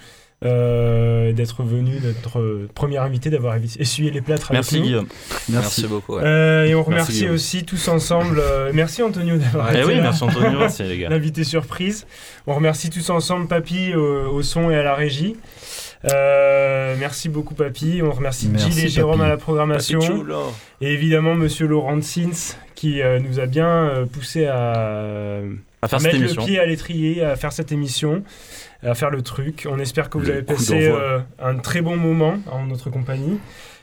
euh, 0.45 1.33
d'être 1.33 1.63
venu, 1.63 2.01
notre 2.03 2.39
euh, 2.41 2.69
premier 2.75 2.97
invité, 2.97 3.29
d'avoir 3.31 3.57
essuyé 3.79 4.11
les 4.11 4.21
plâtres 4.23 4.51
avec 4.51 4.59
Merci 4.63 4.79
nous. 4.79 4.83
Guillaume. 4.87 5.07
Merci 5.51 5.87
beaucoup. 5.87 6.17
ouais. 6.17 6.23
Euh, 6.25 6.65
et 6.65 6.75
on 6.75 6.83
remercie 6.83 7.13
Guillaume. 7.13 7.35
aussi 7.35 7.65
tous 7.65 7.89
ensemble. 7.89 8.39
euh, 8.41 8.71
merci 8.73 9.03
Antonio 9.03 9.37
d'avoir 9.37 9.71
Eh 9.75 9.79
été 9.81 9.87
oui, 9.89 9.95
là. 9.97 10.03
merci 10.03 10.25
Antonio. 10.25 10.51
Merci 10.59 10.83
les 10.85 10.99
gars. 10.99 11.09
l'invité 11.11 11.45
surprise. 11.45 12.07
On 12.47 12.55
remercie 12.55 12.89
tous 12.91 13.11
ensemble 13.11 13.49
Papy 13.49 13.95
au, 13.95 14.31
au 14.31 14.43
son 14.43 14.71
et 14.71 14.77
à 14.77 14.83
la 14.83 14.95
régie. 14.95 15.37
Euh, 16.11 16.95
merci 16.99 17.29
beaucoup 17.29 17.55
Papy. 17.55 18.01
On 18.03 18.11
remercie 18.11 18.49
Merci, 18.49 18.71
Gilles 18.73 18.85
et 18.87 18.89
Jérôme 18.89 19.19
Papy. 19.19 19.27
à 19.27 19.29
la 19.29 19.37
programmation. 19.37 20.01
Et 20.81 20.93
évidemment 20.93 21.35
Monsieur 21.35 21.67
Laurent 21.67 22.01
Sins 22.01 22.57
qui 22.75 23.03
euh, 23.03 23.19
nous 23.21 23.39
a 23.41 23.45
bien 23.47 23.69
euh, 23.69 24.07
poussé 24.07 24.47
à, 24.47 25.43
À 25.43 25.43
à 25.83 25.89
faire 25.89 26.01
cette 26.01 26.13
mettre 26.15 26.17
émission. 26.25 26.41
le 26.43 26.47
pied 26.47 26.59
à 26.59 26.65
l'étrier, 26.65 27.23
à 27.23 27.37
faire 27.37 27.53
cette 27.53 27.73
émission, 27.73 28.23
à 28.83 28.95
faire 28.95 29.11
le 29.11 29.23
truc. 29.23 29.67
On 29.71 29.79
espère 29.79 30.09
que 30.11 30.19
vous 30.19 30.25
Le 30.27 30.33
avez 30.33 30.43
passé 30.43 30.89
euh, 30.89 31.21
un 31.43 31.57
très 31.57 31.81
bon 31.83 31.97
moment 31.97 32.35
en 32.51 32.67
notre 32.67 32.91
compagnie. 32.91 33.39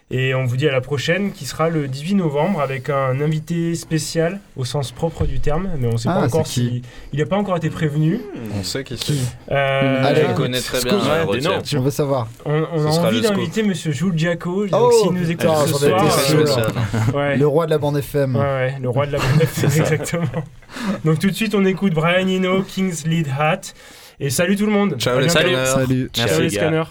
Et 0.10 0.34
on 0.34 0.46
vous 0.46 0.56
dit 0.56 0.66
à 0.70 0.72
la 0.72 0.80
prochaine, 0.80 1.34
qui 1.34 1.44
sera 1.44 1.68
le 1.68 1.90
18 1.90 2.16
novembre, 2.16 2.62
avec 2.62 2.90
un 2.90 3.20
invité 3.20 3.76
spécial 3.76 4.40
au 4.56 4.64
sens 4.64 4.94
propre 4.94 5.26
du 5.26 5.42
terme, 5.42 5.68
mais 5.78 5.90
on 5.90 5.92
ne 5.92 5.98
sait 5.98 6.08
Ah, 6.10 6.20
pas 6.22 6.26
encore 6.28 6.48
c'est 6.48 6.54
qui 6.62 6.68
si. 6.70 6.82
Il 7.12 7.20
n'a 7.20 7.26
pas 7.26 7.36
encore 7.36 7.58
été 7.58 7.70
prévenu. 7.70 8.22
On 8.58 8.64
sait 8.64 8.86
qui 8.86 8.98
c'est. 8.98 9.12
Euh, 9.52 10.06
Allez, 10.06 10.22
Je 10.22 10.28
le 10.30 10.34
connais 10.34 10.62
très 10.62 10.82
bien. 10.82 10.98
Ouais, 10.98 11.38
d'énorme. 11.38 11.62
On 11.76 11.82
veut 11.82 11.92
savoir. 11.92 12.30
on, 12.46 12.64
on 12.74 12.86
a 12.86 12.90
envie 13.00 13.20
d'inviter 13.20 13.64
Monsieur 13.64 13.92
Jules 13.92 14.18
Giaco. 14.18 14.66
Donc 14.68 14.82
Oh, 14.82 14.98
s'il 15.04 15.12
nous 15.12 15.30
écoute 15.30 15.50
ce 15.68 15.74
soir, 15.74 16.06
euh, 16.32 17.12
ouais. 17.18 17.36
Le 17.36 17.46
roi 17.46 17.66
de 17.66 17.72
la 17.72 17.78
bande 17.78 17.98
FM. 17.98 18.38
Ouais, 18.38 18.42
ouais, 18.42 18.76
le 18.82 18.88
roi 18.88 19.08
de 19.08 19.12
la 19.12 19.18
bande 19.18 19.42
FM, 19.42 19.72
exactement. 19.82 20.44
Donc 21.04 21.20
tout 21.20 21.28
de 21.30 21.36
suite, 21.36 21.54
on 21.54 21.66
écoute 21.66 21.94
Brian 21.94 22.30
Eno, 22.30 22.62
King's 22.64 23.06
Lead 23.06 23.28
Hat. 23.38 23.74
Et 24.20 24.30
salut 24.30 24.56
tout 24.56 24.66
le 24.66 24.72
monde. 24.72 24.98
Ciao 24.98 25.20
les 25.20 25.30
scanners. 25.30 25.66
Salut. 25.66 26.10
Ciao 26.14 26.40
les 26.40 26.50
scanners. 26.50 26.84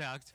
gesagt, 0.00 0.29